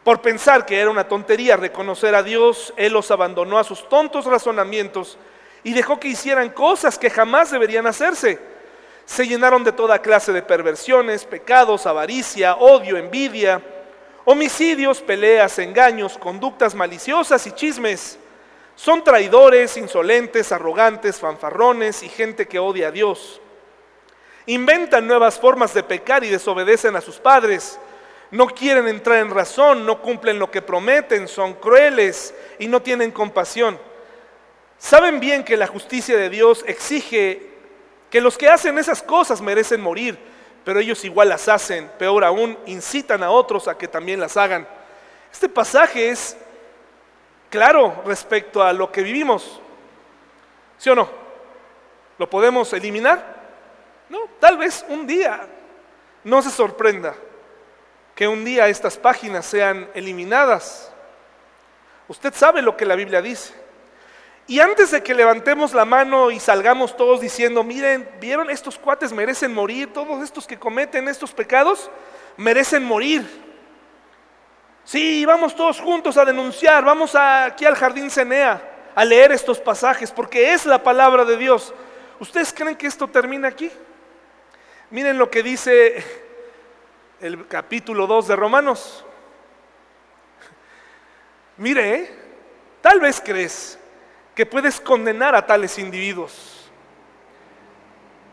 Por 0.05 0.21
pensar 0.21 0.65
que 0.65 0.79
era 0.79 0.89
una 0.89 1.09
tontería 1.09 1.57
reconocer 1.57 2.15
a 2.15 2.23
Dios, 2.23 2.73
Él 2.77 2.93
los 2.93 3.11
abandonó 3.11 3.59
a 3.59 3.65
sus 3.65 3.89
tontos 3.89 4.23
razonamientos 4.23 5.17
y 5.63 5.73
dejó 5.73 5.99
que 5.99 6.07
hicieran 6.07 6.51
cosas 6.51 6.97
que 6.97 7.09
jamás 7.09 7.51
deberían 7.51 7.87
hacerse. 7.87 8.39
Se 9.03 9.27
llenaron 9.27 9.65
de 9.65 9.73
toda 9.73 10.01
clase 10.01 10.31
de 10.31 10.41
perversiones, 10.41 11.25
pecados, 11.25 11.85
avaricia, 11.85 12.55
odio, 12.55 12.95
envidia 12.95 13.61
Homicidios, 14.27 15.01
peleas, 15.01 15.59
engaños, 15.59 16.17
conductas 16.17 16.73
maliciosas 16.73 17.45
y 17.45 17.51
chismes. 17.51 18.17
Son 18.75 19.03
traidores, 19.03 19.77
insolentes, 19.77 20.51
arrogantes, 20.51 21.19
fanfarrones 21.19 22.01
y 22.01 22.09
gente 22.09 22.47
que 22.47 22.57
odia 22.57 22.87
a 22.87 22.91
Dios. 22.91 23.39
Inventan 24.47 25.05
nuevas 25.05 25.39
formas 25.39 25.75
de 25.75 25.83
pecar 25.83 26.23
y 26.23 26.29
desobedecen 26.29 26.95
a 26.95 27.01
sus 27.01 27.17
padres. 27.17 27.79
No 28.31 28.47
quieren 28.47 28.87
entrar 28.87 29.19
en 29.19 29.29
razón, 29.29 29.85
no 29.85 30.01
cumplen 30.01 30.39
lo 30.39 30.51
que 30.51 30.61
prometen, 30.61 31.27
son 31.27 31.53
crueles 31.53 32.33
y 32.59 32.67
no 32.67 32.81
tienen 32.81 33.11
compasión. 33.11 33.79
Saben 34.77 35.19
bien 35.19 35.43
que 35.43 35.57
la 35.57 35.67
justicia 35.67 36.17
de 36.17 36.29
Dios 36.29 36.63
exige 36.67 37.51
que 38.09 38.21
los 38.21 38.37
que 38.37 38.49
hacen 38.49 38.77
esas 38.77 39.01
cosas 39.01 39.41
merecen 39.41 39.81
morir 39.81 40.17
pero 40.65 40.79
ellos 40.79 41.05
igual 41.05 41.29
las 41.29 41.47
hacen, 41.47 41.89
peor 41.99 42.25
aún, 42.25 42.57
incitan 42.65 43.21
a 43.21 43.29
otros 43.29 43.67
a 43.67 43.77
que 43.77 43.87
también 43.87 44.19
las 44.19 44.35
hagan. 44.35 44.67
Este 45.31 45.47
pasaje 45.47 46.09
es 46.09 46.35
claro 47.51 48.01
respecto 48.03 48.63
a 48.63 48.73
lo 48.73 48.91
que 48.91 49.03
vivimos. 49.03 49.61
¿Sí 50.79 50.89
o 50.89 50.95
no? 50.95 51.07
¿Lo 52.17 52.27
podemos 52.27 52.73
eliminar? 52.73 53.45
No, 54.09 54.21
tal 54.39 54.57
vez 54.57 54.83
un 54.89 55.05
día. 55.05 55.47
No 56.23 56.41
se 56.41 56.49
sorprenda 56.49 57.15
que 58.15 58.27
un 58.27 58.45
día 58.45 58.69
estas 58.69 58.97
páginas 58.97 59.45
sean 59.45 59.89
eliminadas. 59.93 60.91
Usted 62.07 62.33
sabe 62.33 62.61
lo 62.61 62.77
que 62.77 62.85
la 62.85 62.95
Biblia 62.95 63.21
dice. 63.21 63.53
Y 64.47 64.59
antes 64.59 64.91
de 64.91 65.03
que 65.03 65.13
levantemos 65.13 65.73
la 65.73 65.85
mano 65.85 66.31
y 66.31 66.39
salgamos 66.39 66.95
todos 66.95 67.19
diciendo, 67.19 67.63
miren, 67.63 68.07
¿vieron? 68.21 68.49
Estos 68.49 68.77
cuates 68.77 69.11
merecen 69.11 69.53
morir, 69.53 69.91
todos 69.91 70.23
estos 70.23 70.47
que 70.47 70.57
cometen 70.57 71.07
estos 71.07 71.31
pecados 71.31 71.89
merecen 72.37 72.83
morir. 72.83 73.25
Sí, 74.83 75.25
vamos 75.25 75.55
todos 75.55 75.81
juntos 75.81 76.15
a 76.15 76.25
denunciar, 76.25 76.85
vamos 76.85 77.15
aquí 77.15 77.65
al 77.65 77.75
jardín 77.75 78.09
Cenea 78.11 78.61
a 78.93 79.03
leer 79.03 79.31
estos 79.31 79.59
pasajes, 79.59 80.11
porque 80.11 80.53
es 80.53 80.65
la 80.65 80.81
palabra 80.81 81.25
de 81.25 81.35
Dios. 81.37 81.73
¿Ustedes 82.19 82.53
creen 82.53 82.77
que 82.77 82.87
esto 82.87 83.07
termina 83.07 83.47
aquí? 83.47 83.69
Miren 84.91 85.17
lo 85.17 85.29
que 85.29 85.43
dice 85.43 86.24
el 87.25 87.47
capítulo 87.47 88.05
2 88.05 88.27
de 88.27 88.35
Romanos. 88.35 89.03
Mire, 91.57 91.95
¿eh? 91.95 92.19
tal 92.81 92.99
vez 92.99 93.19
crees 93.23 93.79
que 94.35 94.45
puedes 94.45 94.79
condenar 94.79 95.33
a 95.33 95.45
tales 95.45 95.79
individuos, 95.79 96.69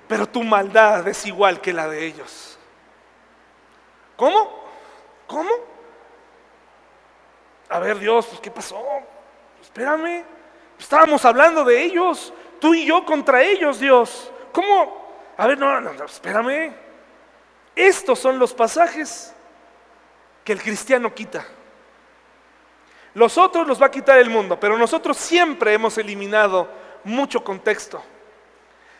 pero 0.07 0.29
tu 0.29 0.43
maldad 0.43 1.09
es 1.09 1.25
igual 1.25 1.61
que 1.61 1.73
la 1.73 1.89
de 1.89 2.05
ellos. 2.05 2.59
¿Cómo? 4.17 4.63
¿Cómo? 5.27 5.51
A 7.71 7.79
ver, 7.79 7.99
Dios, 7.99 8.27
pues, 8.27 8.41
¿qué 8.41 8.51
pasó? 8.51 8.85
Espérame. 9.63 10.25
Estábamos 10.79 11.25
hablando 11.25 11.65
de 11.65 11.83
ellos, 11.83 12.35
tú 12.61 12.75
y 12.75 12.85
yo 12.85 13.07
contra 13.07 13.43
ellos, 13.43 13.81
Dios. 13.81 14.31
¿Cómo? 14.53 15.15
A 15.39 15.47
ver, 15.47 15.59
no, 15.59 15.81
no, 15.81 15.95
no, 15.95 16.05
espérame. 16.05 16.92
Estos 17.75 18.19
son 18.19 18.39
los 18.39 18.53
pasajes 18.53 19.35
que 20.45 20.53
el 20.53 20.61
cristiano 20.61 21.15
quita. 21.15 21.47
Los 23.15 23.37
otros 23.37 23.67
los 23.67 23.81
va 23.81 23.87
a 23.87 23.91
quitar 23.91 24.19
el 24.19 24.31
mundo, 24.31 24.59
pero 24.59 24.79
nosotros 24.79 25.17
siempre 25.17 25.75
hemos 25.75 25.99
eliminado 25.99 26.69
mucho 27.05 27.45
contexto 27.45 28.03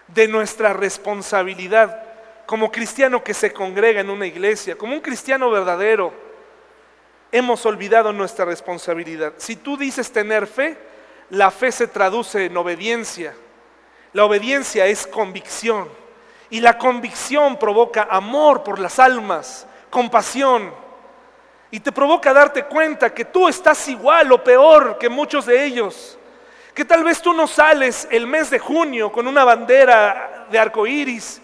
de 0.07 0.29
nuestra 0.29 0.73
responsabilidad 0.73 2.05
como 2.47 2.71
cristiano 2.71 3.25
que 3.25 3.33
se 3.33 3.53
congrega 3.53 4.01
en 4.01 4.11
una 4.11 4.27
iglesia, 4.27 4.77
como 4.77 4.95
un 4.95 5.01
cristiano 5.01 5.51
verdadero. 5.51 6.13
Hemos 7.31 7.65
olvidado 7.65 8.13
nuestra 8.13 8.45
responsabilidad. 8.45 9.33
Si 9.39 9.57
tú 9.57 9.79
dices 9.79 10.13
tener 10.13 10.47
fe, 10.47 10.77
la 11.31 11.51
fe 11.51 11.73
se 11.73 11.87
traduce 11.87 12.45
en 12.45 12.57
obediencia. 12.57 13.35
La 14.13 14.27
obediencia 14.27 14.87
es 14.87 15.07
convicción. 15.07 15.89
Y 16.53 16.61
la 16.61 16.77
convicción 16.77 17.57
provoca 17.57 18.09
amor 18.11 18.63
por 18.63 18.79
las 18.79 18.99
almas, 18.99 19.67
compasión. 19.89 20.71
Y 21.71 21.81
te 21.81 21.91
provoca 21.91 22.31
darte 22.35 22.65
cuenta 22.65 23.15
que 23.15 23.25
tú 23.25 23.49
estás 23.49 23.89
igual 23.89 24.31
o 24.33 24.45
peor 24.45 24.99
que 24.99 25.09
muchos 25.09 25.47
de 25.47 25.65
ellos. 25.65 26.19
Que 26.75 26.85
tal 26.85 27.05
vez 27.05 27.23
tú 27.23 27.33
no 27.33 27.47
sales 27.47 28.07
el 28.11 28.27
mes 28.27 28.51
de 28.51 28.59
junio 28.59 29.11
con 29.11 29.27
una 29.27 29.45
bandera 29.45 30.47
de 30.51 30.59
arco 30.59 30.87
iris, 30.87 31.41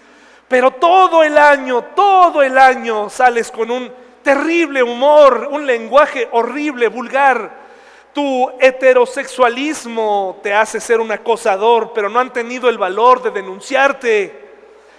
pero 0.46 0.72
todo 0.72 1.22
el 1.24 1.38
año, 1.38 1.84
todo 1.96 2.42
el 2.42 2.58
año 2.58 3.08
sales 3.08 3.50
con 3.50 3.70
un 3.70 3.90
terrible 4.22 4.82
humor, 4.82 5.48
un 5.50 5.66
lenguaje 5.66 6.28
horrible, 6.32 6.88
vulgar. 6.88 7.50
Tu 8.12 8.50
heterosexualismo 8.60 10.38
te 10.42 10.52
hace 10.52 10.80
ser 10.80 11.00
un 11.00 11.10
acosador, 11.12 11.94
pero 11.94 12.10
no 12.10 12.20
han 12.20 12.30
tenido 12.30 12.68
el 12.68 12.76
valor 12.76 13.22
de 13.22 13.30
denunciarte. 13.30 14.47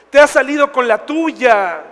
Te 0.09 0.19
has 0.19 0.31
salido 0.31 0.71
con 0.71 0.87
la 0.87 1.05
tuya. 1.05 1.83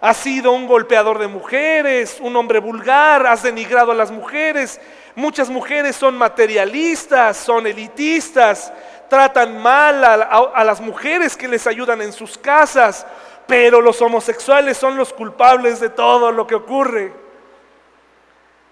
Has 0.00 0.18
sido 0.18 0.52
un 0.52 0.66
golpeador 0.66 1.18
de 1.18 1.28
mujeres, 1.28 2.18
un 2.20 2.36
hombre 2.36 2.58
vulgar, 2.58 3.26
has 3.26 3.42
denigrado 3.42 3.92
a 3.92 3.94
las 3.94 4.10
mujeres. 4.10 4.78
Muchas 5.14 5.48
mujeres 5.48 5.96
son 5.96 6.18
materialistas, 6.18 7.38
son 7.38 7.66
elitistas, 7.66 8.70
tratan 9.08 9.62
mal 9.62 10.04
a, 10.04 10.62
las 10.62 10.82
mujeres 10.82 11.36
que 11.38 11.48
les 11.48 11.66
ayudan 11.66 12.02
en 12.02 12.12
sus 12.12 12.36
casas, 12.36 13.06
pero 13.46 13.80
los 13.80 14.02
homosexuales 14.02 14.76
son 14.76 14.96
los 14.96 15.10
culpables 15.10 15.80
de 15.80 15.88
todo 15.88 16.32
lo 16.32 16.46
que 16.46 16.56
ocurre. 16.56 17.14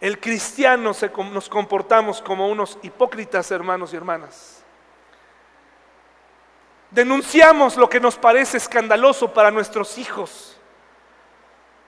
El 0.03 0.19
cristiano 0.21 0.93
se, 0.93 1.11
nos 1.33 1.49
comportamos 1.49 2.21
como 2.21 2.49
unos 2.49 2.77
hipócritas, 2.83 3.51
hermanos 3.53 3.95
y 3.95 3.97
hermanas. 3.97 4.52
Denunciamos 6.93 7.79
lo 7.79 7.89
que 7.89 8.01
nos 8.01 8.17
parece 8.17 8.59
escandaloso 8.59 9.33
para 9.33 9.51
nuestros 9.51 9.97
hijos. 9.97 10.59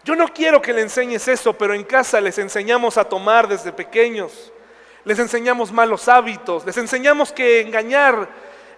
Yo 0.02 0.16
no 0.16 0.28
quiero 0.28 0.62
que 0.62 0.72
le 0.72 0.80
enseñes 0.80 1.28
eso, 1.28 1.52
pero 1.52 1.74
en 1.74 1.84
casa 1.84 2.22
les 2.22 2.38
enseñamos 2.38 2.96
a 2.96 3.04
tomar 3.04 3.46
desde 3.46 3.70
pequeños. 3.70 4.50
Les 5.04 5.18
enseñamos 5.18 5.70
malos 5.70 6.08
hábitos, 6.08 6.64
les 6.64 6.78
enseñamos 6.78 7.32
que 7.32 7.60
engañar 7.60 8.28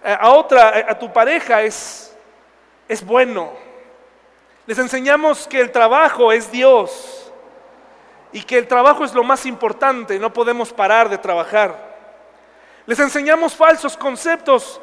eh, 0.03 0.17
a 0.19 0.31
otra, 0.31 0.85
a 0.89 0.99
tu 0.99 1.11
pareja 1.13 1.61
es, 1.61 2.13
es 2.89 3.05
bueno. 3.05 3.53
Les 4.65 4.77
enseñamos 4.79 5.47
que 5.47 5.61
el 5.61 5.71
trabajo 5.71 6.33
es 6.33 6.51
Dios 6.51 7.31
y 8.33 8.43
que 8.43 8.57
el 8.57 8.67
trabajo 8.67 9.05
es 9.05 9.13
lo 9.13 9.23
más 9.23 9.45
importante, 9.45 10.19
no 10.19 10.33
podemos 10.33 10.73
parar 10.73 11.07
de 11.07 11.17
trabajar. 11.17 11.87
Les 12.85 12.99
enseñamos 12.99 13.55
falsos 13.55 13.95
conceptos 13.95 14.81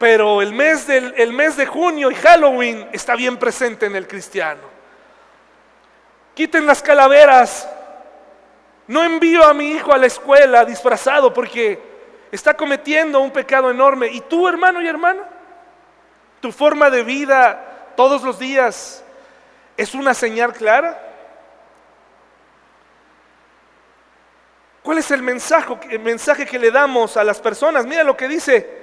pero 0.00 0.40
el 0.40 0.54
mes, 0.54 0.86
del, 0.86 1.12
el 1.18 1.34
mes 1.34 1.58
de 1.58 1.66
junio 1.66 2.10
y 2.10 2.14
Halloween 2.14 2.88
está 2.90 3.14
bien 3.16 3.36
presente 3.36 3.84
en 3.84 3.94
el 3.94 4.08
cristiano. 4.08 4.62
Quiten 6.32 6.64
las 6.64 6.80
calaveras. 6.80 7.68
No 8.86 9.04
envío 9.04 9.44
a 9.44 9.52
mi 9.52 9.72
hijo 9.72 9.92
a 9.92 9.98
la 9.98 10.06
escuela 10.06 10.64
disfrazado 10.64 11.34
porque 11.34 11.78
está 12.32 12.54
cometiendo 12.54 13.20
un 13.20 13.30
pecado 13.30 13.70
enorme. 13.70 14.06
¿Y 14.06 14.22
tú, 14.22 14.48
hermano 14.48 14.80
y 14.80 14.88
hermana? 14.88 15.20
¿Tu 16.40 16.50
forma 16.50 16.88
de 16.88 17.02
vida 17.02 17.92
todos 17.94 18.22
los 18.22 18.38
días 18.38 19.04
es 19.76 19.92
una 19.92 20.14
señal 20.14 20.54
clara? 20.54 20.98
¿Cuál 24.82 24.96
es 24.96 25.10
el 25.10 25.20
mensaje, 25.20 25.78
el 25.90 26.00
mensaje 26.00 26.46
que 26.46 26.58
le 26.58 26.70
damos 26.70 27.18
a 27.18 27.22
las 27.22 27.38
personas? 27.38 27.84
Mira 27.84 28.02
lo 28.02 28.16
que 28.16 28.28
dice 28.28 28.79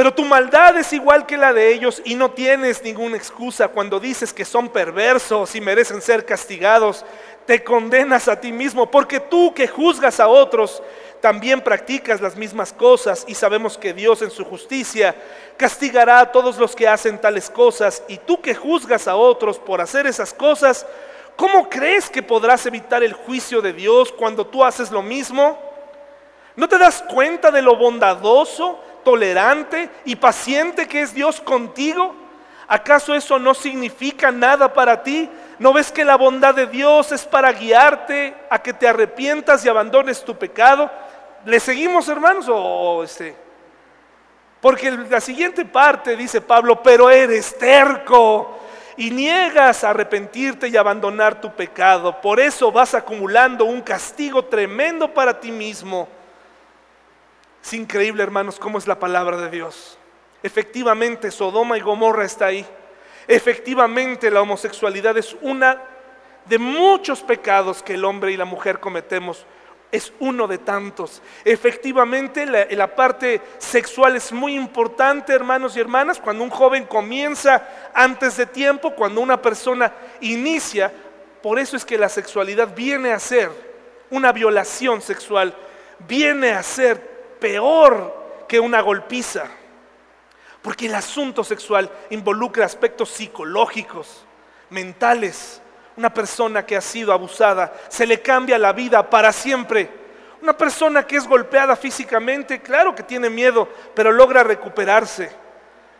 pero 0.00 0.14
tu 0.14 0.24
maldad 0.24 0.78
es 0.78 0.94
igual 0.94 1.26
que 1.26 1.36
la 1.36 1.52
de 1.52 1.74
ellos 1.74 2.00
y 2.06 2.14
no 2.14 2.30
tienes 2.30 2.82
ninguna 2.82 3.18
excusa 3.18 3.68
cuando 3.68 4.00
dices 4.00 4.32
que 4.32 4.46
son 4.46 4.70
perversos 4.70 5.54
y 5.54 5.60
merecen 5.60 6.00
ser 6.00 6.24
castigados. 6.24 7.04
Te 7.44 7.62
condenas 7.62 8.26
a 8.26 8.40
ti 8.40 8.50
mismo 8.50 8.90
porque 8.90 9.20
tú 9.20 9.52
que 9.52 9.68
juzgas 9.68 10.18
a 10.18 10.26
otros 10.26 10.82
también 11.20 11.60
practicas 11.60 12.22
las 12.22 12.34
mismas 12.34 12.72
cosas 12.72 13.26
y 13.28 13.34
sabemos 13.34 13.76
que 13.76 13.92
Dios 13.92 14.22
en 14.22 14.30
su 14.30 14.42
justicia 14.42 15.14
castigará 15.58 16.20
a 16.20 16.32
todos 16.32 16.56
los 16.56 16.74
que 16.74 16.88
hacen 16.88 17.20
tales 17.20 17.50
cosas 17.50 18.02
y 18.08 18.16
tú 18.16 18.40
que 18.40 18.54
juzgas 18.54 19.06
a 19.06 19.16
otros 19.16 19.58
por 19.58 19.82
hacer 19.82 20.06
esas 20.06 20.32
cosas, 20.32 20.86
¿cómo 21.36 21.68
crees 21.68 22.08
que 22.08 22.22
podrás 22.22 22.64
evitar 22.64 23.02
el 23.02 23.12
juicio 23.12 23.60
de 23.60 23.74
Dios 23.74 24.10
cuando 24.12 24.46
tú 24.46 24.64
haces 24.64 24.90
lo 24.90 25.02
mismo? 25.02 25.58
¿No 26.56 26.66
te 26.70 26.78
das 26.78 27.02
cuenta 27.02 27.50
de 27.50 27.60
lo 27.60 27.76
bondadoso? 27.76 28.80
Tolerante 29.04 29.90
y 30.04 30.16
paciente 30.16 30.86
que 30.86 31.02
es 31.02 31.14
Dios 31.14 31.40
contigo? 31.40 32.14
¿Acaso 32.68 33.14
eso 33.14 33.38
no 33.38 33.52
significa 33.52 34.30
nada 34.30 34.72
para 34.72 35.02
ti? 35.02 35.28
¿No 35.58 35.72
ves 35.72 35.90
que 35.90 36.04
la 36.04 36.16
bondad 36.16 36.54
de 36.54 36.66
Dios 36.66 37.10
es 37.10 37.24
para 37.24 37.52
guiarte 37.52 38.34
a 38.48 38.62
que 38.62 38.72
te 38.72 38.86
arrepientas 38.86 39.64
y 39.64 39.68
abandones 39.68 40.24
tu 40.24 40.36
pecado? 40.36 40.90
¿Le 41.44 41.58
seguimos, 41.58 42.08
hermanos? 42.08 42.46
O, 42.48 43.02
este? 43.02 43.34
Porque 44.60 44.90
la 44.90 45.20
siguiente 45.20 45.64
parte 45.64 46.16
dice 46.16 46.40
Pablo, 46.40 46.82
pero 46.82 47.10
eres 47.10 47.58
terco 47.58 48.58
y 48.96 49.10
niegas 49.10 49.82
a 49.82 49.90
arrepentirte 49.90 50.68
y 50.68 50.76
abandonar 50.76 51.40
tu 51.40 51.50
pecado. 51.52 52.20
Por 52.20 52.38
eso 52.38 52.70
vas 52.70 52.94
acumulando 52.94 53.64
un 53.64 53.80
castigo 53.80 54.44
tremendo 54.44 55.12
para 55.12 55.40
ti 55.40 55.50
mismo 55.50 56.06
es 57.62 57.72
increíble, 57.74 58.22
hermanos, 58.22 58.58
cómo 58.58 58.78
es 58.78 58.86
la 58.86 58.98
palabra 58.98 59.36
de 59.36 59.50
Dios. 59.50 59.98
Efectivamente, 60.42 61.30
Sodoma 61.30 61.76
y 61.76 61.80
Gomorra 61.80 62.24
está 62.24 62.46
ahí. 62.46 62.66
Efectivamente, 63.28 64.30
la 64.30 64.40
homosexualidad 64.40 65.16
es 65.18 65.36
una 65.42 65.80
de 66.46 66.58
muchos 66.58 67.20
pecados 67.20 67.82
que 67.82 67.94
el 67.94 68.04
hombre 68.04 68.32
y 68.32 68.36
la 68.36 68.46
mujer 68.46 68.80
cometemos. 68.80 69.46
Es 69.92 70.12
uno 70.20 70.46
de 70.46 70.58
tantos. 70.58 71.20
Efectivamente, 71.44 72.46
la, 72.46 72.66
la, 72.70 72.94
parte 72.94 73.40
sexual 73.58 74.16
es 74.16 74.32
muy 74.32 74.54
importante, 74.54 75.32
hermanos 75.32 75.76
y 75.76 75.80
hermanas. 75.80 76.20
Cuando 76.20 76.44
un 76.44 76.50
joven 76.50 76.84
comienza 76.84 77.90
antes 77.92 78.36
de 78.36 78.46
tiempo, 78.46 78.94
cuando 78.94 79.20
una 79.20 79.42
persona 79.42 79.92
inicia, 80.20 80.92
por 81.42 81.58
eso 81.58 81.76
es 81.76 81.84
que 81.84 81.98
la 81.98 82.08
sexualidad 82.08 82.74
viene 82.74 83.12
a 83.12 83.18
ser 83.18 83.50
una 84.10 84.32
violación 84.32 85.02
sexual, 85.02 85.54
viene 86.06 86.52
a 86.52 86.62
ser 86.62 87.19
peor 87.40 88.44
que 88.46 88.60
una 88.60 88.80
golpiza. 88.80 89.44
Porque 90.62 90.86
el 90.86 90.94
asunto 90.94 91.42
sexual 91.42 91.90
involucra 92.10 92.66
aspectos 92.66 93.08
psicológicos, 93.08 94.24
mentales. 94.68 95.62
Una 95.96 96.12
persona 96.12 96.64
que 96.64 96.76
ha 96.76 96.80
sido 96.80 97.12
abusada, 97.12 97.72
se 97.88 98.06
le 98.06 98.20
cambia 98.20 98.58
la 98.58 98.72
vida 98.72 99.08
para 99.08 99.32
siempre. 99.32 99.88
Una 100.42 100.56
persona 100.56 101.06
que 101.06 101.16
es 101.16 101.26
golpeada 101.26 101.76
físicamente, 101.76 102.60
claro 102.60 102.94
que 102.94 103.02
tiene 103.02 103.28
miedo, 103.28 103.68
pero 103.94 104.12
logra 104.12 104.42
recuperarse. 104.42 105.30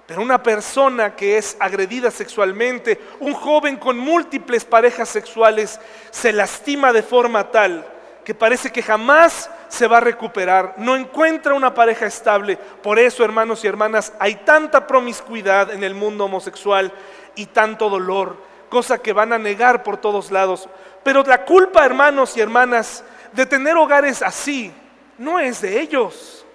Pero 0.06 0.22
una 0.22 0.42
persona 0.42 1.14
que 1.14 1.38
es 1.38 1.56
agredida 1.60 2.10
sexualmente, 2.10 3.00
un 3.20 3.32
joven 3.32 3.76
con 3.76 3.96
múltiples 3.96 4.64
parejas 4.64 5.08
sexuales, 5.08 5.78
se 6.10 6.32
lastima 6.32 6.92
de 6.92 7.02
forma 7.02 7.50
tal 7.50 7.86
que 8.30 8.34
parece 8.36 8.70
que 8.70 8.80
jamás 8.80 9.50
se 9.66 9.88
va 9.88 9.96
a 9.96 10.02
recuperar, 10.02 10.74
no 10.76 10.94
encuentra 10.94 11.52
una 11.52 11.74
pareja 11.74 12.06
estable. 12.06 12.56
Por 12.56 12.96
eso, 13.00 13.24
hermanos 13.24 13.64
y 13.64 13.66
hermanas, 13.66 14.12
hay 14.20 14.36
tanta 14.36 14.86
promiscuidad 14.86 15.72
en 15.72 15.82
el 15.82 15.96
mundo 15.96 16.26
homosexual 16.26 16.92
y 17.34 17.46
tanto 17.46 17.90
dolor, 17.90 18.36
cosa 18.68 18.98
que 18.98 19.12
van 19.12 19.32
a 19.32 19.38
negar 19.38 19.82
por 19.82 19.96
todos 19.96 20.30
lados. 20.30 20.68
Pero 21.02 21.24
la 21.24 21.44
culpa, 21.44 21.84
hermanos 21.84 22.36
y 22.36 22.40
hermanas, 22.40 23.02
de 23.32 23.46
tener 23.46 23.76
hogares 23.76 24.22
así, 24.22 24.72
no 25.18 25.40
es 25.40 25.60
de 25.60 25.80
ellos. 25.80 26.46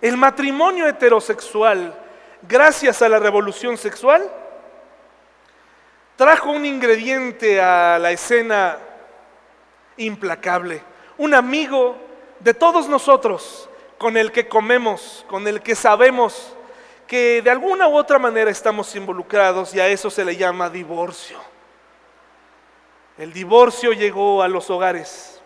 El 0.00 0.16
matrimonio 0.16 0.88
heterosexual, 0.88 1.94
gracias 2.48 3.02
a 3.02 3.10
la 3.10 3.18
revolución 3.18 3.76
sexual, 3.76 4.22
trajo 6.16 6.50
un 6.50 6.64
ingrediente 6.64 7.60
a 7.60 7.98
la 7.98 8.10
escena 8.10 8.78
implacable, 9.98 10.82
un 11.18 11.34
amigo 11.34 11.96
de 12.40 12.54
todos 12.54 12.88
nosotros 12.88 13.68
con 13.98 14.16
el 14.16 14.32
que 14.32 14.48
comemos, 14.48 15.24
con 15.28 15.46
el 15.46 15.60
que 15.60 15.74
sabemos 15.74 16.54
que 17.06 17.42
de 17.42 17.50
alguna 17.50 17.88
u 17.88 17.96
otra 17.96 18.18
manera 18.18 18.50
estamos 18.50 18.94
involucrados 18.94 19.74
y 19.74 19.80
a 19.80 19.88
eso 19.88 20.10
se 20.10 20.24
le 20.24 20.36
llama 20.36 20.70
divorcio. 20.70 21.38
El 23.16 23.32
divorcio 23.32 23.92
llegó 23.92 24.42
a 24.42 24.48
los 24.48 24.70
hogares 24.70 25.40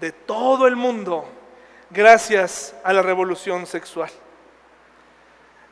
de 0.00 0.12
todo 0.12 0.66
el 0.66 0.76
mundo 0.76 1.24
gracias 1.90 2.74
a 2.84 2.92
la 2.92 3.02
revolución 3.02 3.66
sexual. 3.66 4.10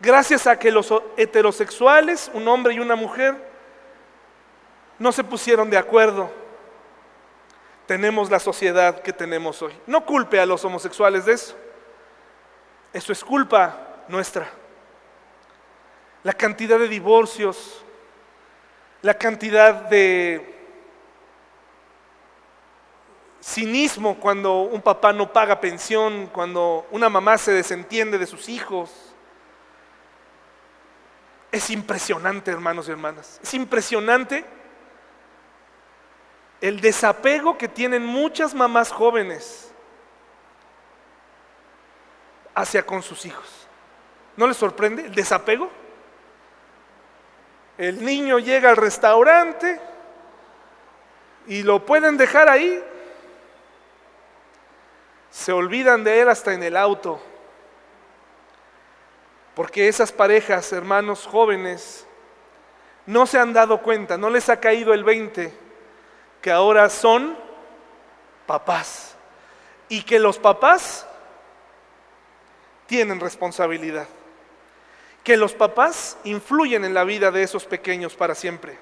Gracias 0.00 0.46
a 0.46 0.58
que 0.58 0.70
los 0.70 0.90
heterosexuales, 1.16 2.30
un 2.32 2.48
hombre 2.48 2.74
y 2.74 2.78
una 2.78 2.96
mujer, 2.96 3.34
no 4.98 5.12
se 5.12 5.24
pusieron 5.24 5.68
de 5.68 5.76
acuerdo, 5.76 6.30
tenemos 7.91 8.30
la 8.30 8.38
sociedad 8.38 9.03
que 9.03 9.12
tenemos 9.12 9.61
hoy. 9.62 9.72
No 9.84 10.07
culpe 10.07 10.38
a 10.38 10.47
los 10.47 10.64
homosexuales 10.64 11.24
de 11.24 11.32
eso. 11.32 11.57
Eso 12.93 13.11
es 13.11 13.24
culpa 13.24 14.05
nuestra. 14.07 14.49
La 16.22 16.32
cantidad 16.32 16.78
de 16.78 16.86
divorcios, 16.86 17.84
la 19.03 19.14
cantidad 19.14 19.74
de 19.74 20.57
cinismo 23.41 24.20
cuando 24.20 24.61
un 24.61 24.82
papá 24.82 25.12
no 25.12 25.32
paga 25.32 25.61
pensión, 25.61 26.28
cuando 26.28 26.86
una 26.93 27.09
mamá 27.09 27.38
se 27.38 27.51
desentiende 27.51 28.18
de 28.18 28.26
sus 28.28 28.49
hijos. 28.49 28.93
Es 31.51 31.70
impresionante, 31.70 32.53
hermanos 32.53 32.86
y 32.86 32.93
hermanas. 32.93 33.41
Es 33.43 33.53
impresionante 33.53 34.45
el 36.61 36.80
desapego 36.80 37.56
que 37.56 37.68
tienen 37.68 38.04
muchas 38.04 38.54
mamás 38.54 38.90
jóvenes 38.90 39.70
hacia 42.54 42.84
con 42.84 43.02
sus 43.02 43.24
hijos. 43.24 43.66
¿No 44.36 44.46
les 44.46 44.56
sorprende 44.56 45.06
el 45.06 45.14
desapego? 45.14 45.70
El 47.78 48.04
niño 48.04 48.38
llega 48.38 48.70
al 48.70 48.76
restaurante 48.76 49.80
y 51.46 51.62
lo 51.62 51.84
pueden 51.86 52.16
dejar 52.16 52.48
ahí 52.48 52.84
se 55.30 55.52
olvidan 55.52 56.04
de 56.04 56.20
Él 56.20 56.28
hasta 56.28 56.52
en 56.52 56.62
el 56.62 56.76
auto. 56.76 57.20
Porque 59.54 59.88
esas 59.88 60.12
parejas, 60.12 60.72
hermanos 60.72 61.26
jóvenes, 61.26 62.06
no 63.06 63.26
se 63.26 63.38
han 63.38 63.52
dado 63.52 63.80
cuenta, 63.82 64.18
no 64.18 64.30
les 64.30 64.48
ha 64.48 64.61
caído 64.61 64.92
el 64.92 65.04
20, 65.04 65.52
que 66.41 66.51
ahora 66.51 66.88
son 66.88 67.36
papás. 68.47 69.16
Y 69.88 70.03
que 70.03 70.18
los 70.18 70.38
papás 70.38 71.07
tienen 72.86 73.20
responsabilidad. 73.20 74.07
Que 75.24 75.36
los 75.36 75.53
papás 75.53 76.16
influyen 76.24 76.84
en 76.84 76.95
la 76.95 77.05
vida 77.05 77.30
de 77.30 77.43
esos 77.43 77.64
pequeños 77.64 78.14
para 78.14 78.34
siempre. 78.34 78.78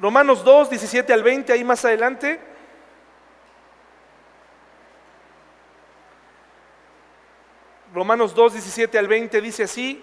Romanos 0.00 0.44
2, 0.44 0.70
17 0.70 1.12
al 1.12 1.22
20, 1.22 1.52
ahí 1.52 1.62
más 1.62 1.84
adelante, 1.84 2.40
Romanos 7.94 8.34
2, 8.34 8.54
17 8.54 8.98
al 8.98 9.06
20 9.06 9.40
dice 9.40 9.62
así, 9.62 10.02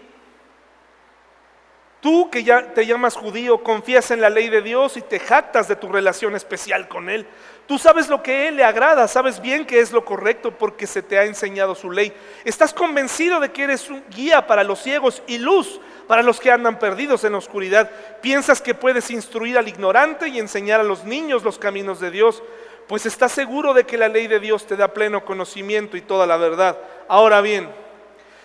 tú 2.02 2.30
que 2.30 2.43
ya 2.43 2.74
te 2.74 2.86
llamas 2.86 3.16
judío, 3.16 3.64
confías 3.64 4.12
en 4.12 4.20
la 4.20 4.30
ley 4.30 4.49
de 4.49 4.62
Dios 4.62 4.97
y 4.97 5.02
te 5.02 5.20
jactas 5.20 5.68
de 5.68 5.78
tu 5.78 5.88
relación 5.88 6.36
especial 6.36 6.88
con 6.88 7.10
Él. 7.10 7.26
Tú 7.68 7.78
sabes 7.78 8.10
lo 8.10 8.22
que 8.22 8.32
a 8.32 8.47
Él 8.49 8.58
le 8.58 8.64
agrada, 8.66 9.08
sabes 9.08 9.39
bien 9.39 9.66
que 9.66 9.80
es 9.80 9.93
lo 9.93 10.04
correcto 10.04 10.52
porque 10.52 10.88
se 10.88 11.02
te 11.02 11.18
ha 11.18 11.24
enseñado 11.24 11.76
su 11.76 11.89
ley. 11.89 12.12
Estás 12.43 12.74
convencido 12.74 13.39
de 13.39 13.52
que 13.52 13.64
eres 13.64 13.89
un 13.89 14.04
guía 14.10 14.45
para 14.45 14.66
los 14.66 14.82
ciegos 14.82 15.24
y 15.28 15.38
luz 15.38 15.80
para 16.08 16.24
los 16.24 16.41
que 16.41 16.52
andan 16.52 16.78
perdidos 16.80 17.24
en 17.24 17.32
la 17.32 17.38
oscuridad. 17.38 17.89
Piensas 18.22 18.62
que 18.62 18.76
puedes 18.76 19.10
instruir 19.12 19.58
al 19.58 19.70
ignorante 19.70 20.28
y 20.28 20.39
enseñar 20.39 20.82
a 20.82 20.84
los 20.84 21.06
niños 21.06 21.43
los 21.43 21.58
caminos 21.58 22.02
de 22.02 22.12
Dios 22.12 22.43
pues 22.91 23.06
estás 23.06 23.32
seguro 23.32 23.74
de 23.74 23.86
que 23.86 23.97
la 23.97 24.10
ley 24.10 24.28
de 24.28 24.41
Dios 24.41 24.68
te 24.68 24.76
da 24.76 24.89
pleno 24.89 25.24
conocimiento 25.24 25.95
y 25.95 26.02
toda 26.02 26.28
la 26.28 26.36
verdad. 26.36 26.78
Ahora 27.08 27.39
bien, 27.39 27.70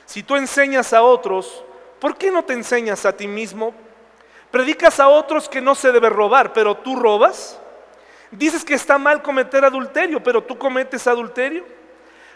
si 0.05 0.23
tú 0.23 0.37
enseñas 0.37 0.93
a 0.93 1.03
otros, 1.03 1.65
¿por 2.01 2.17
qué 2.17 2.31
no 2.31 2.45
te 2.45 2.53
enseñas 2.53 3.05
a 3.07 3.17
ti 3.17 3.27
mismo? 3.27 3.75
Predicas 4.51 5.01
a 5.01 5.09
otros 5.09 5.49
que 5.49 5.61
no 5.61 5.75
se 5.75 5.93
debe 5.93 6.09
robar, 6.09 6.53
pero 6.53 6.77
tú 6.77 6.97
robas. 6.97 7.59
Dices 8.31 8.65
que 8.65 8.75
está 8.75 8.99
mal 8.99 9.23
cometer 9.23 9.65
adulterio, 9.65 10.23
pero 10.23 10.43
tú 10.43 10.59
cometes 10.59 11.07
adulterio. 11.07 11.65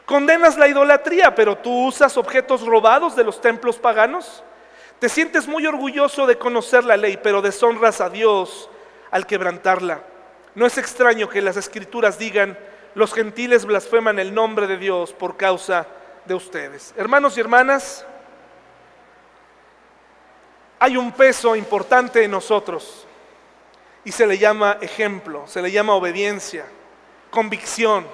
Condenas 0.05 0.59
la 0.59 0.69
idolatría, 0.69 1.35
pero 1.35 1.57
tú 1.57 1.87
usas 1.87 2.17
objetos 2.17 2.67
robados 2.67 3.15
de 3.15 3.25
los 3.25 3.41
templos 3.41 3.79
paganos. 3.79 4.43
Te 4.99 5.09
sientes 5.09 5.47
muy 5.47 5.67
orgulloso 5.67 6.27
de 6.27 6.37
conocer 6.37 6.85
la 6.85 6.97
ley, 6.97 7.19
pero 7.23 7.41
deshonras 7.41 8.01
a 8.01 8.11
Dios 8.11 8.69
al 9.11 9.27
quebrantarla. 9.27 10.03
No 10.55 10.67
es 10.67 10.79
extraño 10.79 11.29
que 11.29 11.41
las 11.41 11.57
escrituras 11.57 12.19
digan, 12.19 12.59
los 12.95 13.15
gentiles 13.15 13.65
blasfeman 13.65 14.19
el 14.19 14.35
nombre 14.35 14.67
de 14.67 14.77
Dios 14.77 15.13
por 15.13 15.37
causa 15.37 15.87
de 16.25 16.35
ustedes. 16.35 16.93
Hermanos 16.97 17.37
y 17.37 17.41
hermanas, 17.41 18.05
hay 20.83 20.97
un 20.97 21.13
peso 21.13 21.55
importante 21.55 22.25
en 22.25 22.31
nosotros 22.31 23.07
y 24.03 24.11
se 24.11 24.27
le 24.27 24.39
llama 24.39 24.79
ejemplo, 24.81 25.47
se 25.47 25.61
le 25.61 25.71
llama 25.71 25.95
obediencia, 25.95 26.65
convicción. 27.31 28.07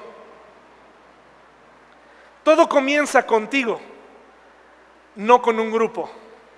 Todo 2.43 2.69
comienza 2.69 3.25
contigo, 3.25 3.81
no 5.15 5.41
con 5.41 5.61
un 5.61 5.71
grupo. 5.71 6.11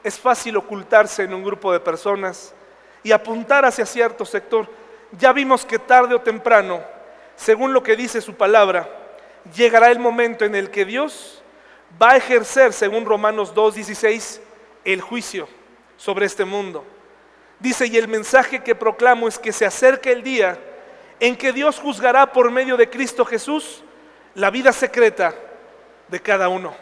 Es 0.03 0.19
fácil 0.19 0.57
ocultarse 0.57 1.25
en 1.25 1.35
un 1.35 1.45
grupo 1.45 1.75
de 1.75 1.81
personas 1.81 2.55
y 3.03 3.13
apuntar 3.13 3.67
hacia 3.67 3.85
cierto 3.85 4.25
sector 4.25 4.67
ya 5.13 5.35
vimos 5.35 5.67
que 5.67 5.79
tarde 5.79 6.15
o 6.15 6.23
temprano, 6.23 6.83
según 7.37 7.75
lo 7.75 7.83
que 7.83 7.97
dice 7.97 8.23
su 8.23 8.35
palabra, 8.35 8.89
llegará 9.55 9.91
el 9.91 9.99
momento 9.99 10.47
en 10.47 10.55
el 10.55 10.71
que 10.71 10.87
Dios 10.87 11.43
va 12.01 12.13
a 12.13 12.17
ejercer, 12.17 12.73
según 12.73 13.05
Romanos 13.05 13.55
2.16, 13.55 14.41
el 14.85 15.03
juicio 15.03 15.49
sobre 15.99 16.25
este 16.25 16.47
mundo. 16.47 16.87
Dice, 17.59 17.87
y 17.87 17.99
el 17.99 18.09
mensaje 18.09 18.63
que 18.63 18.75
proclamo 18.75 19.29
es 19.29 19.39
que 19.39 19.53
se 19.53 19.67
acerca 19.67 20.11
el 20.11 20.23
día 20.23 20.59
en 21.21 21.37
que 21.37 21.53
Dios 21.53 21.79
juzgará 21.79 22.33
por 22.33 22.51
medio 22.51 22.77
de 22.79 22.89
Cristo 22.89 23.25
Jesús 23.27 23.85
la 24.35 24.51
vida 24.51 24.73
secreta 24.73 25.35
de 26.07 26.21
cada 26.21 26.49
uno. 26.49 26.75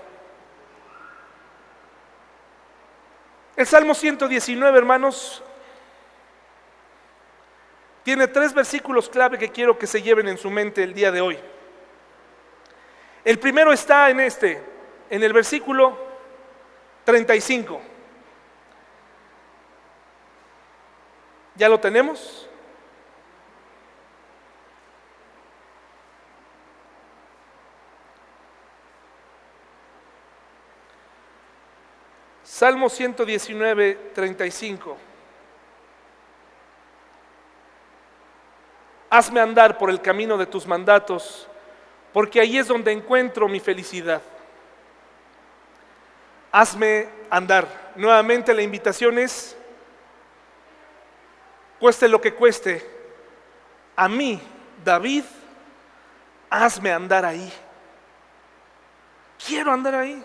El 3.56 3.66
Salmo 3.66 3.94
119, 3.94 4.78
hermanos, 4.78 5.42
tiene 8.02 8.28
tres 8.28 8.52
versículos 8.52 9.08
clave 9.08 9.38
que 9.38 9.48
quiero 9.48 9.78
que 9.78 9.86
se 9.86 10.02
lleven 10.02 10.28
en 10.28 10.36
su 10.36 10.50
mente 10.50 10.82
el 10.82 10.92
día 10.92 11.10
de 11.10 11.22
hoy. 11.22 11.38
El 13.24 13.38
primero 13.38 13.72
está 13.72 14.10
en 14.10 14.20
este, 14.20 14.62
en 15.08 15.22
el 15.22 15.32
versículo 15.32 15.98
35. 17.04 17.95
¿Ya 21.56 21.68
lo 21.68 21.80
tenemos? 21.80 22.46
Salmo 32.56 32.88
119, 32.88 34.12
35. 34.14 34.96
Hazme 39.10 39.40
andar 39.40 39.76
por 39.76 39.90
el 39.90 40.00
camino 40.00 40.38
de 40.38 40.46
tus 40.46 40.66
mandatos, 40.66 41.46
porque 42.12 42.40
ahí 42.40 42.56
es 42.56 42.66
donde 42.66 42.92
encuentro 42.92 43.46
mi 43.46 43.60
felicidad. 43.60 44.22
Hazme 46.50 47.08
andar. 47.28 47.92
Nuevamente 47.94 48.54
la 48.54 48.62
invitación 48.62 49.18
es, 49.18 49.56
cueste 51.78 52.08
lo 52.08 52.20
que 52.20 52.34
cueste, 52.34 52.84
a 53.96 54.08
mí, 54.08 54.40
David, 54.84 55.24
hazme 56.50 56.92
andar 56.92 57.24
ahí. 57.24 57.52
Quiero 59.44 59.72
andar 59.72 59.94
ahí. 59.94 60.22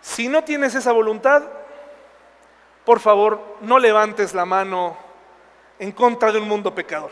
Si 0.00 0.28
no 0.28 0.44
tienes 0.44 0.74
esa 0.74 0.92
voluntad, 0.92 1.42
por 2.84 3.00
favor, 3.00 3.58
no 3.60 3.78
levantes 3.78 4.34
la 4.34 4.44
mano 4.44 4.96
en 5.78 5.92
contra 5.92 6.30
de 6.30 6.38
un 6.38 6.48
mundo 6.48 6.74
pecador. 6.74 7.10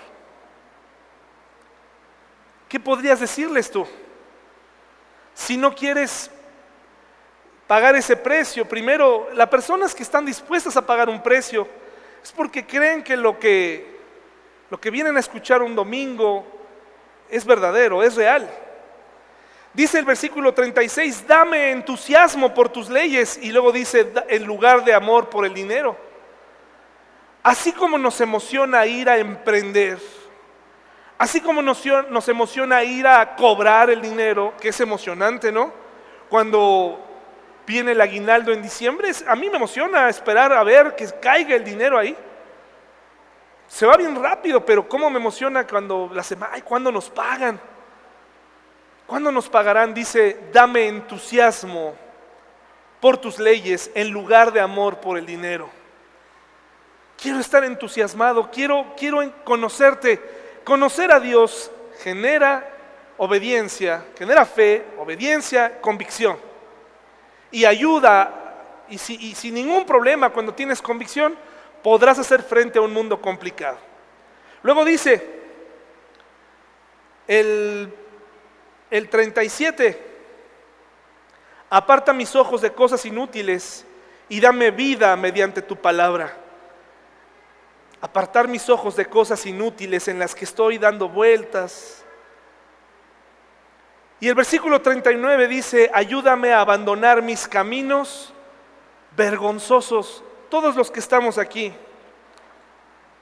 ¿Qué 2.68 2.78
podrías 2.78 3.20
decirles 3.20 3.70
tú? 3.70 3.87
Si 5.35 5.57
no 5.57 5.74
quieres 5.74 6.30
pagar 7.66 7.97
ese 7.97 8.16
precio. 8.16 8.68
Primero, 8.68 9.28
las 9.35 9.49
personas 9.49 9.95
que 9.95 10.03
están 10.03 10.24
dispuestas 10.24 10.76
a 10.76 10.87
pagar 10.87 11.09
un 11.09 11.22
precio 11.22 11.66
es 12.25 12.33
porque 12.33 12.66
creen 12.66 13.05
que 13.05 13.18
lo 13.18 13.39
que, 13.39 13.87
lo 14.70 14.81
que 14.81 14.91
vienen 14.91 15.14
a 15.18 15.20
escuchar 15.20 15.61
un 15.62 15.77
domingo 15.77 16.47
es 17.29 17.45
verdadero, 17.45 18.03
es 18.03 18.16
real. 18.16 18.51
Dice 19.75 19.99
el 19.99 20.07
versículo 20.07 20.55
36, 20.55 21.27
dame 21.27 21.72
entusiasmo 21.72 22.55
por 22.55 22.70
tus 22.70 22.89
leyes 22.89 23.39
y 23.43 23.53
luego 23.53 23.72
dice, 23.72 24.11
en 24.29 24.45
lugar 24.47 24.87
de 24.87 24.95
amor 24.95 25.29
por 25.29 25.45
el 25.45 25.53
dinero. 25.53 25.99
Así 27.43 27.72
como 27.72 27.99
nos 27.99 28.18
emociona 28.22 28.87
ir 28.87 29.11
a 29.11 29.18
emprender, 29.18 29.99
así 31.18 31.43
como 31.43 31.61
nos, 31.61 31.85
nos 32.09 32.27
emociona 32.27 32.83
ir 32.85 33.07
a 33.07 33.37
cobrar 33.37 33.91
el 33.91 34.01
dinero, 34.01 34.55
que 34.59 34.70
es 34.70 34.81
emocionante, 34.81 35.53
¿no? 35.53 35.75
Cuando 36.31 37.04
viene 37.67 37.93
el 37.93 38.01
aguinaldo 38.01 38.53
en 38.53 38.62
diciembre, 38.62 39.11
a 39.27 39.37
mí 39.37 39.49
me 39.49 39.57
emociona 39.57 40.09
esperar 40.09 40.53
a 40.53 40.62
ver 40.62 40.95
que 40.95 41.07
caiga 41.21 41.55
el 41.55 41.65
dinero 41.65 41.99
ahí. 41.99 42.17
Se 43.69 43.87
va 43.87 43.97
bien 43.97 44.21
rápido, 44.23 44.65
pero 44.65 44.89
cómo 44.89 45.09
me 45.11 45.19
emociona 45.19 45.67
cuando 45.67 46.11
la 46.12 46.23
semana, 46.23 46.53
ay, 46.55 46.62
¿cuándo 46.62 46.93
nos 46.93 47.11
pagan? 47.11 47.59
¿Cuándo 49.07 49.33
nos 49.33 49.49
pagarán? 49.49 49.93
Dice, 49.93 50.39
dame 50.53 50.87
entusiasmo 50.89 51.95
por 53.01 53.19
tus 53.19 53.39
leyes 53.39 53.91
en 53.95 54.11
lugar 54.11 54.53
de 54.53 54.61
amor 54.61 55.01
por 55.01 55.19
el 55.19 55.27
dinero. 55.27 55.69
Quiero 57.21 57.39
estar 57.39 57.65
entusiasmado, 57.65 58.51
quiero, 58.51 58.95
quiero 58.97 59.33
conocerte. 59.45 60.21
Conocer 60.65 61.12
a 61.12 61.21
Dios 61.21 61.71
genera 62.03 62.67
obediencia, 63.17 64.05
genera 64.19 64.45
fe, 64.45 64.85
obediencia, 64.99 65.81
convicción. 65.81 66.39
Y 67.55 67.65
ayuda, 67.65 68.85
y, 68.89 68.99
sin 68.99 69.55
ningún 69.55 69.87
problema 69.87 70.31
cuando 70.31 70.53
tienes 70.53 70.83
convicción, 70.83 71.37
podrás 71.83 72.19
hacer 72.19 72.43
frente 72.43 72.79
a 72.79 72.83
un 72.83 72.93
mundo 72.93 73.21
complicado. 73.21 73.79
Luego 74.63 74.85
dice, 74.85 75.43
el 77.27 77.93
el 78.95 79.09
37, 79.09 80.01
aparta 81.69 82.13
mis 82.13 82.37
ojos 82.37 82.61
de 82.61 82.73
cosas 82.73 83.05
inútiles 83.05 83.85
y 84.29 84.39
dame 84.39 84.71
vida 84.71 85.17
mediante 85.17 85.63
tu 85.63 85.75
palabra. 85.75 86.37
Apartar 88.01 88.47
mis 88.47 88.71
ojos 88.71 88.95
de 88.95 89.07
cosas 89.07 89.47
inútiles 89.47 90.07
en 90.07 90.21
las 90.21 90.33
que 90.33 90.45
estoy 90.45 90.79
dando 90.79 91.09
vueltas. 91.09 92.04
Y 94.25 94.29
el 94.29 94.35
versículo 94.35 94.81
39 94.81 95.49
dice, 95.49 95.91
ayúdame 95.93 96.55
a 96.55 96.62
abandonar 96.62 97.20
mis 97.20 97.47
caminos 97.47 98.33
vergonzosos. 99.14 100.25
Todos 100.49 100.75
los 100.77 100.91
que 100.91 101.01
estamos 101.01 101.37
aquí 101.37 101.75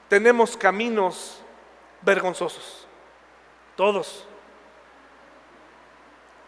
tenemos 0.07 0.55
caminos 0.55 1.43
vergonzosos. 2.03 2.87
Todos. 3.75 4.25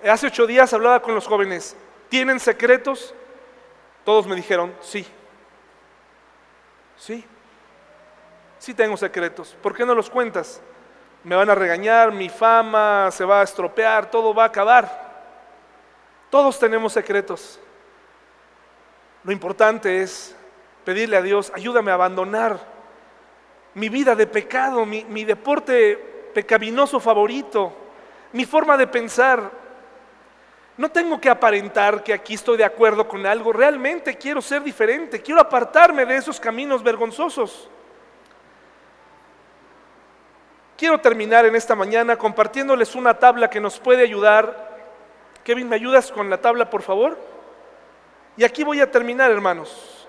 Hace 0.02 0.28
ocho 0.28 0.48
días 0.48 0.72
hablaba 0.72 1.02
con 1.02 1.14
los 1.14 1.28
jóvenes, 1.28 1.76
¿tienen 2.08 2.40
secretos? 2.40 3.14
Todos 4.06 4.26
me 4.26 4.38
dijeron, 4.38 4.74
sí. 4.80 5.06
Sí. 6.96 7.26
Sí 8.58 8.74
tengo 8.74 8.96
secretos. 8.96 9.54
¿Por 9.62 9.76
qué 9.76 9.86
no 9.86 9.94
los 9.94 10.10
cuentas? 10.10 10.62
Me 11.26 11.36
van 11.36 11.50
a 11.50 11.56
regañar, 11.56 12.12
mi 12.12 12.30
fama 12.30 13.10
se 13.12 13.26
va 13.26 13.42
a 13.42 13.44
estropear, 13.44 14.12
todo 14.12 14.32
va 14.32 14.44
a 14.44 14.48
acabar. 14.48 15.06
Todos 16.30 16.60
tenemos 16.60 16.94
secretos. 16.94 17.60
Lo 19.24 19.32
importante 19.32 20.04
es 20.04 20.36
pedirle 20.84 21.18
a 21.18 21.24
Dios, 21.24 21.52
ayúdame 21.56 21.90
a 21.90 21.96
abandonar 21.96 22.60
mi 23.74 23.90
vida 23.90 24.16
de 24.16 24.28
pecado, 24.28 24.86
mi, 24.86 25.04
mi 25.06 25.26
deporte 25.26 26.30
pecaminoso 26.36 27.00
favorito, 27.00 27.74
mi 28.32 28.46
forma 28.46 28.78
de 28.78 28.86
pensar, 28.86 29.50
no 30.78 30.92
tengo 30.92 31.20
que 31.20 31.32
aparentar 31.32 32.04
que 32.04 32.14
aquí 32.14 32.36
estoy 32.36 32.58
de 32.58 32.66
acuerdo 32.66 33.08
con 33.08 33.26
algo, 33.26 33.52
realmente 33.52 34.16
quiero 34.16 34.44
ser 34.44 34.62
diferente, 34.62 35.24
quiero 35.24 35.42
apartarme 35.42 36.06
de 36.06 36.18
esos 36.18 36.40
caminos 36.40 36.84
vergonzosos. 36.84 37.72
Quiero 40.78 41.00
terminar 41.00 41.46
en 41.46 41.56
esta 41.56 41.74
mañana 41.74 42.18
compartiéndoles 42.18 42.96
una 42.96 43.18
tabla 43.18 43.50
que 43.50 43.62
nos 43.62 43.80
puede 43.80 44.04
ayudar. 44.04 44.76
Kevin, 45.44 45.70
¿me 45.70 45.78
ayudas 45.78 46.12
con 46.12 46.30
la 46.30 46.42
tabla, 46.42 46.70
por 46.70 46.82
favor? 46.82 47.18
Y 48.36 48.44
aquí 48.44 48.64
voy 48.66 48.82
a 48.82 48.92
terminar, 48.92 49.32
hermanos. 49.32 50.06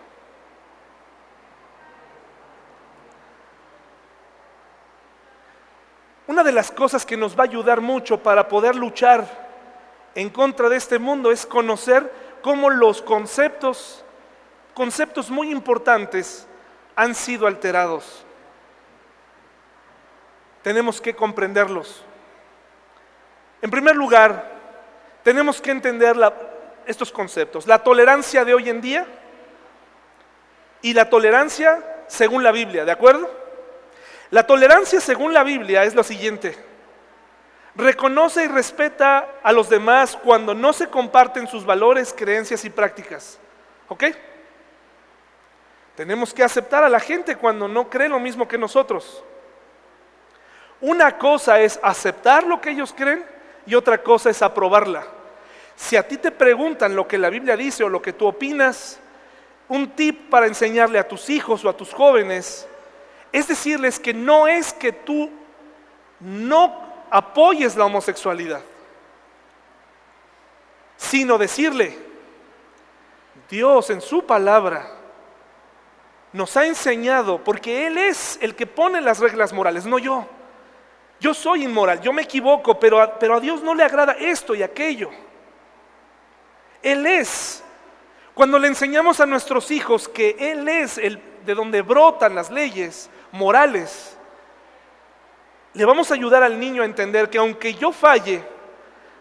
Una 6.27 6.43
de 6.43 6.51
las 6.51 6.73
cosas 6.73 7.07
que 7.07 7.17
nos 7.17 7.39
va 7.39 7.45
a 7.45 7.47
ayudar 7.47 7.81
mucho 7.81 8.21
para 8.21 8.49
poder 8.49 8.75
luchar 8.75 9.25
en 10.17 10.31
contra 10.31 10.69
de 10.69 10.77
este 10.77 10.99
mundo 10.99 11.31
es 11.31 11.47
conocer 11.47 12.13
cómo 12.43 12.71
los 12.71 13.01
conceptos, 13.03 14.05
conceptos 14.75 15.31
muy 15.31 15.53
importantes, 15.53 16.49
han 16.97 17.15
sido 17.15 17.47
alterados. 17.47 18.26
Tenemos 20.67 21.01
que 21.01 21.15
comprenderlos. 21.15 22.03
En 23.63 23.71
primer 23.71 23.95
lugar, 23.95 24.51
tenemos 25.23 25.61
que 25.61 25.71
entender 25.71 26.17
estos 26.87 27.13
conceptos. 27.13 27.69
La 27.69 27.85
tolerancia 27.85 28.45
de 28.45 28.53
hoy 28.53 28.69
en 28.69 28.81
día 28.81 29.07
y 30.83 30.93
la 30.93 31.09
tolerancia 31.09 32.03
según 32.09 32.43
la 32.43 32.51
Biblia, 32.51 32.85
¿de 32.85 32.91
acuerdo? 32.91 33.31
La 34.31 34.45
tolerancia 34.45 35.01
según 35.01 35.33
la 35.33 35.45
Biblia 35.45 35.85
es 35.85 35.95
lo 35.95 36.03
siguiente. 36.03 36.59
Reconoce 37.77 38.43
y 38.43 38.49
respeta 38.49 39.35
a 39.45 39.53
los 39.53 39.69
demás 39.69 40.19
cuando 40.21 40.53
no 40.53 40.73
se 40.73 40.89
comparten 40.89 41.47
sus 41.47 41.65
valores, 41.65 42.13
creencias 42.13 42.65
y 42.65 42.71
prácticas. 42.71 43.39
¿Ok? 43.87 44.03
Tenemos 45.95 46.35
que 46.35 46.43
aceptar 46.43 46.83
a 46.83 46.89
la 46.89 46.99
gente 46.99 47.37
cuando 47.37 47.69
no 47.69 47.89
cree 47.89 48.09
lo 48.09 48.19
mismo 48.19 48.49
que 48.49 48.59
nosotros. 48.59 49.23
Una 50.81 51.17
cosa 51.19 51.61
es 51.61 51.81
aceptar 51.83 52.45
lo 52.45 52.61
que 52.61 52.71
ellos 52.71 52.95
creen 52.97 53.25
y 53.67 53.75
otra 53.75 54.03
cosa 54.03 54.31
es 54.31 54.43
aprobarla. 54.43 55.07
Si 55.75 55.97
a 55.97 56.07
ti 56.07 56.17
te 56.17 56.31
preguntan 56.31 56.97
lo 56.97 57.07
que 57.07 57.19
la 57.19 57.31
Biblia 57.31 57.57
dice 57.57 57.85
o 57.85 57.89
lo 57.89 58.01
que 58.01 58.13
tú 58.13 58.27
opinas, 58.27 58.99
un 59.69 59.91
tip 59.91 60.31
para 60.31 60.47
enseñarle 60.47 60.99
a 60.99 61.09
tus 61.09 61.29
hijos 61.29 61.65
o 61.65 61.69
a 61.69 61.77
tus 61.77 61.93
jóvenes 61.93 62.67
es 63.33 63.49
decirles 63.49 63.99
que 63.99 64.15
no 64.15 64.47
es 64.47 64.73
que 64.73 64.93
tú 64.93 65.31
no 66.21 67.05
apoyes 67.11 67.77
la 67.77 67.85
homosexualidad, 67.85 68.63
sino 70.97 71.37
decirle, 71.37 71.99
Dios 73.51 73.91
en 73.91 74.01
su 74.01 74.25
palabra 74.25 74.91
nos 76.33 76.57
ha 76.57 76.67
enseñado, 76.67 77.43
porque 77.45 77.87
Él 77.87 77.99
es 77.99 78.39
el 78.41 78.55
que 78.55 78.67
pone 78.67 79.01
las 79.01 79.19
reglas 79.19 79.53
morales, 79.53 79.85
no 79.85 79.99
yo. 79.99 80.27
Yo 81.19 81.33
soy 81.33 81.65
inmoral, 81.65 82.01
yo 82.01 82.13
me 82.13 82.23
equivoco, 82.23 82.79
pero 82.79 83.01
a, 83.01 83.19
pero 83.19 83.37
a 83.37 83.41
Dios 83.41 83.63
no 83.63 83.75
le 83.75 83.83
agrada 83.83 84.13
esto 84.13 84.55
y 84.55 84.63
aquello. 84.63 85.11
Él 86.83 87.07
es. 87.07 87.63
Cuando 88.35 88.59
le 88.59 88.69
enseñamos 88.69 89.21
a 89.21 89.27
nuestros 89.27 89.71
hijos 89.71 90.09
que 90.09 90.37
Él 90.39 90.69
es 90.69 90.99
el 90.99 91.21
de 91.47 91.55
donde 91.55 91.81
brotan 91.81 92.35
las 92.35 92.51
leyes 92.51 93.09
morales, 93.33 94.17
le 95.73 95.85
vamos 95.85 96.11
a 96.11 96.15
ayudar 96.15 96.43
al 96.43 96.59
niño 96.59 96.83
a 96.83 96.87
entender 96.87 97.31
que 97.31 97.39
aunque 97.39 97.75
yo 97.75 97.93
falle, 97.93 98.43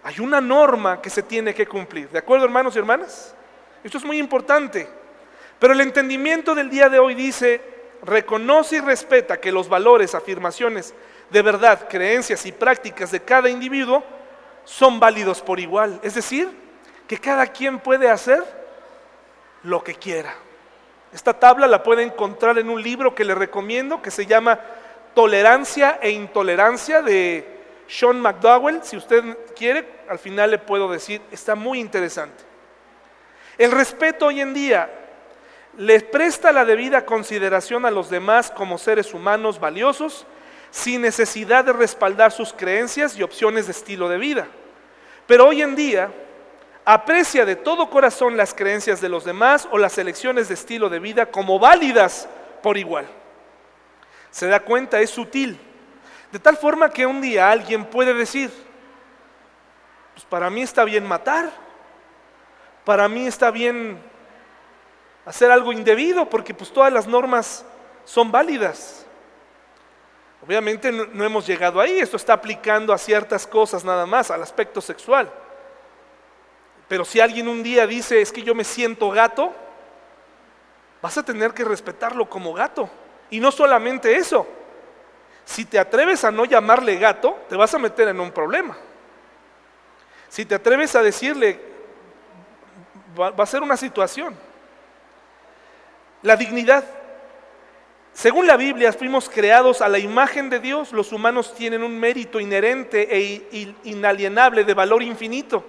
hay 0.04 0.20
una 0.20 0.40
norma 0.42 1.02
que 1.02 1.10
se 1.10 1.24
tiene 1.24 1.54
que 1.54 1.66
cumplir. 1.66 2.10
¿De 2.10 2.20
acuerdo, 2.20 2.46
hermanos 2.46 2.76
y 2.76 2.80
hermanas? 2.80 3.36
Esto 3.84 3.98
es 3.98 4.06
muy 4.06 4.18
importante. 4.18 4.88
Pero 5.60 5.74
el 5.74 5.82
entendimiento 5.82 6.54
del 6.54 6.70
día 6.70 6.90
de 6.90 7.00
hoy 7.00 7.16
dice, 7.16 7.62
reconoce 8.04 8.78
y 8.78 8.80
respeta 8.82 9.40
que 9.40 9.52
los 9.52 9.68
valores, 9.68 10.14
afirmaciones 10.14 10.94
de 11.36 11.42
verdad, 11.42 11.90
creencias 11.90 12.46
y 12.46 12.54
prácticas 12.54 13.12
de 13.12 13.20
cada 13.20 13.50
individuo 13.50 14.02
son 14.64 15.02
válidos 15.02 15.42
por 15.42 15.60
igual. 15.60 16.00
Es 16.02 16.16
decir, 16.16 16.48
que 17.10 17.18
cada 17.18 17.48
quien 17.48 17.80
puede 17.80 18.10
hacer 18.10 18.42
lo 19.62 19.84
que 19.84 19.96
quiera. 19.96 20.34
Esta 21.12 21.38
tabla 21.38 21.68
la 21.68 21.84
puede 21.84 22.04
encontrar 22.04 22.58
en 22.58 22.70
un 22.70 22.82
libro 22.82 23.14
que 23.14 23.26
le 23.26 23.36
recomiendo 23.36 24.02
que 24.02 24.12
se 24.12 24.26
llama 24.26 24.62
Tolerancia 25.14 26.00
e 26.02 26.10
Intolerancia 26.12 27.02
de 27.02 27.46
Sean 27.86 28.22
McDowell. 28.22 28.82
Si 28.82 28.96
usted 28.96 29.38
quiere, 29.58 30.04
al 30.08 30.20
final 30.20 30.52
le 30.52 30.58
puedo 30.58 30.90
decir, 30.90 31.22
está 31.32 31.54
muy 31.54 31.82
interesante. 31.82 32.46
El 33.58 33.74
respeto 33.74 34.28
hoy 34.28 34.40
en 34.40 34.54
día 34.54 34.90
le 35.78 36.00
presta 36.00 36.54
la 36.54 36.64
debida 36.64 37.06
consideración 37.06 37.86
a 37.86 37.92
los 37.92 38.10
demás 38.10 38.52
como 38.52 38.78
seres 38.78 39.14
humanos 39.14 39.60
valiosos 39.60 40.26
sin 40.76 41.04
necesidad 41.04 41.64
de 41.64 41.72
respaldar 41.72 42.34
sus 42.34 42.52
creencias 42.52 43.16
y 43.16 43.24
opciones 43.24 43.66
de 43.66 43.72
estilo 43.72 44.10
de 44.10 44.18
vida. 44.18 44.46
Pero 45.26 45.48
hoy 45.48 45.62
en 45.62 45.74
día 45.74 46.12
aprecia 46.84 47.46
de 47.46 47.56
todo 47.56 47.90
corazón 47.90 48.36
las 48.36 48.54
creencias 48.54 49.00
de 49.00 49.08
los 49.08 49.24
demás 49.24 49.70
o 49.72 49.78
las 49.78 49.98
elecciones 49.98 50.50
de 50.50 50.56
estilo 50.56 50.90
de 50.90 51.00
vida 51.00 51.28
como 51.28 51.60
válidas 51.60 52.28
por 52.62 52.78
igual. 52.78 53.08
Se 54.32 54.48
da 54.48 54.60
cuenta, 54.60 55.00
es 55.00 55.12
sutil. 55.12 55.58
De 56.34 56.40
tal 56.40 56.58
forma 56.58 56.90
que 56.90 57.06
un 57.06 57.22
día 57.22 57.50
alguien 57.50 57.86
puede 57.86 58.14
decir, 58.14 58.52
pues 60.14 60.26
para 60.26 60.50
mí 60.50 60.62
está 60.62 60.84
bien 60.84 61.08
matar, 61.08 61.54
para 62.84 63.08
mí 63.08 63.26
está 63.28 63.50
bien 63.50 63.98
hacer 65.26 65.52
algo 65.52 65.72
indebido, 65.72 66.30
porque 66.30 66.54
pues 66.54 66.70
todas 66.74 66.92
las 66.92 67.08
normas 67.08 67.64
son 68.04 68.30
válidas. 68.30 69.05
Obviamente 70.46 70.92
no, 70.92 71.24
hemos 71.24 71.48
llegado 71.48 71.82
ahí, 71.82 72.00
esto 72.00 72.18
está 72.18 72.34
aplicando 72.34 72.94
a 72.94 72.98
ciertas 72.98 73.48
cosas 73.48 73.84
nada 73.84 74.06
más, 74.06 74.30
al 74.30 74.44
aspecto 74.44 74.80
sexual. 74.80 75.32
Pero 76.88 77.04
si 77.04 77.20
alguien 77.20 77.48
un 77.48 77.64
día 77.64 77.88
dice, 77.88 78.22
es 78.22 78.32
que 78.32 78.44
yo 78.44 78.54
me 78.54 78.64
siento 78.64 79.10
gato, 79.10 79.54
vas 81.02 81.18
a 81.18 81.24
tener 81.24 81.54
que 81.54 81.64
respetarlo 81.64 82.30
como 82.30 82.54
gato. 82.54 82.90
Y 83.32 83.40
no 83.40 83.52
solamente 83.52 84.16
eso, 84.16 84.48
si 85.46 85.66
te 85.66 85.80
atreves 85.80 86.24
a 86.24 86.32
no 86.32 86.46
llamarle 86.46 86.98
gato, 86.98 87.40
te 87.50 87.56
vas 87.56 87.74
a 87.74 87.80
meter 87.80 88.08
en 88.08 88.20
un 88.20 88.32
problema. 88.32 88.78
Si 90.30 90.46
te 90.46 90.56
atreves 90.56 90.96
a 90.96 91.02
decirle, 91.02 91.60
va, 93.20 93.32
a 93.36 93.46
ser 93.46 93.62
una 93.62 93.78
situación. 93.78 94.36
La 96.22 96.36
dignidad. 96.36 96.84
Según 98.16 98.48
la 98.48 98.56
Biblia, 98.56 98.94
fuimos 98.94 99.30
creados 99.30 99.82
a 99.82 99.90
la 99.90 100.00
imagen 100.00 100.50
de 100.50 100.62
Dios. 100.62 100.94
Los 100.94 101.12
humanos 101.12 101.54
tienen 101.54 101.84
un 101.84 102.00
mérito 102.00 102.40
inherente 102.40 103.14
e 103.14 103.76
inalienable 103.84 104.64
de 104.64 104.74
valor 104.74 105.04
infinito. 105.04 105.66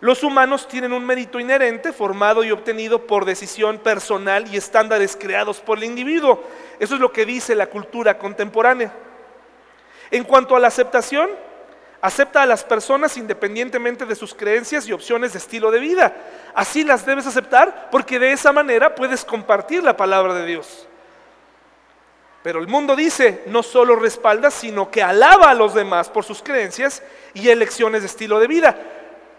Los 0.00 0.22
humanos 0.22 0.68
tienen 0.68 0.92
un 0.92 1.02
mérito 1.06 1.40
inherente 1.40 1.94
formado 1.94 2.44
y 2.44 2.50
obtenido 2.50 3.06
por 3.06 3.24
decisión 3.24 3.78
personal 3.78 4.52
y 4.52 4.58
estándares 4.58 5.16
creados 5.18 5.60
por 5.60 5.78
el 5.78 5.84
individuo. 5.84 6.44
Eso 6.78 6.96
es 6.96 7.00
lo 7.00 7.10
que 7.10 7.24
dice 7.24 7.54
la 7.54 7.68
cultura 7.68 8.18
contemporánea. 8.18 8.92
En 10.10 10.24
cuanto 10.24 10.54
a 10.54 10.60
la 10.60 10.68
aceptación, 10.68 11.30
acepta 12.02 12.42
a 12.42 12.46
las 12.46 12.64
personas 12.64 13.16
independientemente 13.16 14.04
de 14.04 14.14
sus 14.14 14.34
creencias 14.34 14.86
y 14.86 14.92
opciones 14.92 15.32
de 15.32 15.38
estilo 15.38 15.70
de 15.70 15.80
vida. 15.80 16.14
Así 16.54 16.84
las 16.84 17.06
debes 17.06 17.26
aceptar 17.26 17.88
porque 17.90 18.18
de 18.18 18.32
esa 18.32 18.52
manera 18.52 18.94
puedes 18.94 19.24
compartir 19.24 19.82
la 19.82 19.96
palabra 19.96 20.34
de 20.34 20.44
Dios. 20.44 20.86
Pero 22.42 22.58
el 22.58 22.66
mundo 22.66 22.96
dice, 22.96 23.44
no 23.46 23.62
solo 23.62 23.94
respalda, 23.96 24.50
sino 24.50 24.90
que 24.90 25.02
alaba 25.02 25.50
a 25.50 25.54
los 25.54 25.74
demás 25.74 26.08
por 26.08 26.24
sus 26.24 26.42
creencias 26.42 27.02
y 27.34 27.48
elecciones 27.48 28.02
de 28.02 28.08
estilo 28.08 28.40
de 28.40 28.48
vida. 28.48 28.76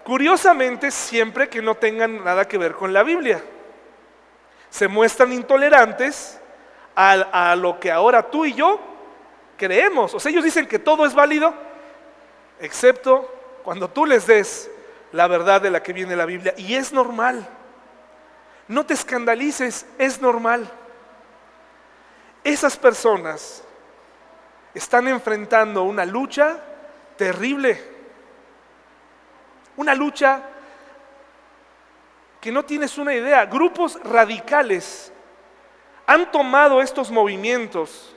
Curiosamente, 0.05 0.89
siempre 0.89 1.49
que 1.49 1.61
no 1.61 1.75
tengan 1.75 2.23
nada 2.23 2.47
que 2.47 2.57
ver 2.57 2.73
con 2.73 2.93
la 2.93 3.03
Biblia. 3.03 3.43
Se 4.69 4.87
muestran 4.87 5.33
intolerantes 5.33 6.39
a, 6.95 7.51
a, 7.51 7.55
lo 7.55 7.79
que 7.79 7.91
ahora 7.91 8.23
tú 8.29 8.45
y 8.45 8.53
yo 8.53 8.79
creemos. 9.57 10.13
O 10.13 10.19
sea, 10.19 10.31
ellos 10.31 10.43
dicen 10.43 10.67
que 10.67 10.79
todo 10.79 11.05
es 11.05 11.13
válido, 11.13 11.53
excepto 12.59 13.29
cuando 13.63 13.89
tú 13.89 14.05
les 14.05 14.25
des 14.25 14.69
la 15.11 15.27
verdad 15.27 15.61
de 15.61 15.71
la 15.71 15.83
que 15.83 15.93
viene 15.93 16.15
la 16.15 16.25
Biblia. 16.25 16.53
Y 16.57 16.75
es 16.75 16.93
normal. 16.93 17.45
No 18.69 18.85
te 18.85 18.93
escandalices, 18.93 19.85
es 19.97 20.21
normal. 20.21 20.69
Esas 22.43 22.77
personas 22.77 23.63
están 24.73 25.07
enfrentando 25.07 25.83
una 25.83 26.05
lucha 26.05 26.59
terrible 27.17 27.93
una 29.75 29.95
lucha 29.95 30.41
que 32.39 32.51
no 32.51 32.63
tienes 32.63 32.97
una 32.97 33.13
idea. 33.13 33.45
Grupos 33.45 33.99
radicales 34.03 35.11
han 36.05 36.31
tomado 36.31 36.81
estos 36.81 37.09
movimientos 37.09 38.15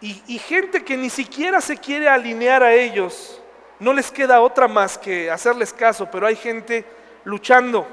y, 0.00 0.38
gente 0.38 0.84
que 0.84 0.96
ni 0.96 1.10
siquiera 1.10 1.60
se 1.60 1.76
quiere 1.76 2.08
alinear 2.08 2.62
a 2.62 2.72
ellos, 2.72 3.42
no 3.80 3.92
les 3.92 4.12
queda 4.12 4.40
otra 4.40 4.68
más 4.68 4.96
que 4.96 5.28
hacerles 5.28 5.72
caso, 5.72 6.08
pero 6.08 6.24
hay 6.26 6.36
gente 6.36 6.84
luchando. 7.24 7.86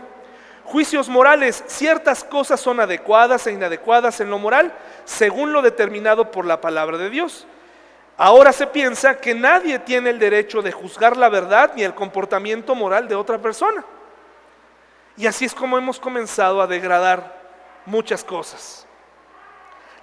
Juicios 0.65 1.07
morales, 1.07 1.63
ciertas 1.67 2.23
cosas 2.23 2.59
son 2.59 2.79
adecuadas 2.79 3.45
e 3.45 3.51
inadecuadas 3.51 4.19
en 4.19 4.31
lo 4.31 4.39
moral 4.39 4.73
según 5.05 5.53
lo 5.53 5.61
determinado 5.61 6.31
por 6.31 6.45
la 6.45 6.59
palabra 6.59 6.97
de 6.97 7.09
Dios. 7.11 7.45
Ahora 8.17 8.51
se 8.51 8.65
piensa 8.65 9.17
que 9.17 9.35
nadie 9.35 9.77
tiene 9.79 10.09
el 10.09 10.19
derecho 10.19 10.61
de 10.61 10.71
juzgar 10.71 11.17
la 11.17 11.29
verdad 11.29 11.73
ni 11.75 11.83
el 11.83 11.93
comportamiento 11.93 12.73
moral 12.73 13.07
de 13.07 13.15
otra 13.15 13.37
persona. 13.37 13.85
Y 15.17 15.27
así 15.27 15.45
es 15.45 15.53
como 15.53 15.77
hemos 15.77 15.99
comenzado 15.99 16.61
a 16.61 16.67
degradar 16.67 17.35
muchas 17.85 18.23
cosas. 18.23 18.87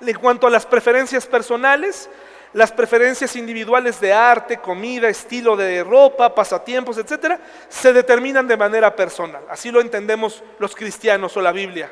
En 0.00 0.18
cuanto 0.18 0.46
a 0.46 0.50
las 0.50 0.64
preferencias 0.64 1.26
personales, 1.26 2.08
las 2.52 2.70
preferencias 2.70 3.34
individuales 3.36 4.00
de 4.00 4.12
arte, 4.12 4.58
comida, 4.58 5.08
estilo 5.08 5.56
de 5.56 5.82
ropa, 5.82 6.34
pasatiempos, 6.34 6.98
etcétera, 6.98 7.40
se 7.68 7.92
determinan 7.92 8.46
de 8.46 8.56
manera 8.56 8.94
personal. 8.94 9.42
Así 9.48 9.70
lo 9.70 9.80
entendemos 9.80 10.42
los 10.58 10.74
cristianos 10.74 11.36
o 11.36 11.40
la 11.40 11.52
Biblia. 11.52 11.90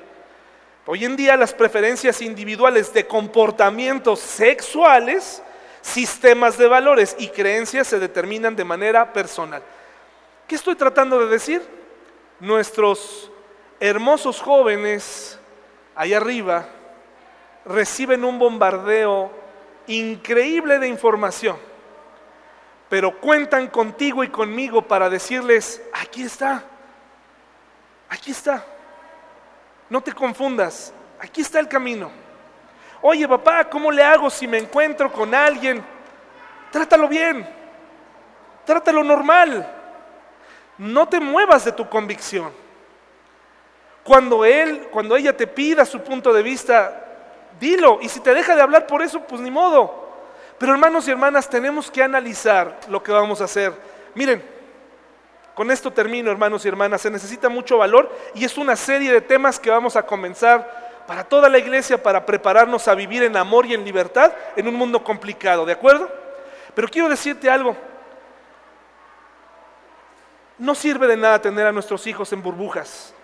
Hoy 0.86 1.04
en 1.04 1.16
día 1.16 1.36
las 1.36 1.54
preferencias 1.54 2.20
individuales 2.20 2.92
de 2.92 3.06
comportamientos 3.06 4.20
sexuales 4.20 5.42
sistemas 5.82 6.58
de 6.58 6.68
valores 6.68 7.16
y 7.18 7.28
creencias 7.28 7.86
se 7.86 7.98
determinan 7.98 8.56
de 8.56 8.64
manera 8.64 9.12
personal. 9.12 9.62
¿Qué 10.46 10.54
estoy 10.54 10.74
tratando 10.74 11.20
de 11.20 11.26
decir? 11.26 11.62
Nuestros 12.38 13.30
hermosos 13.78 14.40
jóvenes 14.40 15.38
allá 15.94 16.18
arriba 16.18 16.66
reciben 17.64 18.24
un 18.24 18.38
bombardeo 18.38 19.30
increíble 19.96 20.78
de 20.78 20.88
información, 20.88 21.56
pero 22.88 23.20
cuentan 23.20 23.68
contigo 23.68 24.24
y 24.24 24.28
conmigo 24.28 24.82
para 24.82 25.10
decirles, 25.10 25.82
aquí 25.92 26.22
está, 26.22 26.64
aquí 28.08 28.30
está, 28.30 28.64
no 29.88 30.00
te 30.00 30.12
confundas, 30.12 30.92
aquí 31.20 31.40
está 31.40 31.60
el 31.60 31.68
camino. 31.68 32.10
Oye 33.02 33.26
papá, 33.26 33.64
¿cómo 33.68 33.90
le 33.90 34.02
hago 34.02 34.28
si 34.28 34.46
me 34.46 34.58
encuentro 34.58 35.10
con 35.10 35.34
alguien? 35.34 35.82
Trátalo 36.70 37.08
bien, 37.08 37.46
trátalo 38.64 39.02
normal. 39.02 39.76
No 40.78 41.06
te 41.08 41.20
muevas 41.20 41.64
de 41.64 41.72
tu 41.72 41.88
convicción. 41.88 42.52
Cuando 44.02 44.44
él, 44.44 44.88
cuando 44.90 45.14
ella 45.14 45.36
te 45.36 45.46
pida 45.46 45.84
su 45.84 46.00
punto 46.00 46.32
de 46.32 46.42
vista, 46.42 47.09
dilo. 47.58 47.98
Y 48.00 48.08
si 48.08 48.20
te 48.20 48.34
deja 48.34 48.54
de 48.54 48.62
hablar 48.62 48.86
por 48.86 49.02
eso, 49.02 49.20
pues 49.20 49.40
ni 49.40 49.50
modo. 49.50 50.08
Pero 50.58 50.72
hermanos 50.72 51.08
y 51.08 51.10
hermanas, 51.10 51.48
tenemos 51.48 51.90
que 51.90 52.02
analizar 52.02 52.78
lo 52.88 53.02
que 53.02 53.12
vamos 53.12 53.40
a 53.40 53.44
hacer. 53.44 53.72
Miren, 54.14 54.44
con 55.54 55.70
esto 55.70 55.90
termino, 55.90 56.30
hermanos 56.30 56.64
y 56.64 56.68
hermanas. 56.68 57.00
Se 57.00 57.10
necesita 57.10 57.48
mucho 57.48 57.78
valor 57.78 58.10
y 58.34 58.44
es 58.44 58.56
una 58.58 58.76
serie 58.76 59.12
de 59.12 59.20
temas 59.20 59.58
que 59.58 59.70
vamos 59.70 59.96
a 59.96 60.02
comenzar 60.02 61.02
para 61.06 61.24
toda 61.24 61.48
la 61.48 61.58
iglesia, 61.58 62.02
para 62.02 62.24
prepararnos 62.24 62.86
a 62.86 62.94
vivir 62.94 63.22
en 63.22 63.36
amor 63.36 63.66
y 63.66 63.74
en 63.74 63.84
libertad 63.84 64.32
en 64.54 64.68
un 64.68 64.74
mundo 64.74 65.02
complicado, 65.02 65.66
¿de 65.66 65.72
acuerdo? 65.72 66.08
Pero 66.74 66.88
quiero 66.88 67.08
decirte 67.08 67.50
algo. 67.50 67.76
No 70.56 70.74
sirve 70.74 71.06
de 71.06 71.16
nada 71.16 71.40
tener 71.40 71.66
a 71.66 71.72
nuestros 71.72 72.06
hijos 72.06 72.32
en 72.32 72.42
burbujas. 72.42 73.14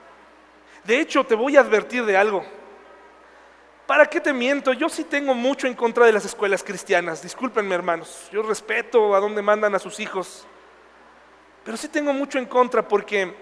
De 0.84 0.98
hecho, 0.98 1.24
te 1.24 1.34
voy 1.34 1.56
a 1.56 1.60
advertir 1.60 2.04
de 2.04 2.16
algo. 2.16 2.44
¿Para 3.86 4.06
qué 4.06 4.20
te 4.20 4.32
miento? 4.32 4.72
Yo 4.72 4.88
sí 4.88 5.04
tengo 5.04 5.34
mucho 5.34 5.66
en 5.66 5.74
contra 5.74 6.06
de 6.06 6.12
las 6.12 6.24
escuelas 6.24 6.62
cristianas. 6.62 7.22
Discúlpenme, 7.22 7.74
hermanos. 7.74 8.28
Yo 8.32 8.42
respeto 8.42 9.14
a 9.14 9.20
dónde 9.20 9.42
mandan 9.42 9.74
a 9.74 9.78
sus 9.78 10.00
hijos. 10.00 10.46
Pero 11.64 11.76
sí 11.76 11.88
tengo 11.88 12.12
mucho 12.12 12.38
en 12.38 12.46
contra 12.46 12.86
porque 12.86 13.34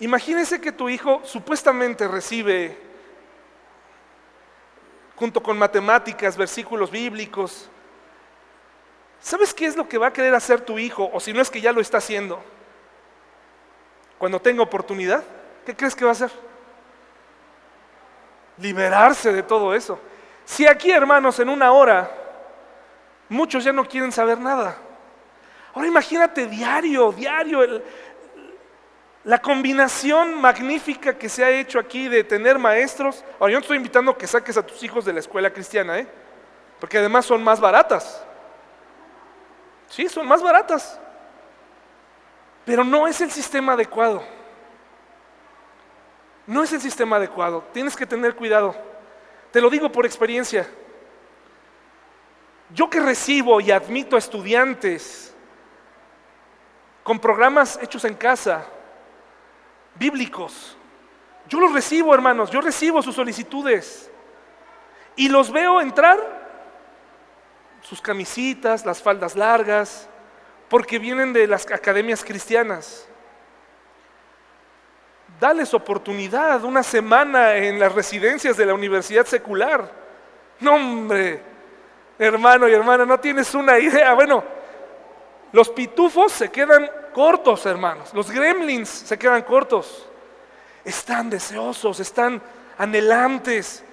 Imagínese 0.00 0.60
que 0.60 0.70
tu 0.70 0.88
hijo 0.88 1.20
supuestamente 1.24 2.06
recibe, 2.06 2.76
junto 5.16 5.42
con 5.42 5.58
matemáticas, 5.58 6.36
versículos 6.36 6.90
bíblicos. 6.90 7.68
¿Sabes 9.20 9.52
qué 9.52 9.66
es 9.66 9.76
lo 9.76 9.88
que 9.88 9.98
va 9.98 10.08
a 10.08 10.12
querer 10.12 10.34
hacer 10.34 10.60
tu 10.60 10.78
hijo? 10.78 11.10
O 11.12 11.18
si 11.18 11.32
no 11.32 11.40
es 11.40 11.50
que 11.50 11.60
ya 11.60 11.72
lo 11.72 11.80
está 11.80 11.98
haciendo. 11.98 12.40
Cuando 14.18 14.40
tenga 14.40 14.62
oportunidad, 14.62 15.24
¿qué 15.66 15.74
crees 15.74 15.96
que 15.96 16.04
va 16.04 16.10
a 16.10 16.12
hacer? 16.12 16.30
Liberarse 18.60 19.32
de 19.32 19.42
todo 19.42 19.74
eso. 19.74 19.98
Si 20.44 20.66
aquí, 20.66 20.90
hermanos, 20.90 21.38
en 21.38 21.48
una 21.48 21.72
hora, 21.72 22.10
muchos 23.28 23.64
ya 23.64 23.72
no 23.72 23.86
quieren 23.86 24.10
saber 24.10 24.38
nada. 24.38 24.76
Ahora 25.74 25.88
imagínate 25.88 26.46
diario, 26.46 27.12
diario, 27.12 27.82
la 29.24 29.38
combinación 29.40 30.40
magnífica 30.40 31.18
que 31.18 31.28
se 31.28 31.44
ha 31.44 31.50
hecho 31.50 31.78
aquí 31.78 32.08
de 32.08 32.24
tener 32.24 32.58
maestros, 32.58 33.24
ahora 33.38 33.52
yo 33.52 33.58
no 33.58 33.62
estoy 33.62 33.76
invitando 33.76 34.16
que 34.16 34.26
saques 34.26 34.56
a 34.56 34.66
tus 34.66 34.82
hijos 34.82 35.04
de 35.04 35.12
la 35.12 35.20
escuela 35.20 35.52
cristiana, 35.52 35.98
¿eh? 35.98 36.06
porque 36.80 36.98
además 36.98 37.26
son 37.26 37.44
más 37.44 37.60
baratas. 37.60 38.24
Sí, 39.88 40.08
son 40.08 40.26
más 40.26 40.42
baratas. 40.42 40.98
Pero 42.64 42.84
no 42.84 43.06
es 43.06 43.20
el 43.20 43.30
sistema 43.30 43.72
adecuado. 43.72 44.22
No 46.48 46.62
es 46.62 46.72
el 46.72 46.80
sistema 46.80 47.16
adecuado. 47.16 47.62
Tienes 47.74 47.94
que 47.94 48.06
tener 48.06 48.34
cuidado. 48.34 48.74
Te 49.52 49.60
lo 49.60 49.68
digo 49.68 49.92
por 49.92 50.06
experiencia. 50.06 50.66
Yo 52.70 52.88
que 52.88 53.00
recibo 53.00 53.60
y 53.60 53.70
admito 53.70 54.16
a 54.16 54.18
estudiantes 54.18 55.34
con 57.02 57.18
programas 57.18 57.78
hechos 57.82 58.02
en 58.04 58.14
casa, 58.14 58.64
bíblicos, 59.94 60.76
yo 61.48 61.60
los 61.60 61.72
recibo, 61.72 62.14
hermanos, 62.14 62.50
yo 62.50 62.62
recibo 62.62 63.02
sus 63.02 63.14
solicitudes 63.14 64.10
y 65.16 65.28
los 65.28 65.52
veo 65.52 65.82
entrar, 65.82 66.18
sus 67.82 68.00
camisitas, 68.00 68.86
las 68.86 69.02
faldas 69.02 69.36
largas, 69.36 70.08
porque 70.70 70.98
vienen 70.98 71.34
de 71.34 71.46
las 71.46 71.70
academias 71.70 72.24
cristianas. 72.24 73.06
Dales 75.40 75.72
oportunidad, 75.72 76.64
una 76.64 76.82
semana 76.82 77.54
en 77.56 77.78
las 77.78 77.92
residencias 77.94 78.56
de 78.56 78.66
la 78.66 78.74
universidad 78.74 79.24
secular. 79.24 79.90
No, 80.60 80.74
hombre, 80.74 81.40
hermano 82.18 82.68
y 82.68 82.72
hermana, 82.72 83.06
no 83.06 83.20
tienes 83.20 83.54
una 83.54 83.78
idea. 83.78 84.14
Bueno, 84.14 84.42
los 85.52 85.68
pitufos 85.68 86.32
se 86.32 86.50
quedan 86.50 86.90
cortos, 87.14 87.64
hermanos. 87.66 88.12
Los 88.14 88.30
gremlins 88.30 88.88
se 88.88 89.16
quedan 89.16 89.42
cortos. 89.42 90.08
Están 90.84 91.30
deseosos, 91.30 92.00
están 92.00 92.42
anhelantes. 92.76 93.84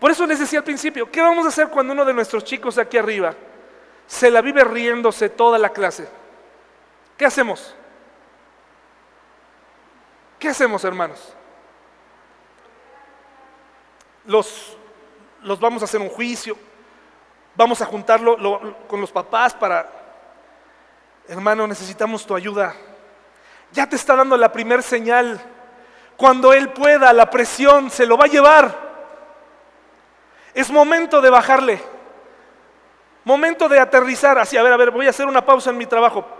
Por 0.00 0.10
eso 0.10 0.26
les 0.26 0.38
decía 0.38 0.60
al 0.60 0.64
principio, 0.64 1.10
¿qué 1.10 1.20
vamos 1.20 1.44
a 1.44 1.48
hacer 1.48 1.68
cuando 1.68 1.92
uno 1.92 2.04
de 2.04 2.14
nuestros 2.14 2.44
chicos 2.44 2.78
aquí 2.78 2.96
arriba 2.96 3.34
se 4.06 4.30
la 4.30 4.40
vive 4.40 4.64
riéndose 4.64 5.28
toda 5.28 5.58
la 5.58 5.68
clase? 5.68 6.08
¿Qué 7.16 7.26
hacemos? 7.26 7.74
¿Qué 10.38 10.48
hacemos, 10.48 10.84
hermanos? 10.84 11.34
Los, 14.24 14.76
los 15.42 15.58
vamos 15.58 15.82
a 15.82 15.86
hacer 15.86 16.00
un 16.00 16.08
juicio, 16.08 16.56
vamos 17.56 17.82
a 17.82 17.86
juntarlo 17.86 18.76
con 18.86 19.00
los 19.00 19.10
papás 19.10 19.54
para, 19.54 19.90
hermano, 21.26 21.66
necesitamos 21.66 22.24
tu 22.24 22.36
ayuda. 22.36 22.74
Ya 23.72 23.88
te 23.88 23.96
está 23.96 24.14
dando 24.14 24.36
la 24.36 24.52
primer 24.52 24.82
señal. 24.82 25.40
Cuando 26.16 26.52
Él 26.52 26.70
pueda, 26.72 27.12
la 27.12 27.30
presión 27.30 27.90
se 27.90 28.06
lo 28.06 28.16
va 28.16 28.26
a 28.26 28.28
llevar. 28.28 28.88
Es 30.54 30.70
momento 30.70 31.20
de 31.20 31.30
bajarle. 31.30 31.82
Momento 33.24 33.68
de 33.68 33.78
aterrizar. 33.78 34.38
Así, 34.38 34.56
a 34.56 34.62
ver, 34.62 34.72
a 34.72 34.76
ver, 34.76 34.90
voy 34.90 35.06
a 35.06 35.10
hacer 35.10 35.26
una 35.26 35.44
pausa 35.44 35.70
en 35.70 35.78
mi 35.78 35.86
trabajo. 35.86 36.37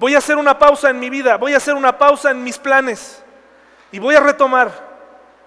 Voy 0.00 0.14
a 0.14 0.18
hacer 0.18 0.38
una 0.38 0.58
pausa 0.58 0.88
en 0.88 0.98
mi 0.98 1.10
vida. 1.10 1.36
Voy 1.36 1.52
a 1.52 1.58
hacer 1.58 1.74
una 1.74 1.98
pausa 1.98 2.30
en 2.30 2.42
mis 2.42 2.56
planes. 2.56 3.22
Y 3.92 3.98
voy 3.98 4.14
a 4.14 4.20
retomar. 4.20 4.72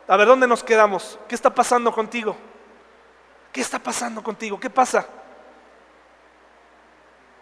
A 0.07 0.15
ver, 0.15 0.27
¿dónde 0.27 0.47
nos 0.47 0.63
quedamos? 0.63 1.17
¿Qué 1.27 1.33
está 1.33 1.49
pasando 1.49 1.91
contigo? 1.91 2.37
¿Qué 3.51 3.61
está 3.61 3.79
pasando 3.79 4.21
contigo? 4.21 4.59
¿Qué 4.59 4.69
pasa? 4.69 5.07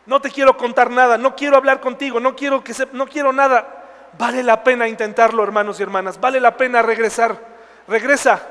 No 0.05 0.21
te 0.21 0.31
quiero 0.31 0.55
contar 0.55 0.89
nada, 0.89 1.17
no 1.17 1.35
quiero 1.35 1.57
hablar 1.57 1.81
contigo, 1.81 2.21
no 2.21 2.33
quiero 2.33 2.63
que 2.63 2.73
no 2.93 3.05
quiero 3.07 3.33
nada. 3.33 3.67
Vale 4.17 4.41
la 4.41 4.63
pena 4.63 4.87
intentarlo, 4.87 5.43
hermanos 5.43 5.81
y 5.81 5.83
hermanas. 5.83 6.17
Vale 6.17 6.39
la 6.39 6.55
pena 6.55 6.81
regresar. 6.81 7.37
Regresa. 7.89 8.41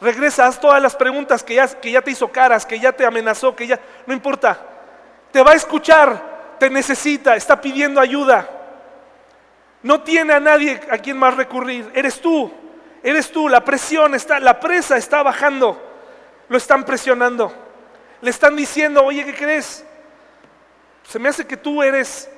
Regresa, 0.00 0.46
haz 0.46 0.58
todas 0.58 0.80
las 0.80 0.96
preguntas 0.96 1.44
que 1.44 1.56
ya, 1.56 1.68
que 1.68 1.90
ya 1.90 2.00
te 2.00 2.12
hizo 2.12 2.32
caras, 2.32 2.64
que 2.64 2.80
ya 2.80 2.92
te 2.92 3.04
amenazó, 3.04 3.54
que 3.54 3.66
ya 3.66 3.78
no 4.06 4.14
importa. 4.14 4.58
Te 5.32 5.42
va 5.42 5.50
a 5.50 5.54
escuchar, 5.54 6.35
te 6.58 6.70
necesita, 6.70 7.36
está 7.36 7.60
pidiendo 7.60 8.00
ayuda. 8.00 8.48
No 9.82 10.02
tiene 10.02 10.32
a 10.32 10.40
nadie 10.40 10.80
a 10.90 10.98
quien 10.98 11.18
más 11.18 11.36
recurrir. 11.36 11.90
Eres 11.94 12.20
tú. 12.20 12.52
Eres 13.02 13.30
tú, 13.30 13.48
la 13.48 13.64
presión 13.64 14.14
está, 14.14 14.40
la 14.40 14.58
presa 14.58 14.96
está 14.96 15.22
bajando 15.22 15.80
lo 16.48 16.56
están 16.56 16.84
presionando. 16.84 17.52
Le 18.20 18.30
están 18.30 18.56
diciendo, 18.56 19.04
oye, 19.04 19.24
¿qué 19.24 19.34
crees? 19.34 19.84
Se 21.02 21.18
me 21.18 21.28
hace 21.28 21.46
que 21.46 21.56
tú 21.56 21.82
eres, 21.82 22.28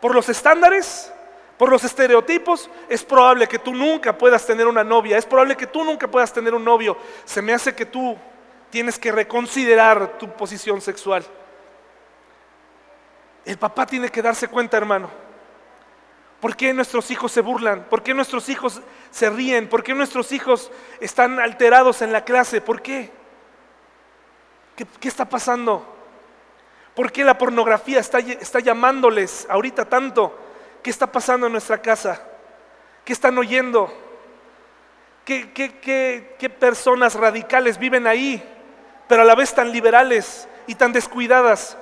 por 0.00 0.14
los 0.14 0.28
estándares, 0.28 1.12
por 1.58 1.70
los 1.70 1.84
estereotipos, 1.84 2.68
es 2.88 3.04
probable 3.04 3.46
que 3.46 3.58
tú 3.58 3.72
nunca 3.72 4.16
puedas 4.16 4.44
tener 4.46 4.66
una 4.66 4.82
novia, 4.82 5.16
es 5.16 5.26
probable 5.26 5.56
que 5.56 5.66
tú 5.66 5.84
nunca 5.84 6.08
puedas 6.08 6.32
tener 6.32 6.54
un 6.54 6.64
novio. 6.64 6.96
Se 7.24 7.42
me 7.42 7.52
hace 7.52 7.74
que 7.74 7.86
tú 7.86 8.16
tienes 8.70 8.98
que 8.98 9.12
reconsiderar 9.12 10.18
tu 10.18 10.28
posición 10.32 10.80
sexual. 10.80 11.24
El 13.44 13.58
papá 13.58 13.86
tiene 13.86 14.08
que 14.08 14.22
darse 14.22 14.48
cuenta, 14.48 14.76
hermano. 14.76 15.10
¿Por 16.40 16.56
qué 16.56 16.74
nuestros 16.74 17.10
hijos 17.10 17.32
se 17.32 17.40
burlan? 17.40 17.84
¿Por 17.84 18.02
qué 18.02 18.12
nuestros 18.12 18.48
hijos 18.48 18.82
se 19.10 19.30
ríen? 19.30 19.68
¿Por 19.68 19.82
qué 19.82 19.94
nuestros 19.94 20.30
hijos 20.32 20.70
están 21.00 21.40
alterados 21.40 22.02
en 22.02 22.12
la 22.12 22.24
clase? 22.24 22.60
¿Por 22.60 22.82
qué? 22.82 23.10
¿Qué, 24.76 25.08
está 25.08 25.28
pasando? 25.28 25.86
¿Por 26.94 27.12
qué 27.12 27.24
la 27.24 27.38
pornografía 27.38 28.00
está, 28.00 28.20
llamándoles 28.60 29.46
ahorita 29.48 29.84
tanto? 29.84 30.38
¿Qué 30.82 30.90
está 30.90 31.10
pasando 31.10 31.46
en 31.46 31.52
nuestra 31.52 31.80
casa? 31.80 32.20
¿Qué 33.04 33.12
están 33.12 33.38
oyendo? 33.38 33.90
¿Qué, 35.24 35.50
qué, 35.52 36.50
personas 36.50 37.14
radicales 37.14 37.78
viven 37.78 38.06
ahí, 38.06 38.42
pero 39.08 39.22
a 39.22 39.24
la 39.24 39.34
vez 39.34 39.54
tan 39.54 39.72
liberales 39.72 40.46
y 40.66 40.74
tan 40.74 40.92
descuidadas? 40.92 41.78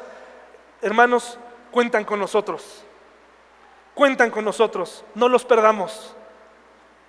Hermanos, 0.83 1.39
cuentan 1.73 2.05
con 2.05 2.20
nosotros. 2.20 2.85
Cuentan 3.95 4.31
con 4.31 4.45
nosotros. 4.45 5.05
No 5.16 5.29
los 5.29 5.45
perdamos. 5.45 6.14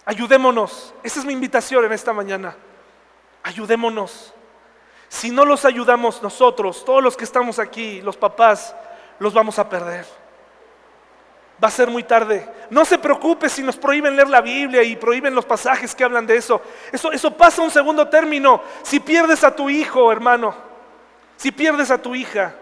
Ayudémonos. 0.05 0.93
Esa 1.03 1.20
es 1.20 1.26
mi 1.26 1.34
invitación 1.34 1.86
en 1.86 1.93
esta 1.93 2.14
mañana. 2.14 2.55
Ayudémonos. 3.43 4.34
Si 5.07 5.30
no 5.30 5.45
los 5.45 5.64
ayudamos 5.66 6.24
nosotros, 6.24 6.84
todos 6.84 7.03
los 7.03 7.16
que 7.16 7.24
estamos 7.24 7.59
aquí, 7.59 8.01
los 8.01 8.18
papás, 8.18 8.76
los 9.20 9.34
vamos 9.34 9.59
a 9.59 9.70
perder. 9.70 10.05
Va 11.64 11.68
a 11.68 11.72
ser 11.72 11.89
muy 11.89 12.03
tarde. 12.03 12.49
No 12.72 12.84
se 12.84 12.97
preocupe 12.97 13.47
si 13.47 13.61
nos 13.61 13.78
prohíben 13.78 14.16
leer 14.16 14.30
la 14.30 14.41
Biblia 14.41 14.82
y 14.82 14.95
prohíben 14.95 15.36
los 15.36 15.45
pasajes 15.45 15.93
que 15.93 16.03
hablan 16.03 16.26
de 16.26 16.38
eso. 16.38 16.61
Eso, 16.91 17.11
eso 17.11 17.32
pasa 17.38 17.61
a 17.61 17.66
un 17.66 17.72
segundo 17.72 18.07
término. 18.09 18.61
Si 18.82 18.99
pierdes 18.99 19.43
a 19.43 19.55
tu 19.55 19.70
hijo, 19.70 20.11
hermano, 20.11 20.55
si 21.38 21.51
pierdes 21.51 21.91
a 21.91 22.01
tu 22.01 22.16
hija, 22.16 22.55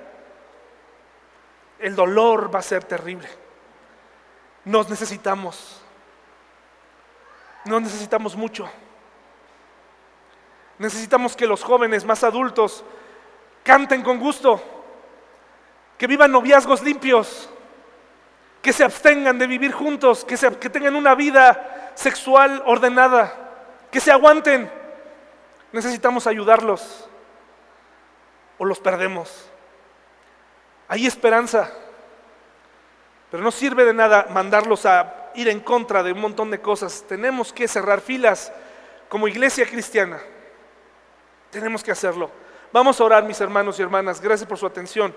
el 1.81 1.95
dolor 1.95 2.53
va 2.53 2.59
a 2.59 2.63
ser 2.63 2.83
terrible. 2.83 3.27
Nos 4.65 4.89
necesitamos. 4.89 5.81
Nos 7.65 7.81
necesitamos 7.81 8.35
mucho. 8.35 8.69
Necesitamos 10.77 11.35
que 11.35 11.45
los 11.45 11.63
jóvenes 11.63 12.05
más 12.05 12.23
adultos 12.23 12.83
canten 13.63 14.01
con 14.01 14.19
gusto, 14.19 14.61
que 15.97 16.07
vivan 16.07 16.31
noviazgos 16.31 16.81
limpios, 16.81 17.49
que 18.61 18.73
se 18.73 18.83
abstengan 18.83 19.37
de 19.37 19.47
vivir 19.47 19.71
juntos, 19.71 20.25
que, 20.25 20.35
que 20.59 20.69
tengan 20.69 20.95
una 20.95 21.13
vida 21.15 21.91
sexual 21.95 22.63
ordenada, 22.65 23.33
que 23.91 23.99
se 23.99 24.11
aguanten. 24.11 24.71
Necesitamos 25.71 26.25
ayudarlos 26.27 27.07
o 28.57 28.65
los 28.65 28.79
perdemos. 28.79 29.50
Hay 30.91 31.07
esperanza, 31.07 31.71
pero 33.29 33.41
no 33.41 33.49
sirve 33.49 33.85
de 33.85 33.93
nada 33.93 34.27
mandarlos 34.29 34.85
a 34.85 35.31
ir 35.35 35.47
en 35.47 35.61
contra 35.61 36.03
de 36.03 36.11
un 36.11 36.19
montón 36.19 36.51
de 36.51 36.59
cosas. 36.59 37.05
Tenemos 37.07 37.53
que 37.53 37.65
cerrar 37.69 38.01
filas 38.01 38.51
como 39.07 39.29
iglesia 39.29 39.65
cristiana. 39.65 40.19
Tenemos 41.49 41.81
que 41.81 41.91
hacerlo. 41.91 42.29
Vamos 42.73 42.99
a 42.99 43.05
orar, 43.05 43.23
mis 43.23 43.39
hermanos 43.39 43.79
y 43.79 43.81
hermanas. 43.81 44.19
Gracias 44.19 44.49
por 44.49 44.57
su 44.57 44.65
atención. 44.65 45.15